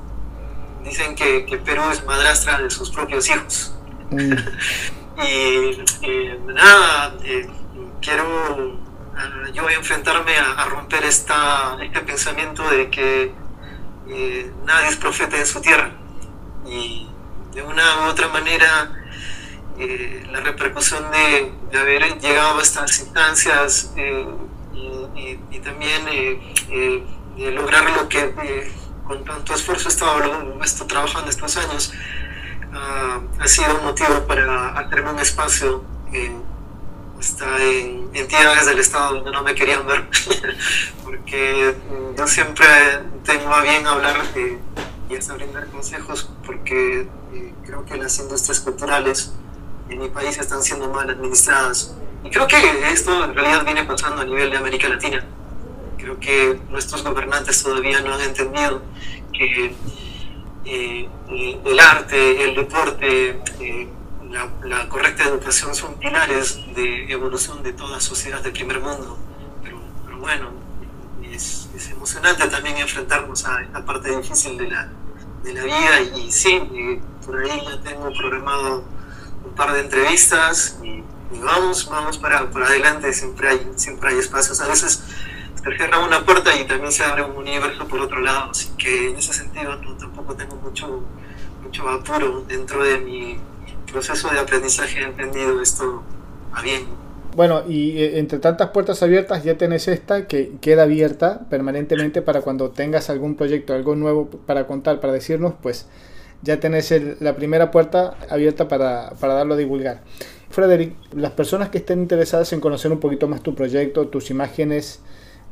Dicen 0.84 1.14
que, 1.14 1.44
que 1.44 1.58
Perú 1.58 1.82
es 1.90 2.04
madrastra 2.04 2.60
de 2.60 2.70
sus 2.70 2.90
propios 2.90 3.28
hijos. 3.28 3.74
Mm. 4.10 4.32
Y 5.20 5.82
nada, 6.46 7.14
eh, 7.24 7.48
quiero 8.00 8.24
uh, 8.24 9.52
yo 9.52 9.68
enfrentarme 9.68 10.36
a, 10.36 10.64
romper 10.66 11.04
esta, 11.04 11.76
este 11.82 12.00
pensamiento 12.00 12.68
de 12.70 12.88
que 12.88 13.34
eh, 14.08 14.52
nadie 14.64 14.88
es 14.88 14.96
profeta 14.96 15.36
en 15.36 15.46
su 15.46 15.60
tierra. 15.60 15.90
Y 16.66 17.08
de 17.52 17.62
una 17.62 18.02
u 18.02 18.10
otra 18.10 18.28
manera, 18.28 18.92
eh, 19.78 20.26
la 20.30 20.40
repercusión 20.40 21.04
de, 21.10 21.78
haber 21.78 22.18
llegado 22.20 22.58
a 22.58 22.62
estas 22.62 23.00
instancias 23.00 23.92
y, 23.96 25.38
y, 25.50 25.58
también 25.60 26.02
lograr 27.54 27.90
lo 27.90 28.08
que 28.08 28.72
con 29.06 29.24
tanto 29.24 29.54
esfuerzo 29.54 29.88
he 29.88 29.92
estado, 29.92 30.86
trabajando 30.86 31.30
estos 31.30 31.56
años, 31.56 31.92
Ah, 32.72 33.20
ha 33.40 33.48
sido 33.48 33.76
un 33.76 33.84
motivo 33.84 34.26
para 34.26 34.78
hacerme 34.78 35.10
un 35.10 35.18
espacio 35.18 35.84
hasta 37.18 37.64
en 37.64 38.10
entidades 38.12 38.66
del 38.66 38.78
Estado 38.78 39.14
donde 39.16 39.32
no 39.32 39.42
me 39.42 39.54
querían 39.54 39.86
ver, 39.86 40.08
porque 41.04 41.74
yo 42.16 42.26
siempre 42.26 42.66
tengo 43.24 43.52
a 43.52 43.62
bien 43.62 43.86
hablar 43.86 44.16
y 45.08 45.16
hasta 45.16 45.34
brindar 45.34 45.66
consejos, 45.68 46.30
porque 46.46 47.08
eh, 47.32 47.54
creo 47.64 47.84
que 47.84 47.96
las 47.96 48.18
industrias 48.18 48.60
culturales 48.60 49.32
en 49.88 49.98
mi 49.98 50.08
país 50.08 50.38
están 50.38 50.62
siendo 50.62 50.88
mal 50.88 51.08
administradas. 51.10 51.94
Y 52.24 52.30
creo 52.30 52.46
que 52.46 52.56
esto 52.92 53.24
en 53.24 53.34
realidad 53.34 53.64
viene 53.64 53.84
pasando 53.84 54.22
a 54.22 54.24
nivel 54.24 54.50
de 54.50 54.56
América 54.56 54.88
Latina. 54.88 55.24
Creo 55.96 56.18
que 56.18 56.60
nuestros 56.70 57.02
gobernantes 57.02 57.62
todavía 57.62 58.00
no 58.00 58.14
han 58.14 58.20
entendido 58.20 58.82
que 59.32 59.74
eh, 60.64 61.08
el 61.64 61.80
arte, 61.80 62.44
el 62.44 62.54
deporte, 62.54 63.40
eh, 63.60 63.88
la, 64.64 64.88
correcta 64.88 65.24
educación 65.24 65.74
son 65.74 65.94
pilares 65.94 66.60
de 66.74 67.10
evolución 67.10 67.62
de 67.62 67.72
toda 67.72 68.00
sociedad 68.00 68.42
del 68.42 68.52
primer 68.52 68.80
mundo. 68.80 69.16
Pero, 69.62 69.78
bueno, 70.18 70.50
es, 71.32 71.68
emocionante 71.90 72.46
también 72.48 72.76
enfrentarnos 72.76 73.46
a 73.46 73.62
esta 73.62 73.84
parte 73.84 74.16
difícil 74.16 74.58
de 74.58 74.68
la, 74.68 74.88
de 75.44 75.54
la 75.54 75.62
vida 75.62 76.00
y, 76.16 76.30
sí, 76.30 76.60
eh, 76.74 77.00
por 77.24 77.38
ahí 77.38 77.62
ya 77.64 77.80
tengo 77.80 78.12
programado 78.12 78.84
par 79.58 79.74
de 79.74 79.80
entrevistas 79.80 80.78
y, 80.82 81.02
vamos, 81.42 81.86
vamos 81.90 82.16
para, 82.16 82.48
para 82.50 82.66
adelante, 82.66 83.12
siempre 83.12 83.48
hay, 83.48 83.60
siempre 83.74 84.10
hay 84.10 84.18
espacios. 84.18 84.60
A 84.62 84.68
veces 84.68 85.02
se 85.62 85.76
cierra 85.76 85.98
una 85.98 86.24
puerta 86.24 86.56
y 86.58 86.64
también 86.64 86.92
se 86.92 87.04
abre 87.04 87.24
un 87.24 87.36
universo 87.36 87.86
por 87.86 88.00
otro 88.00 88.20
lado. 88.20 88.52
Así 88.52 88.70
que 88.78 89.10
en 89.10 89.16
ese 89.16 89.34
sentido 89.34 89.76
no, 89.76 89.94
tampoco 89.96 90.34
tengo 90.34 90.56
mucho, 90.56 91.02
mucho 91.62 91.88
apuro 91.88 92.44
dentro 92.48 92.82
de 92.82 92.98
mi 92.98 93.38
proceso 93.92 94.30
de 94.30 94.38
aprendizaje. 94.38 95.00
He 95.00 95.04
entendido 95.04 95.60
esto 95.60 96.02
a 96.52 96.62
bien. 96.62 96.86
Bueno, 97.36 97.62
y 97.68 97.98
eh, 97.98 98.18
entre 98.18 98.38
tantas 98.38 98.70
puertas 98.70 99.02
abiertas 99.02 99.44
ya 99.44 99.58
tenés 99.58 99.86
esta 99.88 100.26
que 100.26 100.52
queda 100.60 100.84
abierta 100.84 101.40
permanentemente 101.50 102.22
para 102.22 102.40
cuando 102.40 102.70
tengas 102.70 103.10
algún 103.10 103.36
proyecto, 103.36 103.74
algo 103.74 103.94
nuevo 103.96 104.30
para 104.30 104.66
contar, 104.66 105.00
para 105.00 105.12
decirnos, 105.12 105.54
pues 105.60 105.86
ya 106.42 106.60
tenés 106.60 106.92
la 107.20 107.36
primera 107.36 107.70
puerta 107.70 108.16
abierta 108.30 108.68
para, 108.68 109.10
para 109.20 109.34
darlo 109.34 109.54
a 109.54 109.56
divulgar. 109.56 110.02
Frederick, 110.50 110.94
las 111.12 111.32
personas 111.32 111.68
que 111.68 111.78
estén 111.78 112.00
interesadas 112.00 112.52
en 112.52 112.60
conocer 112.60 112.90
un 112.90 113.00
poquito 113.00 113.28
más 113.28 113.42
tu 113.42 113.54
proyecto, 113.54 114.08
tus 114.08 114.30
imágenes, 114.30 115.00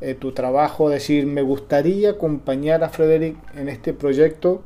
eh, 0.01 0.15
tu 0.15 0.33
trabajo, 0.33 0.91
decir, 0.91 1.27
me 1.27 1.43
gustaría 1.43 2.11
acompañar 2.11 2.85
a 2.85 2.89
Frederick 2.89 3.37
en 3.55 3.69
este 3.69 3.95
proyecto, 3.95 4.63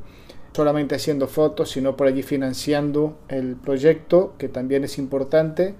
solamente 0.53 0.95
haciendo 0.95 1.27
fotos, 1.27 1.71
sino 1.71 1.95
por 1.95 2.07
allí 2.07 2.21
financiando 2.21 3.17
el 3.29 3.55
proyecto, 3.55 4.33
que 4.37 4.49
también 4.49 4.83
es 4.83 4.97
importante, 4.97 5.75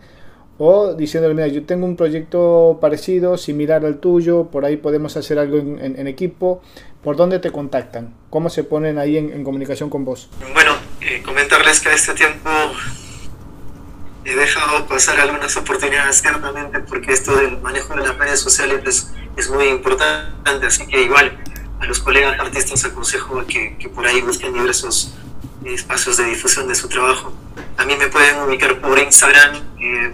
o 0.57 0.93
diciéndole, 0.93 1.33
mira, 1.33 1.47
yo 1.47 1.65
tengo 1.65 1.85
un 1.85 1.95
proyecto 1.95 2.77
parecido, 2.79 3.37
similar 3.37 3.85
al 3.85 3.97
tuyo, 3.97 4.47
por 4.51 4.63
ahí 4.63 4.77
podemos 4.77 5.17
hacer 5.17 5.39
algo 5.39 5.57
en, 5.57 6.07
equipo, 6.07 6.61
¿por 7.03 7.15
dónde 7.15 7.39
te 7.39 7.51
contactan? 7.51 8.13
¿Cómo 8.29 8.49
se 8.49 8.63
ponen 8.63 8.97
ahí 8.97 9.17
en, 9.17 9.43
comunicación 9.43 9.89
con 9.89 10.05
vos? 10.05 10.29
Bueno, 10.53 10.73
eh, 11.01 11.21
comentarles 11.23 11.79
que 11.79 11.89
a 11.89 11.93
este 11.93 12.13
tiempo 12.13 12.49
he 14.23 14.35
dejado 14.35 14.85
pasar 14.87 15.19
algunas 15.19 15.55
oportunidades 15.57 16.21
ciertamente 16.21 16.79
porque 16.81 17.11
esto 17.11 17.35
del 17.35 17.59
manejo 17.59 17.95
de 17.95 18.01
las 18.01 18.17
redes 18.17 18.39
sociales 18.39 19.11
es, 19.35 19.49
muy 19.49 19.65
importante, 19.65 20.67
así 20.67 20.85
que 20.85 21.01
igual 21.01 21.37
a 21.79 21.85
los 21.85 21.99
colegas 21.99 22.39
artistas 22.39 22.85
aconsejo 22.85 23.43
que, 23.47 23.75
que 23.77 23.89
por 23.89 24.05
ahí 24.05 24.21
busquen 24.21 24.53
diversos 24.53 25.15
espacios 25.65 26.17
de 26.17 26.25
difusión 26.25 26.67
de 26.67 26.75
su 26.75 26.87
trabajo. 26.87 27.33
A 27.77 27.85
mí 27.85 27.95
me 27.95 28.07
pueden 28.07 28.39
ubicar 28.41 28.79
por 28.79 28.97
Instagram, 28.99 29.55
eh, 29.79 30.13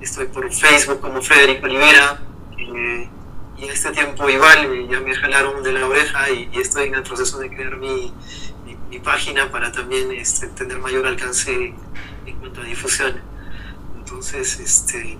estoy 0.00 0.26
por 0.26 0.50
Facebook 0.52 1.00
como 1.00 1.20
Federico 1.20 1.66
Olivera, 1.66 2.20
eh, 2.58 3.08
y 3.58 3.64
en 3.64 3.70
este 3.70 3.90
tiempo 3.90 4.28
igual 4.28 4.72
eh, 4.72 4.86
ya 4.90 5.00
me 5.00 5.14
jalaron 5.14 5.62
de 5.62 5.72
la 5.72 5.86
oreja 5.86 6.30
y, 6.30 6.48
estoy 6.54 6.88
en 6.88 6.94
el 6.94 7.02
proceso 7.02 7.38
de 7.38 7.50
crear 7.50 7.76
mi, 7.76 8.12
página 9.04 9.50
para 9.50 9.70
también 9.70 10.10
este, 10.12 10.48
tener 10.48 10.78
mayor 10.80 11.06
alcance 11.06 11.72
en 12.26 12.36
cuanto 12.40 12.60
a 12.60 12.64
difusión. 12.64 13.20
Entonces, 13.96 14.58
este, 14.58 15.16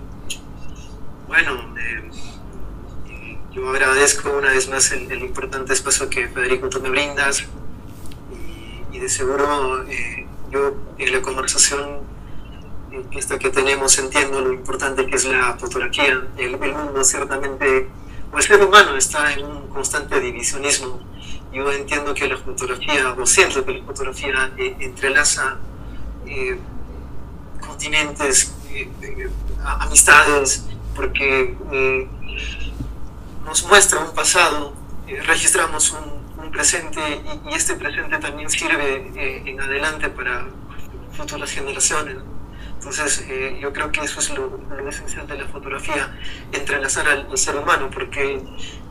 bueno, 1.27 1.73
eh, 1.79 3.37
yo 3.51 3.69
agradezco 3.69 4.31
una 4.37 4.51
vez 4.51 4.69
más 4.69 4.91
el, 4.91 5.11
importante 5.21 5.73
espacio 5.73 6.09
que 6.09 6.27
Federico 6.27 6.67
tú 6.69 6.81
me 6.81 6.89
brindas 6.89 7.45
y, 8.91 8.99
de 8.99 9.07
seguro 9.07 9.85
eh, 9.87 10.27
yo 10.51 10.75
en 10.97 11.13
la 11.13 11.21
conversación 11.21 12.01
esta 13.11 13.37
que 13.39 13.49
tenemos 13.49 13.97
entiendo 13.99 14.41
lo 14.41 14.53
importante 14.53 15.05
que 15.05 15.15
es 15.15 15.25
la 15.25 15.55
fotografía. 15.57 16.27
El, 16.37 16.57
mundo 16.57 17.03
ciertamente, 17.03 17.87
el 18.35 18.43
ser 18.43 18.63
humano 18.63 18.95
está 18.95 19.33
en 19.33 19.45
un 19.45 19.67
constante 19.67 20.19
divisionismo. 20.19 20.99
Yo 21.51 21.71
entiendo 21.71 22.13
que 22.13 22.27
la 22.27 22.37
fotografía, 22.37 23.15
o 23.17 23.25
siento 23.25 23.65
que 23.65 23.73
la 23.73 23.83
fotografía 23.83 24.51
eh, 24.57 24.75
entrelaza 24.79 25.57
continentes, 27.59 28.53
eh, 28.71 28.89
eh, 29.01 29.29
amistades, 29.63 30.65
porque 30.95 31.55
eh, 31.71 32.07
nos 33.45 33.63
muestra 33.67 33.99
un 33.99 34.13
pasado, 34.13 34.73
registramos 35.25 35.91
un, 35.91 36.19
presente 36.51 36.99
y, 37.45 37.53
este 37.53 37.75
presente 37.75 38.17
también 38.17 38.49
sirve 38.49 39.11
en 39.45 39.61
adelante 39.61 40.09
para 40.09 40.47
futuras 41.15 41.51
generaciones. 41.51 42.17
Entonces, 42.79 43.25
yo 43.59 43.73
creo 43.73 43.91
que 43.91 43.99
eso 43.99 44.21
es 44.21 44.29
lo, 44.29 44.57
esencial 44.87 45.27
de 45.27 45.37
la 45.37 45.45
fotografía, 45.49 46.17
entrelazar 46.53 47.05
al, 47.09 47.37
ser 47.37 47.57
humano, 47.57 47.89
porque 47.93 48.35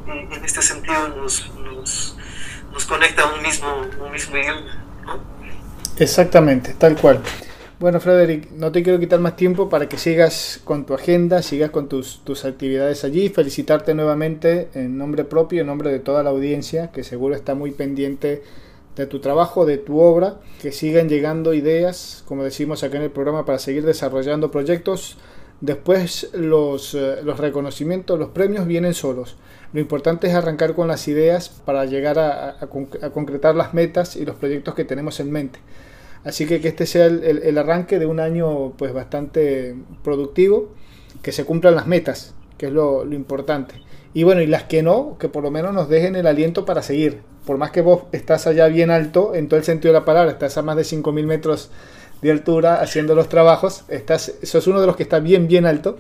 en 0.07 0.45
este 0.45 0.61
sentido 0.61 1.09
nos, 1.09 1.51
nos, 1.55 2.15
nos, 2.71 2.85
conecta 2.85 3.33
un 3.33 3.43
mismo, 3.43 3.87
un 4.05 4.13
mismo 4.13 4.37
idioma. 4.37 4.85
Exactamente, 5.99 6.75
tal 6.75 6.97
cual. 6.97 7.23
Bueno, 7.81 7.99
Frederick, 7.99 8.51
no 8.51 8.71
te 8.73 8.83
quiero 8.83 9.01
quitar 9.01 9.21
más 9.21 9.37
tiempo 9.37 9.71
para 9.71 9.89
que 9.89 9.97
sigas 9.97 10.61
con 10.65 10.85
tu 10.85 10.93
agenda, 10.93 11.41
sigas 11.41 11.71
con 11.71 11.89
tus, 11.89 12.23
tus 12.25 12.45
actividades 12.45 13.05
allí. 13.05 13.31
Felicitarte 13.31 13.95
nuevamente 13.95 14.69
en 14.75 14.99
nombre 14.99 15.25
propio, 15.25 15.63
en 15.63 15.69
nombre 15.69 15.91
de 15.91 15.99
toda 15.99 16.23
la 16.23 16.29
audiencia, 16.29 16.91
que 16.93 17.05
seguro 17.05 17.35
está 17.35 17.55
muy 17.55 17.71
pendiente 17.71 18.43
de 19.03 19.07
tu 19.07 19.21
trabajo, 19.21 19.65
de 19.65 19.79
tu 19.79 20.01
obra, 20.01 20.41
que 20.61 20.73
sigan 20.73 21.09
llegando 21.09 21.55
ideas, 21.55 22.23
como 22.27 22.45
decimos 22.45 22.83
acá 22.83 22.99
en 22.99 23.05
el 23.05 23.11
programa, 23.11 23.45
para 23.45 23.59
seguir 23.59 23.85
desarrollando 23.85 24.51
proyectos. 24.51 25.17
Después 25.61 26.31
los, 26.35 26.95
eh, 26.95 27.17
los 27.23 27.39
reconocimientos, 27.39 28.19
los 28.19 28.31
premios 28.31 28.67
vienen 28.67 28.95
solos. 28.95 29.37
Lo 29.73 29.81
importante 29.81 30.29
es 30.29 30.35
arrancar 30.35 30.75
con 30.75 30.89
las 30.89 31.09
ideas 31.09 31.51
para 31.51 31.85
llegar 31.85 32.19
a, 32.19 32.57
concretar 33.13 33.55
las 33.55 33.75
metas 33.75 34.17
y 34.17 34.25
los 34.25 34.37
proyectos 34.37 34.75
que 34.75 34.85
tenemos 34.85 35.21
en 35.21 35.31
mente. 35.31 35.59
Así 36.25 36.47
que 36.47 36.61
que 36.61 36.69
este 36.69 36.87
sea 36.87 37.07
el, 37.07 37.59
arranque 37.59 37.99
de 37.99 38.07
un 38.07 38.19
año 38.19 38.73
pues 38.77 38.93
bastante 38.93 39.77
productivo, 40.03 40.71
que 41.23 41.33
se 41.33 41.45
cumplan 41.45 41.75
las 41.75 41.87
metas, 41.87 42.35
que 42.57 42.67
es 42.67 42.73
lo, 42.73 43.05
importante. 43.13 43.75
Y 44.15 44.23
bueno, 44.23 44.41
y 44.41 44.47
las 44.47 44.65
que 44.65 44.83
no, 44.83 45.17
que 45.19 45.29
por 45.29 45.43
lo 45.43 45.51
menos 45.51 45.75
nos 45.75 45.89
dejen 45.89 46.17
el 46.17 46.27
aliento 46.27 46.65
para 46.65 46.83
seguir. 46.83 47.21
Por 47.49 47.57
más 47.57 47.71
que 47.71 47.81
vos 47.81 48.03
estás 48.13 48.47
allá 48.47 48.69
bien 48.69 48.91
alto, 48.91 49.35
en 49.35 49.49
todo 49.49 49.59
el 49.59 49.65
sentido 49.65 49.95
de 49.95 50.01
la 50.01 50.05
palabra, 50.05 50.33
estás 50.33 50.59
a 50.59 50.63
más 50.63 50.77
de 50.77 50.83
5.000 50.83 51.25
metros 51.25 51.71
de 52.21 52.31
altura 52.31 52.83
haciendo 52.83 53.15
los 53.15 53.31
trabajos, 53.31 53.85
estás, 53.89 54.35
sos 54.43 54.67
uno 54.67 54.83
de 54.83 54.87
los 54.87 54.97
que 54.97 55.03
está 55.03 55.19
bien, 55.19 55.49
bien 55.49 55.65
alto. 55.65 55.99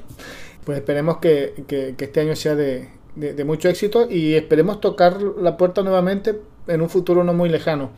Pues 0.67 0.77
esperemos 0.77 1.21
que, 1.21 1.55
que, 1.67 1.95
este 1.99 2.21
año 2.21 2.37
sea 2.37 2.55
de, 2.55 2.91
de, 3.17 3.45
mucho 3.45 3.71
éxito 3.71 4.11
y 4.11 4.35
esperemos 4.35 4.83
tocar 4.83 5.23
la 5.23 5.57
puerta 5.57 5.81
nuevamente 5.83 6.39
en 6.67 6.83
un 6.83 6.91
futuro 6.91 7.25
no 7.25 7.33
muy 7.33 7.49
lejano. 7.49 7.93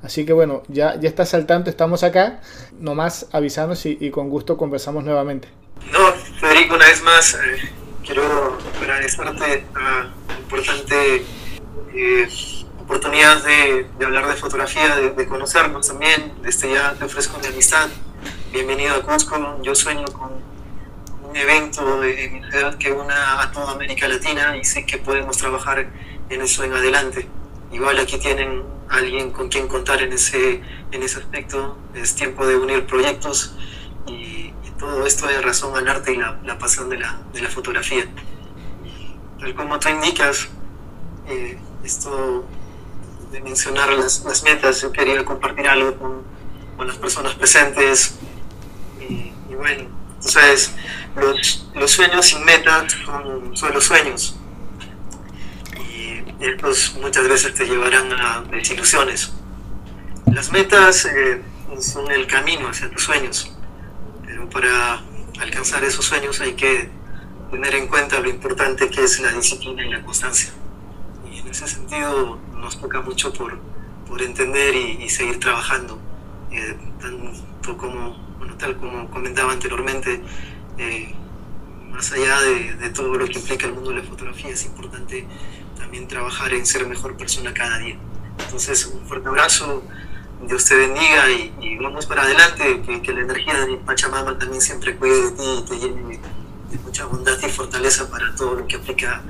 Así 0.00 0.24
que 0.24 0.32
bueno, 0.32 0.62
ya, 0.68 0.94
ya 0.94 1.08
estás 1.08 1.34
al 1.34 1.46
tanto, 1.46 1.70
estamos 1.70 2.04
acá, 2.04 2.42
nomás 2.78 3.26
avisarnos 3.32 3.86
y, 3.86 3.98
y 4.00 4.10
con 4.10 4.30
gusto 4.30 4.56
conversamos 4.56 5.02
nuevamente. 5.02 5.48
No, 5.90 6.12
Federico, 6.38 6.76
una 6.76 6.86
vez 6.86 7.02
más, 7.02 7.34
eh, 7.34 7.72
quiero 8.06 8.22
agradecerte 8.80 9.64
la 9.74 10.12
importante 10.38 11.24
eh, 11.92 12.28
oportunidad 12.84 13.42
de, 13.42 14.04
hablar 14.04 14.28
de 14.28 14.34
fotografía, 14.34 14.96
de, 14.96 15.26
conocernos 15.26 15.88
también. 15.88 16.34
Desde 16.42 16.72
ya 16.72 16.92
te 16.94 17.04
ofrezco 17.04 17.38
mi 17.38 17.46
amistad. 17.46 17.88
Bienvenido 18.52 18.94
a 18.94 19.02
Cusco. 19.02 19.58
Yo 19.62 19.74
sueño 19.74 20.04
con 20.12 20.32
un 21.26 21.34
evento 21.34 22.00
de 22.00 22.28
mi 22.28 22.50
ciudad 22.50 22.76
que 22.76 22.92
una 22.92 23.40
a 23.40 23.50
toda 23.52 23.72
América 23.72 24.06
Latina 24.06 24.56
y 24.56 24.64
sé 24.64 24.84
que 24.84 24.98
podemos 24.98 25.38
trabajar 25.38 25.90
en 26.28 26.42
eso 26.42 26.62
en 26.62 26.74
adelante. 26.74 27.26
Igual 27.72 27.98
aquí 27.98 28.18
tienen 28.18 28.62
alguien 28.90 29.30
con 29.30 29.48
quien 29.48 29.66
contar 29.66 30.02
en 30.02 30.12
ese, 30.12 30.60
en 30.92 31.02
ese 31.02 31.20
aspecto. 31.20 31.78
Es 31.94 32.14
tiempo 32.14 32.46
de 32.46 32.56
unir 32.56 32.86
proyectos 32.86 33.56
y, 34.06 34.52
todo 34.78 35.06
esto 35.06 35.26
de 35.28 35.40
razón 35.40 35.74
al 35.76 35.88
arte 35.88 36.12
y 36.12 36.16
la, 36.16 36.38
la 36.44 36.58
pasión 36.58 36.90
de 36.90 36.98
la, 36.98 37.18
de 37.32 37.40
la, 37.40 37.48
fotografía. 37.48 38.04
Tal 39.40 39.54
como 39.54 39.78
tú 39.78 39.88
indicas, 39.88 40.48
eh, 41.26 41.56
esto 41.84 42.44
de 43.34 43.40
mencionar 43.40 43.92
las, 43.92 44.24
las, 44.24 44.44
metas, 44.44 44.80
yo 44.80 44.92
quería 44.92 45.24
compartir 45.24 45.66
algo 45.66 45.96
con, 45.96 46.22
con 46.76 46.86
las 46.86 46.96
personas 46.96 47.34
presentes. 47.34 48.14
Y, 49.00 49.32
y, 49.50 49.54
bueno, 49.56 49.88
entonces 50.14 50.72
los, 51.16 51.68
los 51.74 51.90
sueños 51.90 52.26
sin 52.26 52.44
metas 52.44 52.96
son, 53.04 53.74
los 53.74 53.84
sueños 53.84 54.36
estos 56.40 56.96
muchas 57.00 57.26
veces 57.28 57.54
te 57.54 57.64
llevarán 57.64 58.12
a 58.12 58.44
desilusiones. 58.50 59.32
Las 60.26 60.52
metas 60.52 61.06
eh, 61.06 61.42
son 61.80 62.10
el 62.10 62.26
camino 62.26 62.68
hacia 62.68 62.90
tus 62.90 63.02
sueños, 63.02 63.56
pero 64.24 64.48
para 64.50 65.02
alcanzar 65.40 65.82
esos 65.84 66.04
sueños 66.04 66.40
hay 66.40 66.52
que 66.52 66.90
tener 67.50 67.74
en 67.74 67.88
cuenta 67.88 68.20
lo 68.20 68.28
importante 68.28 68.88
que 68.90 69.04
es 69.04 69.20
la 69.20 69.32
disciplina 69.32 69.84
y 69.84 69.90
la 69.90 70.02
constancia. 70.02 70.50
Y 71.32 71.38
en 71.38 71.48
ese 71.48 71.66
sentido 71.66 72.38
nos 72.64 72.80
toca 72.80 73.00
mucho 73.00 73.32
por, 73.32 73.58
por 74.08 74.20
entender 74.22 74.74
y, 74.74 75.08
seguir 75.08 75.38
trabajando, 75.38 75.98
eh, 76.50 76.76
tanto 77.00 77.76
como, 77.76 78.16
bueno, 78.38 78.56
tal 78.56 78.76
como 78.76 79.08
comentaba 79.10 79.52
anteriormente, 79.52 80.20
eh, 80.78 81.14
más 81.90 82.10
allá 82.12 82.40
de, 82.40 82.74
de 82.74 82.90
todo 82.90 83.14
lo 83.14 83.26
que 83.26 83.38
implica 83.38 83.66
el 83.66 83.74
mundo 83.74 83.90
de 83.90 83.96
la 83.96 84.02
fotografía, 84.02 84.50
es 84.50 84.64
importante 84.64 85.26
también 85.78 86.08
trabajar 86.08 86.52
en 86.52 86.66
ser 86.66 86.86
mejor 86.88 87.16
persona 87.16 87.54
cada 87.54 87.78
día. 87.78 87.96
Entonces, 88.38 88.86
un 88.86 89.06
fuerte 89.06 89.28
abrazo, 89.28 89.84
Dios 90.46 90.64
te 90.64 90.74
bendiga 90.74 91.30
y, 91.30 91.76
vamos 91.78 92.06
para 92.06 92.22
adelante, 92.22 92.82
que, 93.02 93.12
la 93.12 93.20
energía 93.20 93.66
de 93.66 93.76
Pachamama 93.76 94.38
también 94.38 94.60
siempre 94.60 94.96
cuide 94.96 95.30
de 95.30 95.30
ti 95.32 95.44
y 95.58 95.64
te 95.68 95.78
llene 95.78 96.20
de, 96.70 96.78
mucha 96.78 97.06
bondad 97.06 97.38
y 97.40 97.48
fortaleza 97.48 98.10
para 98.10 98.34
todo 98.34 98.56
lo 98.56 98.66
que 98.66 98.76
aplica 98.76 99.22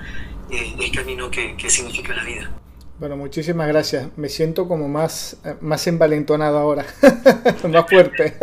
eh, 0.50 0.74
el 0.78 0.90
camino 0.92 1.30
que, 1.30 1.56
significa 1.68 2.14
la 2.14 2.24
vida. 2.24 2.50
Bueno, 2.98 3.16
muchísimas 3.16 3.66
gracias. 3.66 4.08
Me 4.16 4.28
siento 4.28 4.68
como 4.68 4.88
más, 4.88 5.36
más 5.60 5.86
envalentonado 5.86 6.58
ahora, 6.58 6.86
más 7.68 7.88
fuerte. 7.88 8.34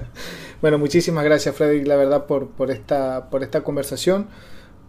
bueno, 0.60 0.78
muchísimas 0.78 1.24
gracias, 1.24 1.54
Frederick, 1.56 1.86
la 1.86 1.96
verdad, 1.96 2.26
por, 2.26 2.48
por, 2.48 2.70
esta, 2.70 3.30
por 3.30 3.42
esta 3.42 3.62
conversación 3.62 4.28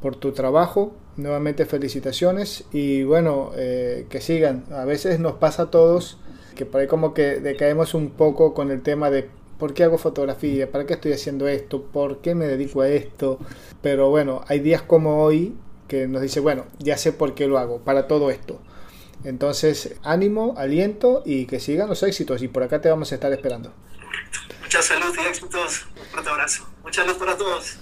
por 0.01 0.15
tu 0.17 0.33
trabajo. 0.33 0.93
Nuevamente 1.17 1.65
felicitaciones 1.65 2.65
y 2.73 3.03
bueno, 3.03 3.51
eh, 3.55 4.05
que 4.09 4.19
sigan. 4.19 4.65
A 4.71 4.85
veces 4.85 5.19
nos 5.19 5.33
pasa 5.33 5.63
a 5.63 5.71
todos 5.71 6.17
que 6.55 6.65
por 6.65 6.81
ahí 6.81 6.87
como 6.87 7.13
que 7.13 7.39
decaemos 7.39 7.93
un 7.93 8.11
poco 8.11 8.53
con 8.53 8.69
el 8.69 8.81
tema 8.81 9.09
de 9.09 9.29
por 9.57 9.73
qué 9.73 9.83
hago 9.83 9.97
fotografía, 9.97 10.69
para 10.69 10.85
qué 10.85 10.93
estoy 10.93 11.13
haciendo 11.13 11.47
esto, 11.47 11.83
por 11.83 12.19
qué 12.19 12.35
me 12.35 12.47
dedico 12.47 12.81
a 12.81 12.89
esto. 12.89 13.39
Pero 13.81 14.09
bueno, 14.09 14.41
hay 14.47 14.59
días 14.59 14.81
como 14.81 15.23
hoy 15.23 15.55
que 15.87 16.07
nos 16.07 16.21
dice, 16.21 16.39
bueno, 16.39 16.65
ya 16.79 16.97
sé 16.97 17.13
por 17.13 17.33
qué 17.33 17.47
lo 17.47 17.57
hago, 17.57 17.79
para 17.79 18.07
todo 18.07 18.29
esto. 18.29 18.59
Entonces, 19.23 19.95
ánimo, 20.03 20.55
aliento 20.57 21.23
y 21.25 21.45
que 21.45 21.59
sigan 21.59 21.89
los 21.89 22.03
éxitos 22.03 22.41
y 22.41 22.47
por 22.47 22.63
acá 22.63 22.81
te 22.81 22.89
vamos 22.89 23.11
a 23.11 23.15
estar 23.15 23.31
esperando. 23.31 23.73
Mucha 24.61 24.81
salud 24.81 25.15
y 25.17 25.27
éxitos. 25.27 25.85
Un 25.99 26.05
fuerte 26.05 26.29
abrazo. 26.29 26.67
Mucha 26.83 27.05
luz 27.05 27.15
para 27.15 27.37
todos. 27.37 27.77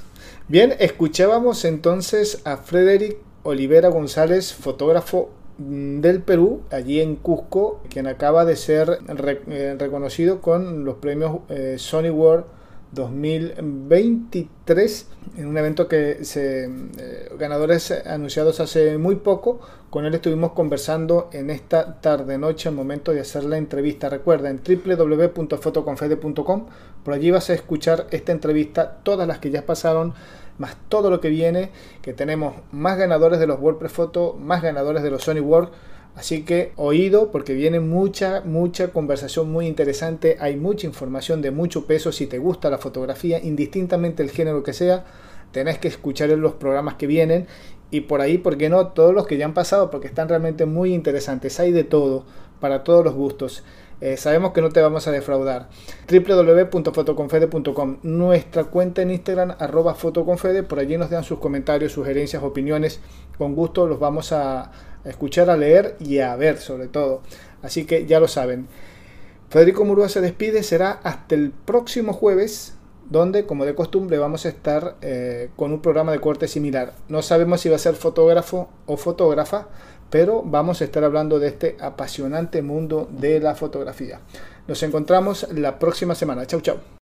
Bien, 0.48 0.76
escuchábamos 0.80 1.66
entonces 1.66 2.42
a 2.46 2.58
Frederick 2.58 3.18
Olivera 3.44 3.90
González, 3.90 4.54
fotógrafo 4.54 5.32
mm, 5.58 6.02
del 6.02 6.22
Perú, 6.22 6.64
allí 6.72 7.02
en 7.02 7.16
Cusco, 7.16 7.82
quien 7.90 8.08
acaba 8.08 8.46
de 8.46 8.56
ser 8.56 9.00
eh, 9.48 9.76
reconocido 9.78 10.42
con 10.42 10.86
los 10.86 10.96
premios 10.96 11.40
eh, 11.50 11.76
Sony 11.78 12.10
World 12.10 12.46
2023 12.94 15.08
en 15.38 15.48
un 15.48 15.58
evento 15.58 15.88
que 15.88 16.26
se 16.26 16.66
eh, 16.66 17.30
ganadores 17.38 17.91
anunciados 18.06 18.60
hace 18.60 18.98
muy 18.98 19.16
poco 19.16 19.62
con 19.89 20.04
él 20.06 20.14
estuvimos 20.16 20.52
conversando 20.54 21.30
en 21.34 21.50
esta 21.50 22.00
tarde 22.02 22.38
noche 22.38 22.70
al 22.70 22.76
momento 22.76 23.14
de 23.14 23.22
hacer 23.22 23.44
la 23.44 23.58
entrevista. 23.58 24.10
Recuerda 24.10 24.50
en 24.50 24.62
www.fotoconfede.com 24.64 26.66
por 27.04 27.14
allí 27.14 27.32
vas 27.32 27.50
a 27.50 27.54
escuchar 27.54 28.08
esta 28.12 28.32
entrevista 28.32 29.00
todas 29.04 29.28
las 29.28 29.39
que 29.39 29.52
ya 29.52 29.66
pasaron 29.66 30.14
más 30.58 30.78
todo 30.88 31.10
lo 31.10 31.20
que 31.20 31.28
viene 31.30 31.72
que 32.02 32.14
tenemos 32.14 32.54
más 32.72 32.98
ganadores 32.98 33.39
de 33.39 33.48
los 33.48 33.60
WordPress 33.60 33.91
Photo 33.91 34.38
más 34.39 34.62
ganadores 34.62 35.04
de 35.04 35.12
los 35.12 35.24
Sony 35.24 35.41
World 35.41 35.72
Así 36.16 36.43
que 36.43 36.74
oído 36.76 37.32
porque 37.32 37.53
viene 37.53 37.80
mucha, 37.80 38.41
mucha 38.41 38.89
conversación 38.89 39.51
muy 39.51 39.66
interesante, 39.66 40.38
hay 40.39 40.55
mucha 40.55 40.86
información 40.86 41.41
de 41.41 41.49
mucho 41.49 41.88
peso 41.88 42.11
si 42.11 42.28
te 42.28 42.38
gusta 42.38 42.70
la 42.70 42.78
fotografía, 42.78 43.39
indistintamente 43.39 44.22
el 44.22 44.30
género 44.30 44.61
que 44.61 44.74
sea, 44.74 45.05
tenés 45.51 45.80
que 45.80 45.88
escuchar 45.88 46.30
en 46.30 46.41
los 46.41 46.53
programas 46.53 46.95
que 46.95 47.07
vienen 47.07 47.47
y 47.89 48.01
por 48.01 48.22
ahí, 48.22 48.38
¿por 48.38 48.57
qué 48.57 48.70
no? 48.70 48.88
Todos 48.89 49.14
los 49.14 49.26
que 49.26 49.38
ya 49.38 49.45
han 49.45 49.53
pasado 49.55 49.89
porque 49.89 50.07
están 50.07 50.30
realmente 50.30 50.66
muy 50.68 50.93
interesantes, 50.93 51.59
hay 51.59 51.72
de 51.72 51.84
todo, 51.84 52.26
para 52.59 52.84
todos 52.84 53.03
los 53.03 53.16
gustos. 53.16 53.64
Eh, 54.01 54.18
sabemos 54.18 54.51
que 54.51 54.61
no 54.61 54.70
te 54.70 54.82
vamos 54.82 55.07
a 55.07 55.11
defraudar. 55.11 55.70
www.fotoconfede.com 56.11 57.97
Nuestra 58.03 58.66
cuenta 58.66 59.01
en 59.01 59.11
Instagram, 59.11 59.55
arroba 59.59 59.95
fotoconfede. 59.95 60.64
Por 60.64 60.80
allí 60.80 60.97
nos 60.97 61.09
dan 61.09 61.24
sus 61.24 61.39
comentarios, 61.39 61.93
sugerencias, 61.93 62.43
opiniones. 62.43 62.99
Con 63.38 63.55
gusto 63.55 63.88
los 63.88 63.99
vamos 63.99 64.34
a, 65.06 65.10
escuchar, 65.10 65.49
a 65.49 65.58
leer 65.58 65.95
y 65.99 66.20
a 66.20 66.36
ver 66.36 66.58
sobre 66.58 66.88
todo. 66.88 67.22
Así 67.62 67.86
que 67.86 68.06
ya 68.06 68.20
lo 68.20 68.28
saben. 68.28 68.68
Federico 69.49 69.86
Murúa 69.86 70.10
se 70.10 70.22
despide, 70.22 70.64
será 70.64 70.99
hasta 71.04 71.36
el 71.36 71.51
próximo 71.51 72.14
jueves, 72.14 72.74
donde 73.10 73.45
como 73.45 73.66
de 73.66 73.76
costumbre 73.76 74.18
vamos 74.18 74.45
a 74.45 74.49
estar 74.49 74.95
eh, 75.01 75.49
con 75.56 75.72
un 75.72 75.82
programa 75.82 76.12
de 76.12 76.20
corte 76.20 76.47
similar. 76.47 76.93
No 77.08 77.22
sabemos 77.22 77.62
si 77.62 77.70
va 77.70 77.76
a 77.76 77.80
ser 77.80 77.95
fotógrafo 77.95 78.70
o 78.88 78.97
fotógrafa, 78.97 79.68
pero 80.10 80.41
vamos 80.43 80.82
a 80.82 80.86
estar 80.86 81.04
hablando 81.04 81.39
de 81.39 81.49
este 81.49 81.78
apasionante 81.80 82.62
mundo 82.62 83.08
de 83.12 83.39
la 83.39 83.56
fotografía. 83.56 84.22
Nos 84.68 84.82
encontramos 84.84 85.47
la 85.51 85.80
próxima 85.80 86.16
semana. 86.16 86.45
Chau, 86.45 86.62
chau. 86.62 87.03